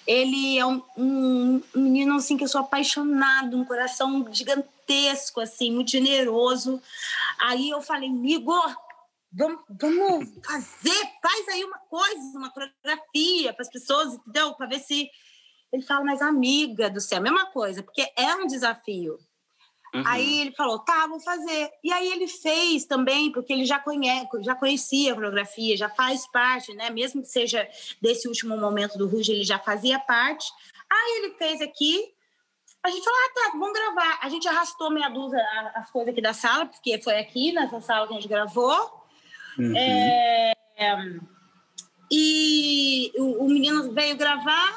ele 0.07 0.59
é 0.59 0.67
um, 0.67 0.83
um, 0.97 1.63
menino 1.75 2.17
assim 2.17 2.37
que 2.37 2.45
eu 2.45 2.49
sou 2.49 2.61
apaixonado, 2.61 3.57
um 3.57 3.65
coração 3.65 4.27
gigantesco, 4.33 5.41
assim, 5.41 5.71
muito 5.71 5.91
generoso. 5.91 6.81
Aí 7.41 7.71
eu 7.71 7.81
falei, 7.81 8.09
Igor, 8.09 8.75
vamos, 9.33 9.61
vamos 9.69 10.29
fazer, 10.45 11.11
faz 11.23 11.49
aí 11.49 11.65
uma 11.65 11.79
coisa, 11.79 12.39
uma 12.39 12.51
coreografia 12.51 13.53
para 13.53 13.63
as 13.63 13.71
pessoas, 13.71 14.15
entendeu? 14.15 14.55
Para 14.55 14.67
ver 14.67 14.81
se. 14.81 15.11
Ele 15.73 15.83
fala, 15.83 16.05
mas 16.05 16.21
amiga 16.21 16.91
do 16.91 17.01
céu, 17.01 17.23
mesma 17.23 17.47
coisa, 17.47 17.83
porque 17.83 18.07
é 18.15 18.35
um 18.37 18.47
desafio. 18.47 19.19
Uhum. 19.95 20.03
Aí 20.07 20.41
ele 20.41 20.53
falou, 20.53 20.79
tá, 20.79 21.07
vou 21.07 21.21
fazer. 21.21 21.71
E 21.85 21.93
aí 21.93 22.11
ele 22.11 22.27
fez 22.27 22.85
também, 22.87 23.31
porque 23.31 23.53
ele 23.53 23.65
já, 23.65 23.79
conhece, 23.79 24.27
já 24.41 24.55
conhecia 24.55 25.13
a 25.13 25.15
coreografia, 25.15 25.77
já 25.77 25.89
faz 25.89 26.27
parte, 26.31 26.73
né? 26.75 26.89
Mesmo 26.91 27.23
que 27.23 27.29
seja 27.29 27.69
desse 28.01 28.27
último 28.27 28.57
momento 28.57 28.97
do 28.97 29.07
Ruge, 29.07 29.33
ele 29.33 29.45
já 29.45 29.59
fazia 29.59 29.99
parte. 29.99 30.51
Aí 30.91 31.19
ele 31.19 31.35
fez 31.35 31.61
aqui, 31.61 32.13
a 32.83 32.91
gente 32.91 33.05
falou, 33.05 33.19
ah, 33.19 33.33
tá, 33.35 33.51
vamos 33.59 33.73
gravar. 33.73 34.19
A 34.23 34.29
gente 34.29 34.49
arrastou 34.49 34.91
meia 34.91 35.09
dúzia 35.09 35.41
as 35.75 35.91
coisas 35.91 36.13
aqui 36.13 36.21
da 36.21 36.33
sala, 36.33 36.67
porque 36.67 37.01
foi 37.03 37.19
aqui 37.19 37.53
nessa 37.53 37.81
sala 37.81 38.07
que 38.09 38.15
a 38.15 38.17
gente 38.17 38.29
gravou. 38.29 39.03
Uhum. 39.59 39.77
É, 39.77 40.53
e 42.11 43.13
o, 43.17 43.45
o, 43.45 43.49
menino 43.49 43.93
veio 43.93 44.17
gravar 44.17 44.75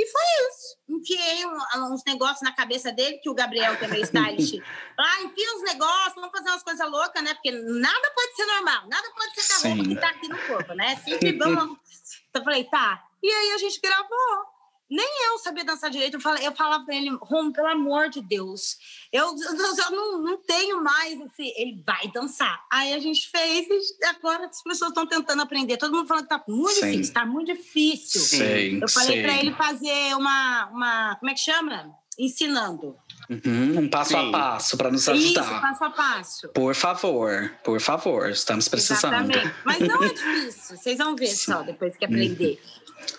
e 0.00 0.06
foi 0.06 0.22
isso. 0.48 0.76
Enfiei 0.88 1.46
uns 1.46 2.02
negócios 2.06 2.40
na 2.40 2.54
cabeça 2.54 2.90
dele, 2.90 3.18
que 3.18 3.28
o 3.28 3.34
Gabriel, 3.34 3.76
que 3.76 3.84
é 3.84 3.88
meu 3.88 4.02
stylist, 4.02 4.58
ah, 4.98 5.22
enfia 5.22 5.54
uns 5.56 5.62
negócios, 5.62 6.14
vamos 6.14 6.30
fazer 6.30 6.48
umas 6.48 6.62
coisas 6.62 6.90
loucas, 6.90 7.22
né? 7.22 7.34
Porque 7.34 7.50
nada 7.50 8.10
pode 8.14 8.34
ser 8.34 8.46
normal, 8.46 8.88
nada 8.88 9.10
pode 9.14 9.40
ser 9.40 9.52
com 9.52 9.68
a 9.68 9.70
roupa 9.70 9.88
que 9.88 9.96
tá 9.96 10.08
aqui 10.08 10.28
no 10.28 10.38
corpo, 10.46 10.72
né? 10.72 10.96
Sempre 10.96 11.32
vamos. 11.36 11.78
Então 12.30 12.42
eu 12.42 12.44
falei, 12.44 12.64
tá. 12.64 13.04
E 13.20 13.28
aí 13.28 13.50
a 13.50 13.58
gente 13.58 13.80
gravou. 13.80 14.59
Nem 14.90 15.06
eu 15.28 15.38
sabia 15.38 15.64
dançar 15.64 15.88
direito. 15.88 16.14
Eu, 16.14 16.20
falei, 16.20 16.44
eu 16.44 16.52
falava 16.52 16.84
pra 16.84 16.94
ele, 16.96 17.16
Rom, 17.22 17.52
pelo 17.52 17.68
amor 17.68 18.08
de 18.08 18.20
Deus, 18.20 18.76
eu, 19.12 19.24
eu, 19.24 19.76
eu 19.76 19.90
não, 19.90 20.22
não, 20.22 20.36
tenho 20.38 20.82
mais 20.82 21.20
assim. 21.22 21.52
Ele 21.56 21.80
vai 21.86 22.10
dançar. 22.12 22.60
Aí 22.72 22.92
a 22.92 22.98
gente 22.98 23.28
fez 23.28 23.66
e 23.68 24.04
agora 24.06 24.46
as 24.46 24.62
pessoas 24.62 24.90
estão 24.90 25.06
tentando 25.06 25.42
aprender. 25.42 25.76
Todo 25.76 25.94
mundo 25.94 26.08
falando 26.08 26.24
que 26.24 26.28
tá 26.30 26.42
muito 26.48 26.74
Sim. 26.74 26.90
difícil, 26.90 27.14
tá 27.14 27.24
muito 27.24 27.54
difícil. 27.54 28.20
Sim, 28.20 28.80
eu 28.80 28.88
falei 28.88 29.22
para 29.22 29.38
ele 29.38 29.52
fazer 29.54 30.16
uma, 30.16 30.66
uma. 30.66 31.16
Como 31.16 31.30
é 31.30 31.34
que 31.34 31.40
chama? 31.40 31.94
Ensinando. 32.18 32.96
Uhum, 33.30 33.78
um 33.78 33.88
passo 33.88 34.10
Sim. 34.10 34.28
a 34.28 34.32
passo 34.32 34.76
para 34.76 34.90
nos 34.90 35.08
ajudar. 35.08 35.42
Isso, 35.42 35.60
passo 35.60 35.84
a 35.84 35.90
passo. 35.90 36.48
Por 36.48 36.74
favor, 36.74 37.54
por 37.62 37.80
favor, 37.80 38.28
estamos 38.28 38.66
precisando. 38.66 39.30
Exatamente. 39.30 39.54
Mas 39.64 39.78
não 39.78 40.02
é 40.02 40.08
difícil, 40.08 40.76
vocês 40.76 40.98
vão 40.98 41.14
ver 41.14 41.28
só 41.28 41.62
depois 41.62 41.96
que 41.96 42.04
aprender. 42.04 42.60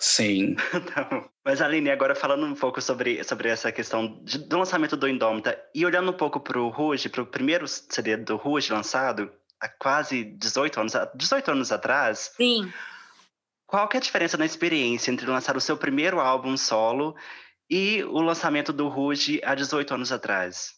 Sim. 0.00 0.56
tá 0.94 1.28
Mas, 1.44 1.60
Aline, 1.60 1.90
agora 1.90 2.14
falando 2.14 2.46
um 2.46 2.54
pouco 2.54 2.80
sobre, 2.80 3.22
sobre 3.24 3.48
essa 3.48 3.72
questão 3.72 4.20
de, 4.22 4.38
do 4.38 4.58
lançamento 4.58 4.96
do 4.96 5.08
Indômita 5.08 5.58
e 5.74 5.84
olhando 5.84 6.10
um 6.10 6.16
pouco 6.16 6.40
para 6.40 6.60
o 6.60 6.68
Ruge, 6.68 7.08
para 7.08 7.22
o 7.22 7.26
primeiro 7.26 7.66
CD 7.66 8.16
do 8.16 8.36
Ruge 8.36 8.72
lançado, 8.72 9.30
há 9.60 9.68
quase 9.68 10.24
18 10.24 10.80
anos, 10.80 10.92
18 11.14 11.50
anos 11.50 11.72
atrás. 11.72 12.32
Sim. 12.36 12.72
Qual 13.66 13.88
que 13.88 13.96
é 13.96 14.00
a 14.00 14.02
diferença 14.02 14.36
na 14.36 14.44
experiência 14.44 15.10
entre 15.10 15.26
lançar 15.26 15.56
o 15.56 15.60
seu 15.60 15.76
primeiro 15.76 16.20
álbum 16.20 16.56
solo 16.56 17.16
e 17.70 18.04
o 18.04 18.20
lançamento 18.20 18.72
do 18.72 18.88
Ruge 18.88 19.40
há 19.42 19.54
18 19.54 19.94
anos 19.94 20.12
atrás? 20.12 20.74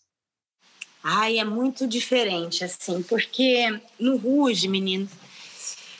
Ai, 1.02 1.38
é 1.38 1.44
muito 1.44 1.86
diferente, 1.86 2.64
assim, 2.64 3.02
porque 3.02 3.78
no 3.98 4.16
Ruge, 4.16 4.68
menino, 4.68 5.08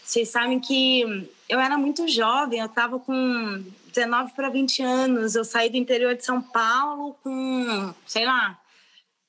vocês 0.05 0.29
sabem 0.29 0.61
que 0.61 1.29
eu 1.49 1.59
era 1.59 1.79
muito 1.79 2.07
jovem, 2.07 2.61
eu 2.61 2.67
estava 2.67 2.99
com 2.99 3.65
19 3.89 4.33
para 4.35 4.51
20 4.51 4.83
anos. 4.83 5.35
Eu 5.35 5.45
saí 5.45 5.71
do 5.71 5.77
interior 5.77 6.15
de 6.15 6.25
São 6.25 6.43
Paulo 6.43 7.17
com, 7.23 7.95
sei 8.07 8.27
lá, 8.27 8.61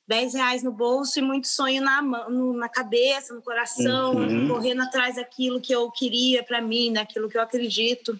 10 0.08 0.34
reais 0.34 0.64
no 0.64 0.72
bolso 0.72 1.18
e 1.18 1.22
muito 1.22 1.48
sonho 1.48 1.82
na, 1.82 2.02
na 2.02 2.68
cabeça, 2.68 3.34
no 3.34 3.42
coração, 3.42 4.16
uhum. 4.16 4.48
correndo 4.48 4.82
atrás 4.82 5.16
daquilo 5.16 5.62
que 5.62 5.74
eu 5.74 5.90
queria 5.92 6.44
para 6.44 6.62
mim, 6.62 6.92
daquilo 6.92 7.30
que 7.30 7.38
eu 7.38 7.42
acredito. 7.42 8.20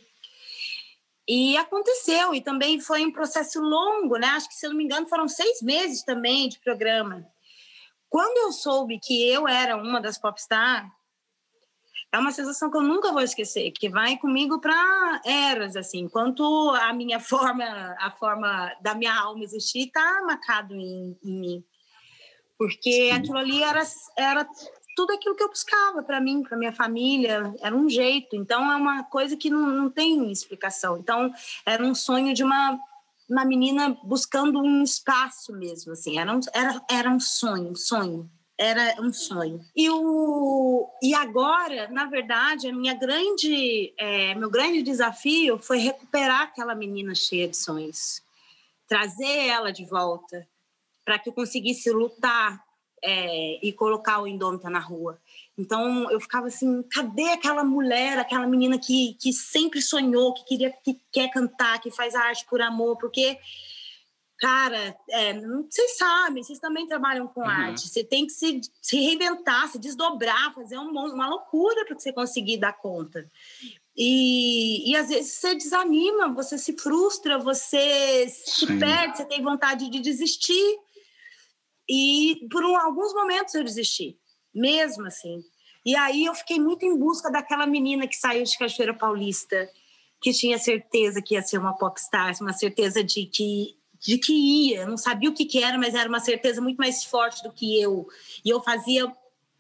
E 1.28 1.58
aconteceu, 1.58 2.36
e 2.36 2.42
também 2.42 2.80
foi 2.80 3.04
um 3.04 3.12
processo 3.12 3.60
longo, 3.60 4.16
né? 4.16 4.28
Acho 4.28 4.48
que, 4.48 4.56
se 4.56 4.66
eu 4.66 4.70
não 4.70 4.78
me 4.78 4.84
engano, 4.84 5.08
foram 5.08 5.28
seis 5.28 5.62
meses 5.62 6.04
também 6.04 6.48
de 6.48 6.60
programa. 6.60 7.26
Quando 8.08 8.38
eu 8.38 8.52
soube 8.52 9.00
que 9.00 9.28
eu 9.28 9.48
era 9.48 9.76
uma 9.76 10.00
das 10.00 10.18
popstars, 10.18 10.88
é 12.12 12.18
uma 12.18 12.32
sensação 12.32 12.72
que 12.72 12.78
eu 12.78 12.82
nunca 12.82 13.12
vou 13.12 13.22
esquecer, 13.22 13.72
que 13.72 13.90
vai 13.90 14.18
comigo 14.18 14.60
para 14.60 15.22
eras, 15.26 15.76
assim, 15.76 16.00
enquanto 16.00 16.44
a 16.72 16.94
minha 16.94 17.20
forma, 17.22 17.66
a 18.00 18.12
forma 18.12 18.74
da 18.82 18.96
minha 18.96 19.14
alma 19.14 19.44
existir 19.44 19.88
está 19.88 20.22
marcado 20.26 20.74
em, 20.74 21.18
em, 21.24 21.40
mim. 21.40 21.64
Porque 22.58 23.12
aquilo 23.14 23.38
ali 23.38 23.62
era, 23.62 23.84
era 24.18 24.48
tudo 24.96 25.12
aquilo 25.12 25.36
que 25.36 25.44
eu 25.44 25.50
buscava 25.50 26.02
para 26.04 26.22
mim, 26.22 26.42
para 26.42 26.58
minha 26.58 26.72
família, 26.72 27.54
era 27.60 27.76
um 27.76 27.90
jeito. 27.90 28.36
Então 28.36 28.72
é 28.72 28.76
uma 28.78 29.04
coisa 29.04 29.36
que 29.36 29.50
não, 29.50 29.68
não 29.68 29.90
tem 29.90 30.32
explicação. 30.32 30.98
Então 30.98 31.34
era 31.66 31.84
um 31.84 31.94
sonho 31.94 32.34
de 32.34 32.44
uma 32.44 32.80
uma 33.28 33.44
menina 33.44 33.98
buscando 34.04 34.60
um 34.62 34.84
espaço 34.84 35.52
mesmo, 35.52 35.94
assim, 35.94 36.20
era 36.20 36.32
um, 36.32 36.40
era, 36.54 36.82
era 36.88 37.10
um 37.10 37.20
sonho, 37.20 37.72
um 37.72 37.76
sonho 37.76 38.30
era 38.58 38.96
um 39.02 39.12
sonho. 39.12 39.64
E, 39.76 39.90
o, 39.90 40.90
e 41.02 41.14
agora, 41.14 41.88
na 41.90 42.06
verdade, 42.06 42.68
a 42.68 42.74
minha 42.74 42.94
grande, 42.94 43.94
é, 43.98 44.34
meu 44.36 44.50
grande 44.50 44.82
desafio 44.82 45.58
foi 45.60 45.78
recuperar 45.80 46.44
aquela 46.44 46.74
menina 46.74 47.14
cheia 47.14 47.48
de 47.48 47.58
sonhos, 47.58 48.22
trazer 48.88 49.48
ela 49.48 49.72
de 49.72 49.84
volta, 49.86 50.48
para 51.04 51.20
que 51.20 51.30
eu 51.30 51.34
conseguisse 51.34 51.92
lutar 51.92 52.64
é, 53.04 53.60
e 53.66 53.72
colocar 53.74 54.22
o 54.22 54.28
Indômita 54.28 54.70
na 54.70 54.80
rua. 54.80 55.20
Então 55.58 56.10
eu 56.10 56.20
ficava 56.20 56.48
assim, 56.48 56.82
cadê 56.84 57.30
aquela 57.30 57.64
mulher, 57.64 58.18
aquela 58.18 58.48
menina 58.48 58.80
que, 58.80 59.16
que 59.20 59.32
sempre 59.32 59.82
sonhou, 59.82 60.34
que 60.34 60.46
queria, 60.46 60.72
que 60.84 61.00
quer 61.12 61.30
cantar, 61.30 61.80
que 61.80 61.92
faz 61.92 62.16
arte 62.16 62.46
por 62.50 62.62
amor, 62.62 62.98
porque 62.98 63.38
cara, 64.38 64.96
é, 65.10 65.34
vocês 65.70 65.98
sabem, 65.98 66.44
vocês 66.44 66.60
também 66.60 66.88
trabalham 66.88 67.28
com 67.28 67.42
uhum. 67.42 67.48
arte. 67.48 67.88
Você 67.88 68.04
tem 68.04 68.26
que 68.26 68.34
se, 68.34 68.62
se 68.82 68.98
reinventar, 68.98 69.70
se 69.70 69.80
desdobrar, 69.80 70.54
fazer 70.54 70.78
um, 70.78 70.90
uma 70.90 71.30
loucura 71.30 71.86
para 71.86 71.98
você 71.98 72.12
conseguir 72.12 72.58
dar 72.58 72.74
conta. 72.74 73.30
E, 73.98 74.92
e 74.92 74.96
às 74.96 75.08
vezes 75.08 75.34
você 75.34 75.56
desanima, 75.56 76.34
você 76.34 76.58
se 76.58 76.74
frustra, 76.74 77.40
você 77.40 78.28
se 78.28 78.66
Sim. 78.66 78.80
perde, 78.80 79.18
você 79.18 79.26
tem 79.26 79.42
vontade 79.42 79.90
de 79.90 80.00
desistir. 80.00 80.80
E 81.88 82.48
por 82.52 82.66
um, 82.66 82.76
alguns 82.78 83.14
momentos 83.14 83.54
eu 83.54 83.64
desisti, 83.64 84.18
mesmo 84.54 85.06
assim. 85.08 85.44
E 85.86 85.96
aí 85.96 86.26
eu 86.26 86.34
fiquei 86.34 86.60
muito 86.60 86.84
em 86.84 86.98
busca 86.98 87.32
daquela 87.32 87.66
menina 87.66 88.08
que 88.08 88.16
saiu 88.16 88.44
de 88.44 88.58
Cachoeira 88.58 88.94
Paulista, 88.94 89.70
que 90.20 90.34
tinha 90.34 90.58
certeza 90.58 91.22
que 91.22 91.36
ia 91.36 91.42
ser 91.42 91.60
uma 91.60 91.78
popstar, 91.78 92.34
uma 92.42 92.54
certeza 92.54 93.04
de 93.04 93.28
que 93.28 93.78
de 94.06 94.18
que 94.18 94.34
ia. 94.34 94.82
Eu 94.82 94.88
não 94.88 94.98
sabia 94.98 95.30
o 95.30 95.34
que, 95.34 95.46
que 95.46 95.64
era, 95.64 95.78
mas 95.78 95.96
era 95.96 96.08
uma 96.08 96.20
certeza 96.20 96.62
muito 96.62 96.78
mais 96.78 97.04
forte 97.04 97.42
do 97.44 97.52
que 97.52 97.80
eu. 97.82 98.08
E 98.44 98.50
eu 98.50 98.62
fazia 98.62 99.12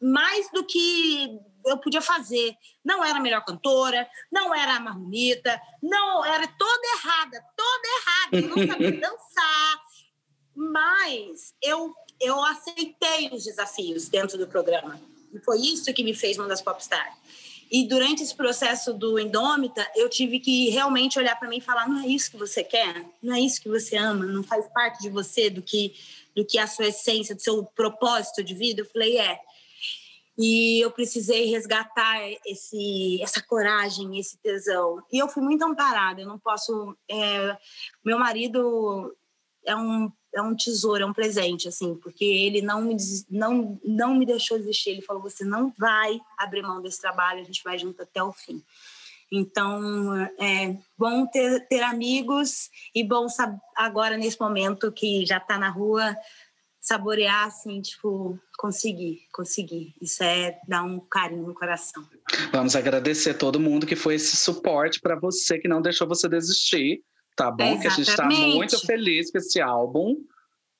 mais 0.02 0.50
do 0.52 0.64
que 0.64 1.40
eu 1.66 1.78
podia 1.78 2.02
fazer. 2.02 2.56
Não 2.84 3.04
era 3.04 3.18
a 3.18 3.22
melhor 3.22 3.44
cantora, 3.44 4.08
não 4.32 4.54
era 4.54 4.76
a 4.76 4.80
mais 4.80 4.96
bonita, 4.96 5.60
não 5.82 6.24
era 6.24 6.48
toda 6.48 6.88
errada, 6.98 7.44
toda 7.56 7.88
errada. 8.00 8.38
Eu 8.38 8.56
não 8.56 8.68
sabia 8.68 8.92
dançar, 9.02 9.82
mas 10.56 11.56
eu 11.62 11.94
eu 12.22 12.42
aceitei 12.46 13.30
os 13.34 13.44
desafios 13.44 14.08
dentro 14.08 14.38
do 14.38 14.48
programa. 14.48 15.00
E 15.34 15.40
foi 15.40 15.60
isso 15.60 15.94
que 15.94 16.04
me 16.04 16.14
fez 16.14 16.38
uma 16.38 16.48
das 16.48 16.62
popstars. 16.62 17.14
E 17.72 17.88
durante 17.88 18.24
esse 18.24 18.36
processo 18.36 18.94
do 18.94 19.20
Indômita, 19.20 19.86
eu 19.96 20.10
tive 20.10 20.40
que 20.40 20.70
realmente 20.70 21.18
olhar 21.18 21.38
para 21.38 21.50
mim 21.50 21.58
e 21.58 21.62
falar: 21.62 21.88
não 21.88 22.04
é 22.04 22.08
isso 22.08 22.32
que 22.32 22.38
você 22.38 22.64
quer, 22.64 23.06
não 23.22 23.36
é 23.36 23.40
isso 23.40 23.62
que 23.62 23.70
você 23.70 23.96
ama, 23.96 24.26
não 24.26 24.44
faz 24.44 24.68
parte 24.70 25.02
de 25.02 25.10
você, 25.10 25.50
do 25.50 25.62
que, 25.62 25.94
do 26.36 26.46
que 26.46 26.58
é 26.58 26.62
a 26.62 26.68
sua 26.68 26.88
essência, 26.88 27.36
do 27.36 27.42
seu 27.42 27.64
propósito 27.64 28.44
de 28.44 28.54
vida. 28.54 28.82
Eu 28.82 28.86
falei: 28.86 29.18
é. 29.18 29.40
E 30.38 30.84
eu 30.84 30.92
precisei 30.92 31.46
resgatar 31.46 32.20
esse, 32.46 33.22
essa 33.22 33.42
coragem, 33.42 34.20
esse 34.20 34.38
tesão. 34.38 35.02
E 35.12 35.18
eu 35.18 35.30
fui 35.30 35.42
muito 35.42 35.64
amparada. 35.64 36.22
Eu 36.22 36.28
não 36.28 36.38
posso. 36.38 36.96
É, 37.10 37.58
meu 38.04 38.20
marido 38.20 39.16
é 39.66 39.76
um 39.76 40.12
é 40.36 40.42
um 40.42 40.54
tesouro, 40.54 41.02
é 41.02 41.06
um 41.06 41.14
presente, 41.14 41.68
assim, 41.68 41.96
porque 41.96 42.26
ele 42.26 42.62
não 42.62 42.82
me, 42.82 42.98
não, 43.30 43.80
não 43.84 44.16
me 44.16 44.26
deixou 44.26 44.58
desistir. 44.58 44.90
Ele 44.90 45.02
falou: 45.02 45.22
você 45.22 45.46
não 45.46 45.74
vai 45.78 46.20
abrir 46.38 46.62
mão 46.62 46.82
desse 46.82 47.00
trabalho, 47.00 47.42
a 47.42 47.46
gente 47.46 47.64
vai 47.64 47.78
junto 47.78 48.02
até 48.04 48.22
o 48.22 48.34
fim. 48.34 48.62
Então, 49.32 50.14
é 50.40 50.78
bom 50.98 51.26
ter, 51.26 51.66
ter 51.68 51.82
amigos 51.82 52.70
e 52.94 53.04
bom 53.04 53.26
agora, 53.76 54.18
nesse 54.18 54.40
momento 54.40 54.92
que 54.92 55.26
já 55.26 55.38
está 55.38 55.58
na 55.58 55.70
rua, 55.70 56.16
saborear, 56.80 57.48
assim, 57.48 57.82
tipo, 57.82 58.40
conseguir, 58.58 59.22
conseguir. 59.34 59.96
Isso 60.02 60.24
é 60.24 60.60
dar 60.68 60.84
um 60.84 61.00
carinho 61.00 61.48
no 61.48 61.56
coração. 61.56 62.08
Vamos 62.52 62.76
agradecer 62.76 63.34
todo 63.34 63.60
mundo 63.60 63.88
que 63.88 63.96
foi 63.96 64.16
esse 64.16 64.36
suporte 64.36 65.00
para 65.02 65.16
você, 65.16 65.58
que 65.58 65.68
não 65.68 65.82
deixou 65.82 66.08
você 66.08 66.30
desistir 66.30 67.02
tá 67.36 67.52
bom? 67.52 67.64
Exatamente. 67.64 67.82
Que 67.82 67.88
a 67.88 67.90
gente 67.92 68.10
está 68.10 68.26
muito 68.26 68.86
feliz 68.86 69.32
com 69.32 69.38
esse 69.38 69.62
álbum. 69.62 70.18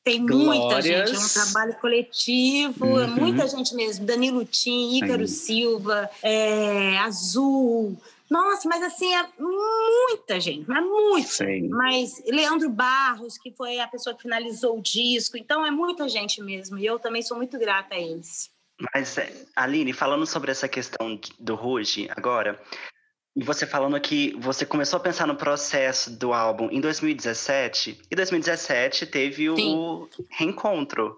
Tem 0.04 0.20
muita 0.20 0.82
Glórias. 0.82 1.10
gente, 1.10 1.16
é 1.16 1.20
um 1.20 1.44
trabalho 1.44 1.74
coletivo, 1.80 2.86
uhum. 2.86 3.08
muita 3.08 3.48
gente 3.48 3.74
mesmo. 3.74 4.06
Danilo 4.06 4.46
Tim, 4.46 4.98
Ícaro 4.98 5.28
Silva, 5.28 6.08
é, 6.22 6.96
Azul. 7.00 7.98
Nossa, 8.30 8.70
mas 8.70 8.84
assim, 8.84 9.12
é 9.16 9.28
muita 9.40 10.40
gente, 10.40 10.68
mas 10.68 10.84
muito. 10.84 11.28
Sim. 11.28 11.70
Mas 11.70 12.22
Leandro 12.28 12.70
Barros, 12.70 13.38
que 13.38 13.52
foi 13.52 13.80
a 13.80 13.88
pessoa 13.88 14.16
que 14.16 14.22
finalizou 14.22 14.78
o 14.78 14.82
disco. 14.82 15.38
Então, 15.38 15.66
é 15.66 15.72
muita 15.72 16.08
gente 16.08 16.40
mesmo. 16.40 16.78
E 16.78 16.86
eu 16.86 17.00
também 17.00 17.24
sou 17.24 17.38
muito 17.38 17.58
grata 17.58 17.96
a 17.96 18.00
eles. 18.00 18.52
Mas, 18.94 19.18
é, 19.18 19.32
Aline, 19.56 19.94
falando 19.94 20.28
sobre 20.28 20.52
essa 20.52 20.68
questão 20.68 21.20
do 21.40 21.56
Ruge 21.56 22.08
agora, 22.16 22.62
e 23.36 23.44
você 23.44 23.68
falando 23.68 24.00
que 24.00 24.34
você 24.40 24.66
começou 24.66 24.98
a 24.98 25.02
pensar 25.02 25.28
no 25.28 25.36
processo 25.36 26.10
do 26.10 26.34
álbum 26.34 26.70
em 26.72 26.80
2017, 26.80 28.00
e 28.10 28.16
2017 28.16 29.06
teve 29.06 29.54
Sim. 29.56 29.76
o 29.76 30.10
reencontro 30.32 31.18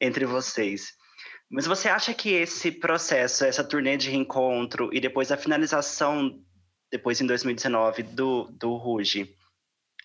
entre 0.00 0.24
vocês. 0.24 0.94
Mas 1.50 1.66
você 1.66 1.88
acha 1.88 2.14
que 2.14 2.30
esse 2.30 2.70
processo, 2.70 3.44
essa 3.44 3.64
turnê 3.64 3.96
de 3.96 4.08
reencontro 4.08 4.88
e 4.92 5.00
depois 5.00 5.32
a 5.32 5.36
finalização, 5.36 6.40
depois 6.90 7.20
em 7.20 7.26
2019, 7.26 8.04
do, 8.04 8.44
do 8.52 8.76
Ruge, 8.76 9.34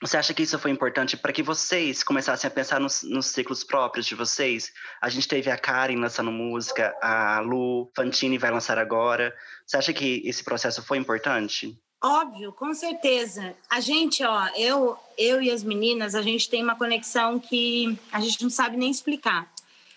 você 0.02 0.18
acha 0.18 0.34
que 0.34 0.43
isso 0.43 0.60
foi 0.60 0.70
importante 0.70 1.18
para 1.18 1.34
que 1.34 1.41
vocês 1.41 2.04
começassem 2.04 2.48
a 2.48 2.52
pensar 2.52 2.80
nos, 2.80 3.02
nos, 3.04 3.28
ciclos 3.28 3.64
próprios 3.64 4.06
de 4.06 4.14
vocês? 4.14 4.72
A 5.02 5.10
gente 5.10 5.28
teve 5.28 5.50
a 5.50 5.58
Karen 5.58 6.00
lançando 6.00 6.32
música, 6.32 6.95
a 7.02 7.39
Lu 7.39 7.89
Fantini 7.95 8.38
vai 8.38 8.52
lançar 8.52 8.78
agora. 8.78 9.36
Você 9.66 9.78
acha 9.78 9.93
que 9.93 10.22
esse 10.24 10.43
processo 10.43 10.84
foi 10.84 11.00
importante? 11.00 11.76
Óbvio, 12.04 12.54
com 12.54 12.76
certeza. 12.76 13.56
A 13.68 13.80
gente, 13.80 14.24
ó, 14.24 14.48
eu, 14.56 14.95
eu 15.18 15.41
e 15.41 15.50
as 15.50 15.64
meninas, 15.64 16.14
a 16.14 16.22
gente 16.22 16.48
tem 16.48 16.62
uma 16.62 16.76
conexão 16.76 17.39
que 17.39 17.98
a 18.12 18.20
gente 18.20 18.43
não 18.43 18.52
sabe 18.52 18.78
nem 18.78 18.91
explicar. 18.91 19.52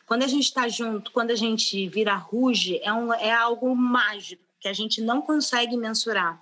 Quando 0.06 0.22
a 0.22 0.26
gente 0.26 0.46
está 0.46 0.66
junto, 0.66 1.12
quando 1.12 1.30
a 1.30 1.36
gente 1.36 1.86
vira 1.88 2.14
ruge, 2.14 2.80
é, 2.82 2.92
um, 2.92 3.12
é 3.12 3.30
algo 3.30 3.76
mágico 3.76 4.42
que 4.58 4.66
a 4.66 4.72
gente 4.72 5.02
não 5.02 5.20
consegue 5.20 5.76
mensurar. 5.76 6.40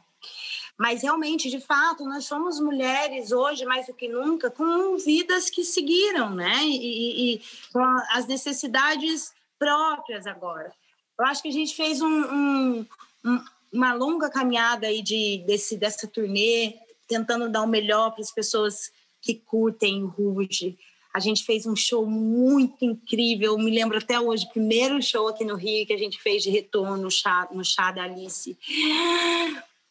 Mas 0.78 1.02
realmente, 1.02 1.50
de 1.50 1.58
fato, 1.58 2.04
nós 2.04 2.24
somos 2.24 2.60
mulheres 2.60 3.32
hoje, 3.32 3.64
mais 3.64 3.88
do 3.88 3.94
que 3.94 4.06
nunca, 4.06 4.48
com 4.48 4.96
vidas 4.96 5.50
que 5.50 5.64
seguiram, 5.64 6.30
né? 6.30 6.62
E, 6.64 7.34
e 7.34 7.42
com 7.72 7.82
as 8.10 8.28
necessidades 8.28 9.32
próprias 9.58 10.24
agora. 10.24 10.72
Eu 11.18 11.26
acho 11.26 11.42
que 11.42 11.48
a 11.48 11.52
gente 11.52 11.74
fez 11.74 12.00
um, 12.00 12.06
um, 12.06 12.86
um, 13.24 13.44
uma 13.72 13.92
longa 13.92 14.30
caminhada 14.30 14.86
aí 14.86 15.02
de, 15.02 15.42
desse, 15.44 15.76
dessa 15.76 16.06
turnê, 16.06 16.74
tentando 17.08 17.48
dar 17.48 17.62
o 17.62 17.66
melhor 17.66 18.12
para 18.12 18.22
as 18.22 18.30
pessoas 18.30 18.92
que 19.20 19.34
curtem 19.34 20.04
o 20.04 20.06
Ruge. 20.06 20.78
A 21.12 21.18
gente 21.18 21.42
fez 21.42 21.66
um 21.66 21.74
show 21.74 22.06
muito 22.06 22.84
incrível. 22.84 23.58
Me 23.58 23.72
lembro 23.72 23.98
até 23.98 24.20
hoje, 24.20 24.48
primeiro 24.52 25.02
show 25.02 25.26
aqui 25.26 25.44
no 25.44 25.56
Rio 25.56 25.84
que 25.84 25.92
a 25.92 25.98
gente 25.98 26.22
fez 26.22 26.44
de 26.44 26.50
retorno 26.50 26.96
no 26.96 27.10
chá, 27.10 27.48
no 27.50 27.64
chá 27.64 27.90
da 27.90 28.04
Alice 28.04 28.56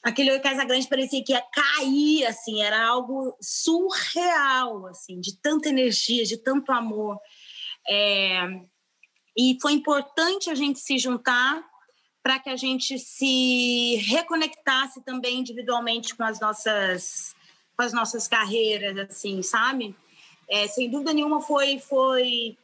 aquele 0.08 0.32
Oi 0.32 0.39
Casa 0.39 0.64
Grande 0.64 0.88
parecia 0.88 1.22
que 1.22 1.34
ia 1.34 1.41
cair, 1.41 2.26
assim, 2.26 2.62
era 2.62 2.88
algo 2.88 3.36
surreal, 3.41 4.88
assim, 4.88 5.20
de 5.20 5.38
tanta 5.38 5.68
energia, 5.68 6.24
de 6.24 6.38
tanto 6.38 6.72
amor. 6.72 7.20
É, 7.89 8.62
e 9.38 9.58
foi 9.62 9.74
importante 9.74 10.49
a 10.49 10.55
gente 10.55 10.80
se 10.80 10.97
juntar 10.97 11.62
para 12.24 12.39
que 12.39 12.49
a 12.49 12.55
gente 12.55 12.97
se 12.97 13.95
reconectasse 14.08 15.03
também 15.03 15.39
individualmente 15.39 16.16
com 16.16 16.24
as 16.24 16.39
nossas, 16.39 17.36
com 17.76 17.84
as 17.84 17.91
nossas 17.91 18.30
carreiras, 18.30 18.97
assim, 18.97 19.41
sabe? 19.41 19.93
É, 20.49 20.68
sem 20.68 20.89
dúvida 20.89 21.14
nenhuma 21.14 21.41
foi, 21.41 21.80
foi 21.80 22.58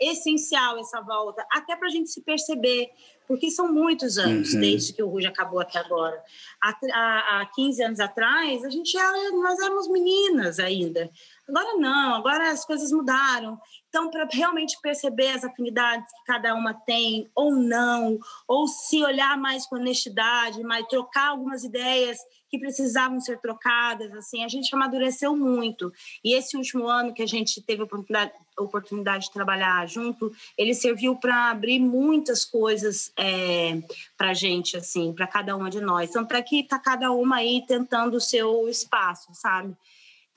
essencial 0.00 0.78
essa 0.78 1.00
volta, 1.00 1.46
até 1.52 1.76
para 1.76 1.86
a 1.86 1.90
gente 1.90 2.10
se 2.10 2.22
perceber, 2.22 2.90
porque 3.28 3.50
são 3.50 3.70
muitos 3.70 4.16
anos 4.16 4.54
uhum. 4.54 4.60
desde 4.60 4.94
que 4.94 5.02
o 5.02 5.08
Ruge 5.08 5.26
acabou 5.26 5.60
até 5.60 5.78
agora. 5.78 6.18
Há, 6.60 6.74
há, 6.92 7.40
há 7.42 7.46
15 7.54 7.82
anos 7.82 8.00
atrás, 8.00 8.64
a 8.64 8.70
gente 8.70 8.96
era, 8.96 9.30
nós 9.32 9.60
éramos 9.60 9.86
meninas 9.88 10.58
ainda. 10.58 11.10
Agora 11.48 11.78
não, 11.78 12.14
agora 12.14 12.50
as 12.50 12.64
coisas 12.64 12.92
mudaram. 12.92 13.58
Então, 13.88 14.10
para 14.10 14.28
realmente 14.30 14.78
perceber 14.82 15.30
as 15.30 15.44
afinidades 15.44 16.12
que 16.12 16.24
cada 16.26 16.54
uma 16.54 16.74
tem 16.74 17.26
ou 17.34 17.52
não, 17.52 18.18
ou 18.46 18.68
se 18.68 19.02
olhar 19.02 19.38
mais 19.38 19.66
com 19.66 19.76
honestidade, 19.76 20.62
mais 20.62 20.86
trocar 20.88 21.28
algumas 21.28 21.64
ideias 21.64 22.18
que 22.50 22.58
precisavam 22.58 23.18
ser 23.20 23.38
trocadas, 23.40 24.12
assim, 24.12 24.44
a 24.44 24.48
gente 24.48 24.74
amadureceu 24.74 25.34
muito. 25.34 25.90
E 26.22 26.34
esse 26.34 26.54
último 26.54 26.86
ano 26.86 27.14
que 27.14 27.22
a 27.22 27.26
gente 27.26 27.62
teve 27.62 27.80
a 27.80 27.84
oportunidade, 27.84 28.32
oportunidade 28.58 29.26
de 29.26 29.32
trabalhar 29.32 29.86
junto, 29.88 30.30
ele 30.56 30.74
serviu 30.74 31.16
para 31.16 31.50
abrir 31.50 31.78
muitas 31.78 32.44
coisas 32.44 33.10
é, 33.16 33.80
para 34.18 34.30
a 34.30 34.34
gente, 34.34 34.76
assim, 34.76 35.14
para 35.14 35.26
cada 35.26 35.56
uma 35.56 35.70
de 35.70 35.80
nós. 35.80 36.10
Então, 36.10 36.26
para 36.26 36.42
que 36.42 36.60
está 36.60 36.78
cada 36.78 37.10
uma 37.10 37.36
aí 37.36 37.64
tentando 37.66 38.16
o 38.16 38.20
seu 38.20 38.68
espaço, 38.68 39.28
sabe? 39.32 39.74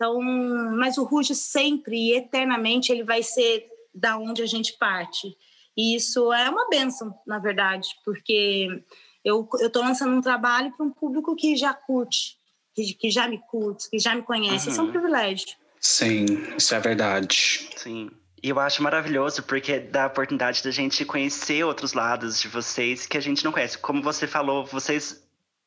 Então, 0.02 0.20
mas 0.20 0.98
o 0.98 1.04
Ruge 1.04 1.36
sempre 1.36 1.96
e 1.96 2.18
eternamente 2.18 2.92
ele 2.92 3.04
vai 3.04 3.22
ser 3.22 3.68
da 3.94 4.18
onde 4.18 4.42
a 4.42 4.48
gente 4.48 4.76
parte. 4.80 5.38
E 5.78 5.96
isso 5.96 6.34
é 6.34 6.50
uma 6.50 6.68
benção, 6.70 7.14
na 7.28 7.38
verdade, 7.38 7.88
porque 8.04 8.84
eu 9.24 9.48
estou 9.60 9.84
lançando 9.84 10.16
um 10.16 10.22
trabalho 10.22 10.76
para 10.76 10.84
um 10.84 10.90
público 10.90 11.36
que 11.36 11.56
já 11.56 11.72
curte, 11.72 12.36
que, 12.74 12.96
que, 12.96 13.12
já 13.12 13.28
me 13.28 13.38
curte, 13.38 13.92
que 13.92 14.00
já 14.00 14.16
me 14.16 14.24
conhece. 14.24 14.66
Uhum. 14.66 14.72
Isso 14.72 14.82
é 14.82 14.84
um 14.86 14.92
privilégio. 14.92 15.50
Sim, 15.80 16.26
isso 16.58 16.74
é 16.74 16.80
verdade. 16.80 17.70
Sim. 17.78 18.10
E 18.42 18.50
eu 18.50 18.60
acho 18.60 18.82
maravilhoso 18.82 19.44
porque 19.44 19.78
dá 19.78 20.06
a 20.06 20.08
oportunidade 20.08 20.64
da 20.64 20.72
gente 20.72 21.06
conhecer 21.06 21.64
outros 21.64 21.94
lados 21.94 22.42
de 22.42 22.48
vocês 22.48 23.06
que 23.06 23.18
a 23.18 23.22
gente 23.22 23.46
não 23.46 23.52
conhece. 23.52 23.78
Como 23.78 24.02
você 24.02 24.26
falou, 24.26 24.66
vocês 24.66 25.24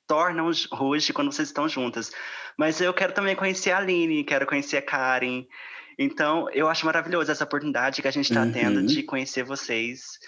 tornam 0.09 0.51
Ruge 0.72 1.12
quando 1.12 1.32
vocês 1.32 1.49
estão 1.49 1.68
juntas. 1.68 2.11
Mas 2.59 2.80
eu 2.80 2.94
quero 2.94 3.12
também 3.12 3.34
conhecer 3.34 3.72
a 3.72 3.78
Aline, 3.78 4.24
quero 4.24 4.46
conhecer 4.46 4.76
a 4.76 4.82
Karen. 4.82 5.44
Então, 5.98 6.48
eu 6.50 6.68
acho 6.68 6.86
maravilhoso 6.86 7.30
essa 7.30 7.44
oportunidade 7.44 8.02
que 8.02 8.09
a 8.09 8.11
gente 8.11 8.30
está 8.30 8.42
uhum. 8.42 8.52
tendo 8.52 8.82
de 8.82 9.02
conhecer 9.02 9.44
vocês 9.44 10.18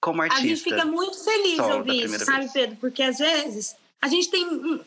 como 0.00 0.22
artista. 0.22 0.44
A 0.44 0.46
gente 0.46 0.62
fica 0.62 0.84
muito 0.84 1.22
feliz 1.22 1.58
ouvir 1.58 2.04
isso, 2.04 2.24
sabe, 2.24 2.40
vez. 2.40 2.52
Pedro? 2.52 2.76
Porque 2.76 3.02
às 3.02 3.18
vezes 3.18 3.74
a 4.00 4.08
gente 4.08 4.30
tem 4.30 4.46
um, 4.46 4.80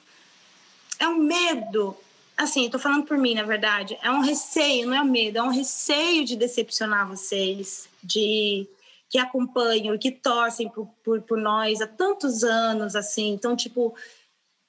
é 0.99 1.07
um 1.07 1.17
medo, 1.17 1.95
assim, 2.37 2.65
estou 2.65 2.79
falando 2.79 3.05
por 3.05 3.17
mim, 3.17 3.33
na 3.33 3.43
verdade, 3.43 3.97
é 4.01 4.11
um 4.11 4.21
receio, 4.21 4.87
não 4.87 4.95
é 4.95 5.01
um 5.01 5.05
medo, 5.05 5.37
é 5.37 5.43
um 5.43 5.49
receio 5.49 6.23
de 6.25 6.35
decepcionar 6.35 7.07
vocês, 7.07 7.89
de 8.03 8.67
que 9.09 9.17
acompanham 9.17 9.95
e 9.95 9.97
que 9.97 10.11
torcem 10.11 10.69
por, 10.69 10.87
por, 11.03 11.19
por 11.21 11.37
nós 11.37 11.81
há 11.81 11.87
tantos 11.87 12.43
anos, 12.43 12.95
assim. 12.95 13.33
Então, 13.33 13.55
tipo, 13.55 13.95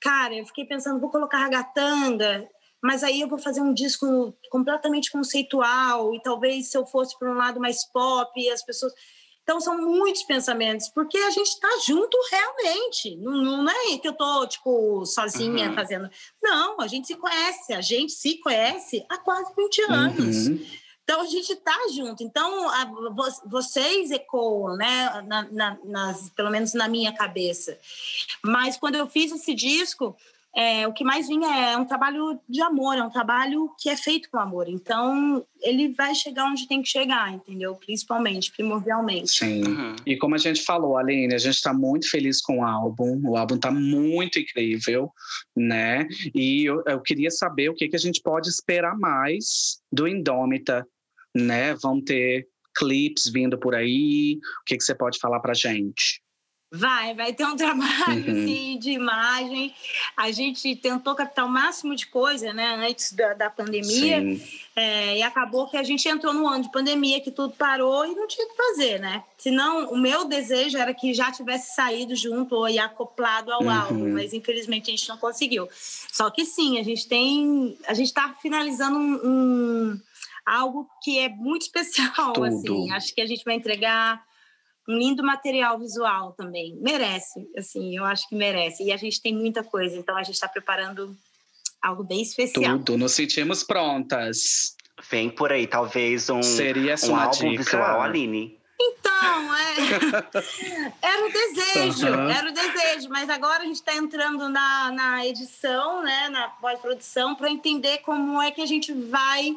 cara, 0.01 0.35
eu 0.35 0.47
fiquei 0.47 0.65
pensando, 0.65 1.01
vou 1.01 1.11
colocar 1.11 1.39
ragatanga, 1.39 2.49
mas 2.83 3.03
aí 3.05 3.21
eu 3.21 3.29
vou 3.29 3.39
fazer 3.39 3.61
um 3.61 3.75
disco 3.75 4.35
completamente 4.51 5.11
conceitual 5.11 6.15
e 6.15 6.23
talvez 6.23 6.71
se 6.71 6.79
eu 6.79 6.87
fosse 6.87 7.19
para 7.19 7.31
um 7.31 7.37
lado 7.37 7.61
mais 7.61 7.85
pop, 7.85 8.49
as 8.51 8.65
pessoas 8.65 8.93
então 9.43 9.61
são 9.61 9.81
muitos 9.81 10.23
pensamentos, 10.23 10.89
porque 10.91 11.19
a 11.19 11.31
gente 11.31 11.49
está 11.49 11.69
junto 11.85 12.17
realmente. 12.31 13.17
Não, 13.17 13.65
não, 13.65 13.69
é 13.69 13.99
que 13.99 14.07
eu 14.07 14.13
tô 14.13 14.47
tipo 14.47 15.05
sozinha 15.05 15.71
uhum. 15.71 15.75
fazendo. 15.75 16.09
Não, 16.41 16.81
a 16.81 16.87
gente 16.87 17.09
se 17.09 17.17
conhece, 17.17 17.73
a 17.73 17.81
gente 17.81 18.13
se 18.13 18.39
conhece 18.39 19.05
há 19.09 19.19
quase 19.19 19.53
20 19.57 19.83
anos. 19.91 20.47
Uhum. 20.47 20.67
Então 21.11 21.23
a 21.23 21.27
gente 21.27 21.53
está 21.53 21.77
junto. 21.93 22.23
Então 22.23 22.71
a, 22.71 22.89
vocês 23.47 24.13
ecoam, 24.13 24.77
né? 24.77 25.25
Na, 25.27 25.43
na, 25.51 25.79
nas, 25.85 26.31
pelo 26.31 26.51
menos 26.51 26.73
na 26.73 26.87
minha 26.87 27.13
cabeça. 27.13 27.77
Mas 28.45 28.77
quando 28.77 28.95
eu 28.95 29.09
fiz 29.09 29.33
esse 29.33 29.53
disco, 29.53 30.17
é, 30.55 30.87
o 30.87 30.93
que 30.93 31.03
mais 31.03 31.27
vinha 31.27 31.49
é 31.49 31.77
um 31.77 31.85
trabalho 31.85 32.39
de 32.49 32.63
amor, 32.63 32.97
é 32.97 33.03
um 33.03 33.11
trabalho 33.11 33.73
que 33.77 33.89
é 33.89 33.97
feito 33.97 34.29
com 34.31 34.39
amor. 34.39 34.69
Então, 34.69 35.45
ele 35.61 35.93
vai 35.93 36.15
chegar 36.15 36.47
onde 36.47 36.69
tem 36.69 36.81
que 36.81 36.89
chegar, 36.89 37.33
entendeu? 37.33 37.75
Principalmente, 37.75 38.53
primordialmente. 38.53 39.31
Sim. 39.31 39.65
Uhum. 39.65 39.97
E 40.07 40.17
como 40.17 40.37
a 40.37 40.39
gente 40.39 40.63
falou, 40.63 40.97
Aline, 40.97 41.35
a 41.35 41.39
gente 41.39 41.55
está 41.55 41.75
muito 41.75 42.09
feliz 42.09 42.41
com 42.41 42.61
o 42.61 42.65
álbum. 42.65 43.21
O 43.25 43.37
álbum 43.37 43.57
está 43.57 43.73
muito 43.73 44.39
incrível, 44.39 45.11
né? 45.57 46.07
E 46.33 46.65
eu, 46.65 46.85
eu, 46.87 47.01
queria 47.01 47.33
saber 47.33 47.69
o 47.69 47.75
que, 47.75 47.89
que 47.89 47.97
a 47.97 48.01
gente 48.01 48.21
pode 48.21 48.49
esperar 48.49 48.97
mais 48.97 49.81
do 49.93 50.07
Indômita, 50.07 50.87
né? 51.35 51.75
Vão 51.75 52.01
ter 52.01 52.49
clipes 52.75 53.31
vindo 53.31 53.59
por 53.59 53.75
aí. 53.75 54.39
O 54.63 54.65
que, 54.65 54.77
que 54.77 54.85
você 54.85 54.95
pode 54.95 55.19
falar 55.19 55.41
pra 55.41 55.55
gente? 55.55 56.23
Vai, 56.73 57.15
vai 57.15 57.33
ter 57.33 57.45
um 57.45 57.57
trabalho 57.57 58.33
uhum. 58.33 58.45
assim, 58.45 58.79
de 58.79 58.91
imagem. 58.93 59.75
A 60.17 60.31
gente 60.31 60.77
tentou 60.77 61.17
captar 61.17 61.45
o 61.45 61.49
máximo 61.49 61.97
de 61.97 62.07
coisa, 62.07 62.53
né, 62.53 62.77
antes 62.89 63.13
da, 63.13 63.35
da 63.35 63.51
pandemia. 63.51 64.23
É, 64.77 65.19
e 65.19 65.23
acabou 65.23 65.69
que 65.69 65.77
a 65.77 65.83
gente 65.83 66.09
entrou 66.09 66.33
no 66.33 66.47
ano 66.47 66.63
de 66.63 66.71
pandemia, 66.71 67.21
que 67.21 67.33
tudo 67.33 67.55
parou 67.55 68.07
e 68.07 68.15
não 68.15 68.29
tinha 68.29 68.47
o 68.47 68.51
que 68.51 68.57
fazer, 68.57 69.01
né? 69.01 69.25
Senão, 69.37 69.91
o 69.91 69.99
meu 69.99 70.25
desejo 70.27 70.79
era 70.79 70.95
que 70.95 71.13
já 71.13 71.33
tivesse 71.33 71.75
saído 71.75 72.15
junto 72.15 72.55
ou 72.55 72.67
acoplado 72.81 73.53
ao 73.53 73.63
uhum. 73.63 73.71
álbum, 73.71 74.13
mas 74.13 74.33
infelizmente 74.33 74.91
a 74.91 74.97
gente 74.97 75.09
não 75.09 75.19
conseguiu. 75.19 75.69
Só 75.73 76.31
que 76.31 76.45
sim, 76.45 76.79
a 76.79 76.85
gente 76.85 77.09
tem. 77.09 77.77
A 77.87 77.95
gente 77.95 78.07
está 78.07 78.33
finalizando 78.41 78.97
um, 78.97 79.21
um, 79.25 79.90
algo 80.51 80.89
que 81.03 81.19
é 81.19 81.29
muito 81.29 81.63
especial, 81.71 82.33
tudo. 82.33 82.45
assim. 82.45 82.91
Acho 82.91 83.15
que 83.15 83.21
a 83.21 83.27
gente 83.27 83.45
vai 83.45 83.55
entregar 83.55 84.23
um 84.89 84.99
lindo 84.99 85.23
material 85.23 85.79
visual 85.79 86.33
também. 86.33 86.77
Merece, 86.81 87.49
assim, 87.57 87.97
eu 87.97 88.05
acho 88.05 88.29
que 88.29 88.35
merece. 88.35 88.83
E 88.83 88.93
a 88.93 88.97
gente 88.97 89.23
tem 89.23 89.35
muita 89.35 89.63
coisa, 89.63 89.97
então 89.97 90.17
a 90.17 90.23
gente 90.23 90.35
está 90.35 90.49
preparando 90.49 91.17
algo 91.81 92.03
bem 92.03 92.23
especial. 92.23 92.79
Tudo, 92.79 92.99
nos 92.99 93.13
sentimos 93.13 93.63
prontas. 93.63 94.77
Vem 95.11 95.31
por 95.31 95.51
aí, 95.53 95.67
talvez 95.67 96.29
um, 96.29 96.43
Seria 96.43 96.95
um 97.05 97.17
álbum 97.17 97.51
dica? 97.51 97.63
visual, 97.63 98.03
Aline. 98.03 98.59
Então, 98.83 99.55
é... 99.55 99.75
era 101.03 101.27
o 101.27 101.33
desejo, 101.33 102.07
uhum. 102.07 102.31
era 102.31 102.51
o 102.51 102.53
desejo, 102.53 103.09
mas 103.11 103.29
agora 103.29 103.63
a 103.63 103.67
gente 103.67 103.77
está 103.77 103.95
entrando 103.95 104.49
na, 104.49 104.91
na 104.91 105.27
edição, 105.27 106.03
né, 106.03 106.29
na 106.31 106.49
pós-produção, 106.49 107.35
para 107.35 107.51
entender 107.51 107.99
como 107.99 108.41
é 108.41 108.51
que 108.51 108.61
a 108.61 108.67
gente 108.67 108.93
vai 108.93 109.55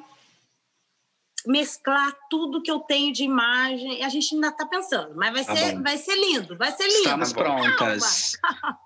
mesclar 1.46 2.14
tudo 2.30 2.62
que 2.62 2.72
eu 2.72 2.80
tenho 2.80 3.14
de 3.14 3.24
imagem. 3.24 4.04
A 4.04 4.10
gente 4.10 4.34
ainda 4.36 4.48
está 4.48 4.66
pensando, 4.66 5.16
mas 5.16 5.34
vai, 5.34 5.46
tá 5.46 5.56
ser, 5.56 5.82
vai 5.82 5.98
ser 5.98 6.16
lindo, 6.16 6.58
vai 6.58 6.72
ser 6.72 6.88
lindo. 6.88 7.00
Estamos 7.00 7.34
prontas. 7.34 8.39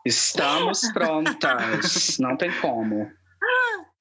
Estamos 0.05 0.81
prontas. 0.91 2.17
Não 2.19 2.35
tem 2.35 2.51
como. 2.59 3.11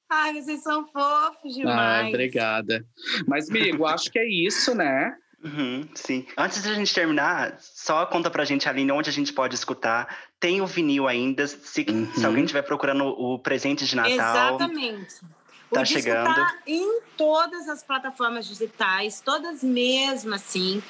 Ai, 0.08 0.34
vocês 0.40 0.62
são 0.62 0.86
fofos 0.86 1.54
demais. 1.54 2.04
Ai, 2.04 2.08
obrigada. 2.08 2.86
Mas, 3.26 3.50
amigo, 3.50 3.86
acho 3.86 4.10
que 4.10 4.18
é 4.18 4.28
isso, 4.28 4.74
né? 4.74 5.16
Uhum, 5.44 5.88
sim. 5.94 6.26
Antes 6.36 6.62
de 6.62 6.70
a 6.70 6.74
gente 6.74 6.94
terminar, 6.94 7.56
só 7.60 8.06
conta 8.06 8.30
pra 8.30 8.44
gente, 8.44 8.68
Aline, 8.68 8.90
onde 8.92 9.10
a 9.10 9.12
gente 9.12 9.32
pode 9.32 9.54
escutar. 9.54 10.16
Tem 10.40 10.60
o 10.60 10.66
vinil 10.66 11.06
ainda, 11.06 11.46
se, 11.46 11.86
uhum. 11.88 12.12
se 12.14 12.24
alguém 12.24 12.44
estiver 12.44 12.62
procurando 12.62 13.04
o 13.04 13.38
presente 13.38 13.84
de 13.84 13.94
Natal. 13.94 14.56
Exatamente. 14.56 15.14
Tá 15.72 15.82
o 15.82 15.86
chegando. 15.86 16.34
Tá 16.34 16.58
em 16.66 17.00
todas 17.16 17.68
as 17.68 17.82
plataformas 17.82 18.46
digitais, 18.46 19.20
todas 19.20 19.62
mesmo 19.62 20.34
assim. 20.34 20.82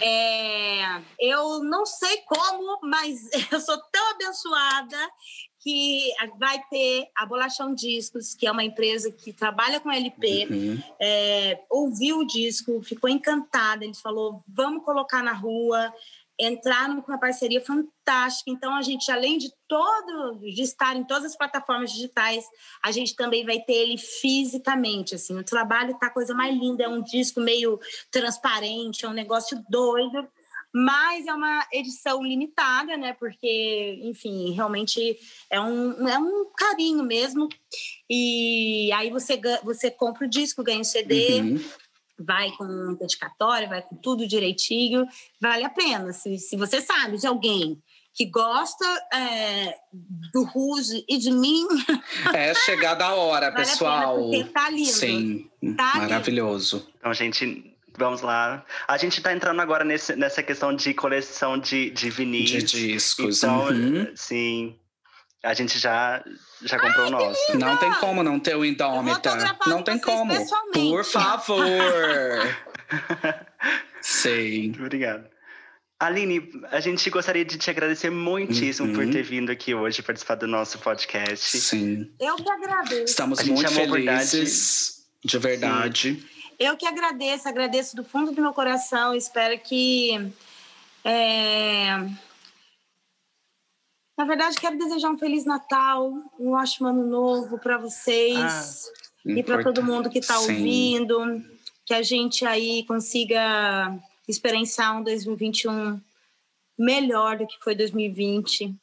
É, 0.00 1.00
eu 1.18 1.62
não 1.64 1.84
sei 1.84 2.18
como, 2.26 2.80
mas 2.82 3.28
eu 3.50 3.60
sou 3.60 3.76
tão 3.90 4.10
abençoada 4.10 4.96
que 5.62 6.10
vai 6.38 6.58
ter 6.70 7.08
a 7.14 7.26
Bolachão 7.26 7.74
Discos, 7.74 8.34
que 8.34 8.46
é 8.46 8.50
uma 8.50 8.64
empresa 8.64 9.12
que 9.12 9.30
trabalha 9.30 9.78
com 9.78 9.90
LP, 9.90 10.48
uhum. 10.50 10.82
é, 10.98 11.60
ouviu 11.68 12.20
o 12.20 12.26
disco, 12.26 12.82
ficou 12.82 13.10
encantada, 13.10 13.84
ele 13.84 13.94
falou, 13.94 14.42
vamos 14.48 14.82
colocar 14.84 15.22
na 15.22 15.34
rua, 15.34 15.92
entrar 16.40 16.88
numa 16.88 17.18
parceria 17.18 17.60
fantástica. 17.60 18.50
Então, 18.50 18.74
a 18.74 18.82
gente, 18.82 19.12
além 19.12 19.36
de 19.36 19.52
todo, 19.68 20.40
de 20.40 20.62
estar 20.62 20.96
em 20.96 21.04
todas 21.04 21.26
as 21.26 21.36
plataformas 21.36 21.92
digitais, 21.92 22.44
a 22.82 22.90
gente 22.90 23.14
também 23.14 23.44
vai 23.44 23.60
ter 23.60 23.74
ele 23.74 23.98
fisicamente. 23.98 25.14
Assim, 25.14 25.38
o 25.38 25.44
trabalho 25.44 25.98
tá 25.98 26.06
a 26.06 26.10
coisa 26.10 26.34
mais 26.34 26.56
linda, 26.56 26.84
é 26.84 26.88
um 26.88 27.02
disco 27.02 27.40
meio 27.40 27.78
transparente, 28.10 29.04
é 29.04 29.08
um 29.08 29.12
negócio 29.12 29.62
doido. 29.68 30.26
Mas 30.72 31.26
é 31.26 31.34
uma 31.34 31.66
edição 31.72 32.22
limitada, 32.22 32.96
né? 32.96 33.12
Porque, 33.14 34.00
enfim, 34.04 34.52
realmente 34.52 35.18
é 35.50 35.60
um, 35.60 36.08
é 36.08 36.16
um 36.16 36.46
carinho 36.56 37.02
mesmo. 37.02 37.48
E 38.08 38.88
aí 38.92 39.10
você, 39.10 39.38
você 39.64 39.90
compra 39.90 40.26
o 40.26 40.30
disco, 40.30 40.62
ganha 40.62 40.80
o 40.80 40.84
CD, 40.84 41.40
uhum 41.40 41.60
vai 42.20 42.50
com 42.52 42.94
dedicatória, 42.94 43.68
vai 43.68 43.82
com 43.82 43.96
tudo 43.96 44.26
direitinho, 44.26 45.06
vale 45.40 45.64
a 45.64 45.70
pena. 45.70 46.12
Se, 46.12 46.38
se 46.38 46.56
você 46.56 46.80
sabe 46.80 47.18
de 47.18 47.26
alguém 47.26 47.80
que 48.12 48.26
gosta 48.26 48.84
é, 49.12 49.76
do 50.32 50.42
Ruse 50.44 51.04
e 51.08 51.18
de 51.18 51.30
mim. 51.30 51.66
É 52.34 52.54
chegada 52.54 53.04
a 53.04 53.14
hora, 53.14 53.50
vale 53.50 53.64
pessoal. 53.64 54.28
A 54.28 54.30
pena 54.30 54.50
tá 54.52 54.70
lindo. 54.70 54.86
Sim, 54.86 55.50
tá 55.76 55.94
maravilhoso. 55.96 56.76
Lindo. 56.76 56.90
Então, 56.98 57.14
gente, 57.14 57.76
vamos 57.96 58.20
lá. 58.20 58.64
A 58.86 58.96
gente 58.96 59.18
está 59.18 59.32
entrando 59.32 59.60
agora 59.60 59.84
nesse, 59.84 60.14
nessa 60.16 60.42
questão 60.42 60.74
de 60.74 60.92
coleção 60.94 61.58
de, 61.58 61.90
de 61.90 62.10
vinis. 62.10 62.50
De 62.50 62.62
discos. 62.62 63.38
Então, 63.38 63.68
uhum. 63.68 64.12
sim. 64.14 64.76
A 65.42 65.54
gente 65.54 65.78
já, 65.78 66.22
já 66.62 66.78
comprou 66.78 67.04
Ai, 67.04 67.08
o 67.08 67.10
nosso. 67.10 67.58
Não 67.58 67.76
tem 67.78 67.92
como 67.94 68.22
não 68.22 68.38
ter 68.38 68.56
o 68.56 68.64
Indômita. 68.64 69.56
Não 69.66 69.82
tem 69.82 69.98
como. 69.98 70.34
Por 70.72 71.04
favor. 71.04 71.60
Sei. 74.02 74.64
Muito 74.64 74.82
obrigado. 74.82 75.26
Aline, 75.98 76.50
a 76.70 76.80
gente 76.80 77.10
gostaria 77.10 77.44
de 77.44 77.58
te 77.58 77.68
agradecer 77.68 78.10
muitíssimo 78.10 78.88
uhum. 78.88 78.94
por 78.94 79.10
ter 79.10 79.22
vindo 79.22 79.52
aqui 79.52 79.74
hoje 79.74 80.02
participar 80.02 80.36
do 80.36 80.46
nosso 80.46 80.78
podcast. 80.78 81.58
Sim. 81.58 82.10
Eu 82.18 82.36
que 82.36 82.50
agradeço. 82.50 83.04
Estamos 83.04 83.42
muito 83.42 83.70
felizes, 83.70 85.04
de 85.22 85.38
verdade. 85.38 86.14
Sim. 86.14 86.26
Eu 86.58 86.76
que 86.76 86.86
agradeço, 86.86 87.48
agradeço 87.48 87.96
do 87.96 88.04
fundo 88.04 88.32
do 88.32 88.40
meu 88.40 88.52
coração. 88.52 89.14
Espero 89.14 89.58
que 89.58 90.32
é, 91.04 92.06
na 94.20 94.26
verdade, 94.26 94.60
quero 94.60 94.76
desejar 94.76 95.08
um 95.08 95.16
Feliz 95.16 95.46
Natal, 95.46 96.12
um 96.38 96.50
ótimo 96.50 96.88
Ano 96.88 97.06
Novo 97.06 97.58
para 97.58 97.78
vocês 97.78 98.36
ah, 98.38 99.30
e 99.30 99.42
para 99.42 99.62
todo 99.62 99.82
mundo 99.82 100.10
que 100.10 100.18
está 100.18 100.38
ouvindo. 100.40 101.42
Que 101.86 101.94
a 101.94 102.02
gente 102.02 102.44
aí 102.44 102.84
consiga 102.84 103.98
experienciar 104.28 104.98
um 104.98 105.02
2021 105.02 105.98
melhor 106.78 107.38
do 107.38 107.46
que 107.46 107.56
foi 107.64 107.74
2020. 107.74 108.74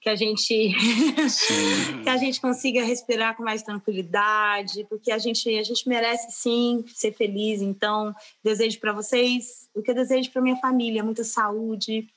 Que 0.00 0.08
a 0.08 0.16
gente 0.16 0.72
que 2.02 2.08
a 2.08 2.16
gente 2.16 2.40
consiga 2.40 2.82
respirar 2.82 3.36
com 3.36 3.42
mais 3.42 3.62
tranquilidade, 3.62 4.86
porque 4.88 5.12
a 5.12 5.18
gente 5.18 5.46
a 5.58 5.62
gente 5.62 5.86
merece 5.86 6.30
sim 6.30 6.82
ser 6.88 7.12
feliz. 7.12 7.60
Então, 7.60 8.14
desejo 8.42 8.80
para 8.80 8.94
vocês 8.94 9.68
o 9.74 9.82
que 9.82 9.90
eu 9.90 9.94
desejo 9.94 10.30
para 10.30 10.40
minha 10.40 10.56
família, 10.56 11.04
muita 11.04 11.22
saúde, 11.22 12.08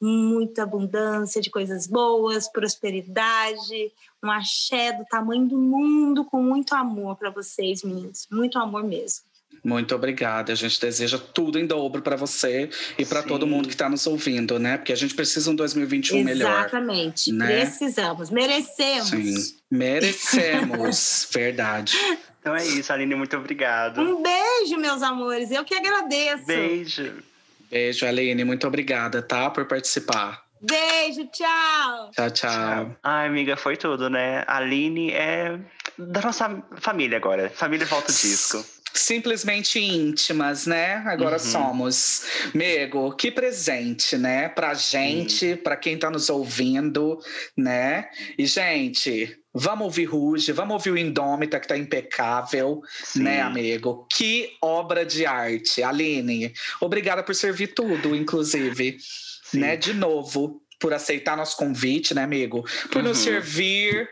muita 0.00 0.62
abundância 0.62 1.40
de 1.40 1.50
coisas 1.50 1.86
boas, 1.86 2.48
prosperidade, 2.48 3.92
um 4.22 4.30
axé 4.30 4.92
do 4.92 5.04
tamanho 5.04 5.46
do 5.46 5.58
mundo, 5.58 6.24
com 6.24 6.42
muito 6.42 6.74
amor 6.74 7.16
para 7.16 7.30
vocês, 7.30 7.82
meninos. 7.82 8.26
Muito 8.30 8.58
amor 8.58 8.82
mesmo. 8.82 9.30
Muito 9.62 9.94
obrigada. 9.94 10.52
A 10.52 10.56
gente 10.56 10.80
deseja 10.80 11.18
tudo 11.18 11.58
em 11.58 11.66
dobro 11.66 12.00
para 12.00 12.16
você 12.16 12.70
e 12.98 13.04
para 13.04 13.22
todo 13.22 13.46
mundo 13.46 13.68
que 13.68 13.74
está 13.74 13.88
nos 13.88 14.06
ouvindo, 14.06 14.58
né? 14.58 14.78
Porque 14.78 14.92
a 14.92 14.96
gente 14.96 15.14
precisa 15.14 15.50
um 15.50 15.54
2021 15.54 16.18
Exatamente. 16.18 16.38
melhor. 16.38 16.60
Exatamente. 16.60 17.32
Né? 17.32 17.60
Precisamos. 17.60 18.30
Merecemos. 18.30 19.08
Sim. 19.10 19.54
Merecemos. 19.70 21.28
Verdade. 21.32 21.94
Então 22.40 22.56
é 22.56 22.66
isso, 22.66 22.90
Aline. 22.90 23.14
Muito 23.14 23.36
obrigado. 23.36 24.00
Um 24.00 24.22
beijo, 24.22 24.78
meus 24.78 25.02
amores. 25.02 25.50
Eu 25.50 25.62
que 25.62 25.74
agradeço. 25.74 26.46
Beijo. 26.46 27.29
Beijo, 27.70 28.06
Aline. 28.06 28.44
Muito 28.44 28.66
obrigada, 28.66 29.22
tá? 29.22 29.48
Por 29.50 29.66
participar. 29.66 30.42
Beijo, 30.60 31.26
tchau. 31.32 32.10
Tchau, 32.12 32.30
tchau. 32.30 32.96
Ai, 33.02 33.26
amiga, 33.28 33.56
foi 33.56 33.76
tudo, 33.76 34.10
né? 34.10 34.44
A 34.46 34.58
Aline 34.58 35.10
é 35.12 35.58
da 35.98 36.20
nossa 36.20 36.62
família 36.80 37.16
agora. 37.16 37.48
Família 37.50 37.86
Volta 37.86 38.12
Disco. 38.12 38.62
Simplesmente 38.92 39.78
íntimas, 39.78 40.66
né? 40.66 40.96
Agora 41.06 41.34
Uhum. 41.36 41.38
somos. 41.38 42.24
Mego, 42.52 43.14
que 43.14 43.30
presente, 43.30 44.18
né? 44.18 44.48
Pra 44.48 44.74
gente, 44.74 45.54
pra 45.56 45.76
quem 45.76 45.96
tá 45.96 46.10
nos 46.10 46.28
ouvindo, 46.28 47.18
né? 47.56 48.08
E, 48.36 48.44
gente, 48.46 49.39
vamos 49.52 49.84
ouvir 49.84 50.04
Ruge, 50.04 50.52
vamos 50.52 50.74
ouvir 50.74 50.90
o 50.90 50.98
Indômita, 50.98 51.58
que 51.60 51.68
tá 51.68 51.76
impecável, 51.76 52.80
Sim. 53.04 53.22
né, 53.22 53.40
amigo? 53.42 54.06
Que 54.12 54.56
obra 54.62 55.04
de 55.04 55.26
arte. 55.26 55.82
Aline, 55.82 56.52
obrigada 56.80 57.22
por 57.22 57.34
servir 57.34 57.68
tudo, 57.74 58.14
inclusive, 58.14 58.96
Sim. 59.42 59.60
né? 59.60 59.76
De 59.76 59.92
novo, 59.92 60.62
por 60.78 60.94
aceitar 60.94 61.36
nosso 61.36 61.56
convite, 61.56 62.14
né, 62.14 62.22
amigo? 62.22 62.64
Por 62.90 63.02
nos 63.02 63.18
Uhum. 63.18 63.24
servir 63.24 64.08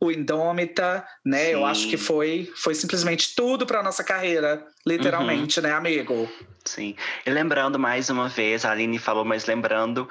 o 0.00 0.10
Indômita, 0.10 1.06
né? 1.24 1.54
Eu 1.54 1.60
Sim. 1.60 1.64
acho 1.64 1.88
que 1.88 1.96
foi, 1.96 2.52
foi 2.56 2.74
simplesmente 2.74 3.34
tudo 3.34 3.66
para 3.66 3.82
nossa 3.82 4.04
carreira, 4.04 4.64
literalmente, 4.86 5.60
né, 5.60 5.72
amigo? 5.72 6.30
Sim. 6.64 6.94
E 7.24 7.30
lembrando 7.30 7.78
mais 7.78 8.10
uma 8.10 8.28
vez, 8.28 8.64
a 8.64 8.72
Aline 8.72 8.98
falou, 8.98 9.24
mas 9.24 9.46
lembrando 9.46 10.08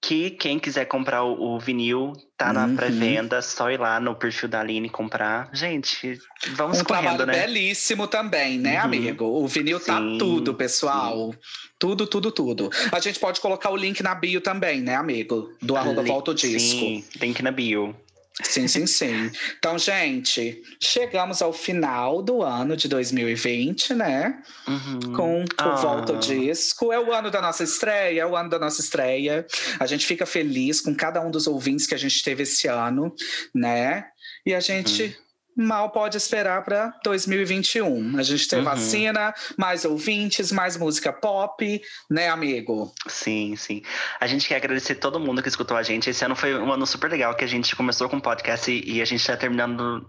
que 0.00 0.30
quem 0.30 0.58
quiser 0.58 0.84
comprar 0.84 1.24
o, 1.24 1.56
o 1.56 1.58
vinil 1.58 2.12
tá 2.36 2.52
na 2.52 2.66
Uhum. 2.66 2.76
pré-venda, 2.76 3.42
só 3.42 3.70
ir 3.70 3.80
lá 3.80 3.98
no 3.98 4.14
perfil 4.14 4.48
da 4.48 4.60
Aline 4.60 4.88
comprar. 4.88 5.48
Gente, 5.52 6.18
vamos 6.54 6.80
um 6.80 6.84
correndo, 6.84 7.16
trabalho 7.16 7.26
né? 7.26 7.40
belíssimo 7.46 8.06
também, 8.06 8.58
né, 8.58 8.76
Uhum. 8.78 8.84
amigo? 8.84 9.24
O 9.24 9.48
vinil 9.48 9.80
tá 9.80 9.98
Sim, 9.98 10.18
tudo, 10.18 10.54
pessoal. 10.54 11.34
Tudo, 11.78 12.06
tudo, 12.06 12.30
tudo. 12.30 12.70
A 12.92 13.00
gente 13.00 13.18
pode 13.18 13.40
colocar 13.40 13.70
o 13.70 13.76
link 13.76 14.02
na 14.02 14.14
bio 14.14 14.40
também, 14.40 14.80
né, 14.80 14.94
amigo? 14.94 15.50
Do 15.60 15.76
arroba 15.76 16.02
Volta 16.02 16.30
o 16.30 16.34
Disco. 16.34 16.58
Sim, 16.58 17.04
link 17.20 17.42
na 17.42 17.50
bio. 17.50 17.94
Sim, 18.42 18.68
sim, 18.68 18.86
sim. 18.86 19.30
Então, 19.58 19.78
gente, 19.78 20.62
chegamos 20.78 21.40
ao 21.40 21.54
final 21.54 22.22
do 22.22 22.42
ano 22.42 22.76
de 22.76 22.86
2020, 22.86 23.94
né? 23.94 24.42
Uhum. 24.68 25.12
Com 25.14 25.42
o 25.42 25.44
Ah. 25.56 25.74
Volta 25.76 26.12
o 26.12 26.18
Disco. 26.18 26.92
É 26.92 27.00
o 27.00 27.12
ano 27.14 27.30
da 27.30 27.40
nossa 27.40 27.64
estreia, 27.64 28.20
é 28.20 28.26
o 28.26 28.36
ano 28.36 28.50
da 28.50 28.58
nossa 28.58 28.82
estreia. 28.82 29.46
A 29.80 29.86
gente 29.86 30.04
fica 30.04 30.26
feliz 30.26 30.82
com 30.82 30.94
cada 30.94 31.20
um 31.20 31.30
dos 31.30 31.46
ouvintes 31.46 31.86
que 31.86 31.94
a 31.94 31.98
gente 31.98 32.22
teve 32.22 32.42
esse 32.42 32.68
ano, 32.68 33.14
né? 33.54 34.06
E 34.44 34.54
a 34.54 34.60
gente 34.60 35.04
Uhum. 35.04 35.25
Mal 35.56 35.90
pode 35.90 36.16
esperar 36.16 36.62
para 36.64 36.92
2021. 37.02 38.18
A 38.18 38.22
gente 38.22 38.46
tem 38.46 38.58
Uhum. 38.58 38.64
vacina, 38.66 39.34
mais 39.56 39.84
ouvintes, 39.84 40.52
mais 40.52 40.76
música 40.76 41.12
pop, 41.12 41.80
né, 42.10 42.28
amigo? 42.28 42.92
Sim, 43.08 43.56
sim. 43.56 43.82
A 44.20 44.26
gente 44.26 44.46
quer 44.46 44.56
agradecer 44.56 44.96
todo 44.96 45.18
mundo 45.18 45.42
que 45.42 45.48
escutou 45.48 45.76
a 45.76 45.82
gente. 45.82 46.10
Esse 46.10 46.24
ano 46.24 46.36
foi 46.36 46.54
um 46.54 46.70
ano 46.72 46.86
super 46.86 47.10
legal 47.10 47.34
que 47.34 47.44
a 47.44 47.48
gente 47.48 47.74
começou 47.74 48.08
com 48.08 48.18
o 48.18 48.22
podcast 48.22 48.70
e, 48.70 48.96
e 48.96 49.02
a 49.02 49.04
gente 49.04 49.20
está 49.20 49.36
terminando 49.36 50.06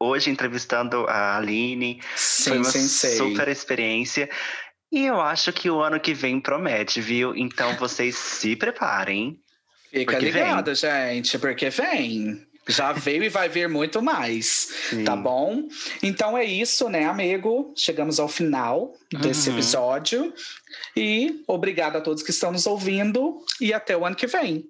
hoje 0.00 0.28
entrevistando 0.30 1.06
a 1.08 1.36
Aline. 1.38 2.00
foi 2.02 2.16
Sim, 2.16 2.56
uma 2.58 2.64
sim, 2.64 2.88
sei. 2.88 3.16
super 3.16 3.48
experiência. 3.48 4.28
E 4.92 5.06
eu 5.06 5.20
acho 5.20 5.52
que 5.52 5.70
o 5.70 5.80
ano 5.80 5.98
que 5.98 6.12
vem 6.14 6.38
promete, 6.40 7.00
viu? 7.00 7.34
Então 7.34 7.74
vocês 7.76 8.14
se 8.16 8.54
preparem. 8.54 9.38
Fica 9.90 10.12
porque 10.12 10.30
vem. 10.30 10.42
ligado, 10.44 10.74
gente, 10.74 11.38
porque 11.38 11.70
vem. 11.70 12.46
Já 12.66 12.92
veio 12.92 13.22
e 13.24 13.28
vai 13.28 13.48
vir 13.48 13.68
muito 13.68 14.00
mais. 14.00 14.70
Sim. 14.90 15.04
Tá 15.04 15.14
bom? 15.14 15.68
Então 16.02 16.36
é 16.36 16.44
isso, 16.44 16.88
né, 16.88 17.04
amigo? 17.06 17.72
Chegamos 17.76 18.18
ao 18.18 18.28
final 18.28 18.94
desse 19.20 19.50
Uhum. 19.50 19.56
episódio. 19.56 20.32
E 20.96 21.42
obrigado 21.46 21.96
a 21.96 22.00
todos 22.00 22.22
que 22.22 22.30
estão 22.30 22.50
nos 22.52 22.66
ouvindo. 22.66 23.44
E 23.60 23.72
até 23.74 23.96
o 23.96 24.04
ano 24.06 24.16
que 24.16 24.26
vem. 24.26 24.64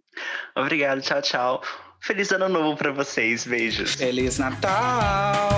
Obrigado, 0.56 1.00
tchau, 1.02 1.22
tchau. 1.22 1.62
Feliz 2.00 2.30
ano 2.32 2.48
novo 2.48 2.76
pra 2.76 2.92
vocês. 2.92 3.46
Beijos. 3.46 3.94
Feliz 3.94 4.38
Natal! 4.38 5.50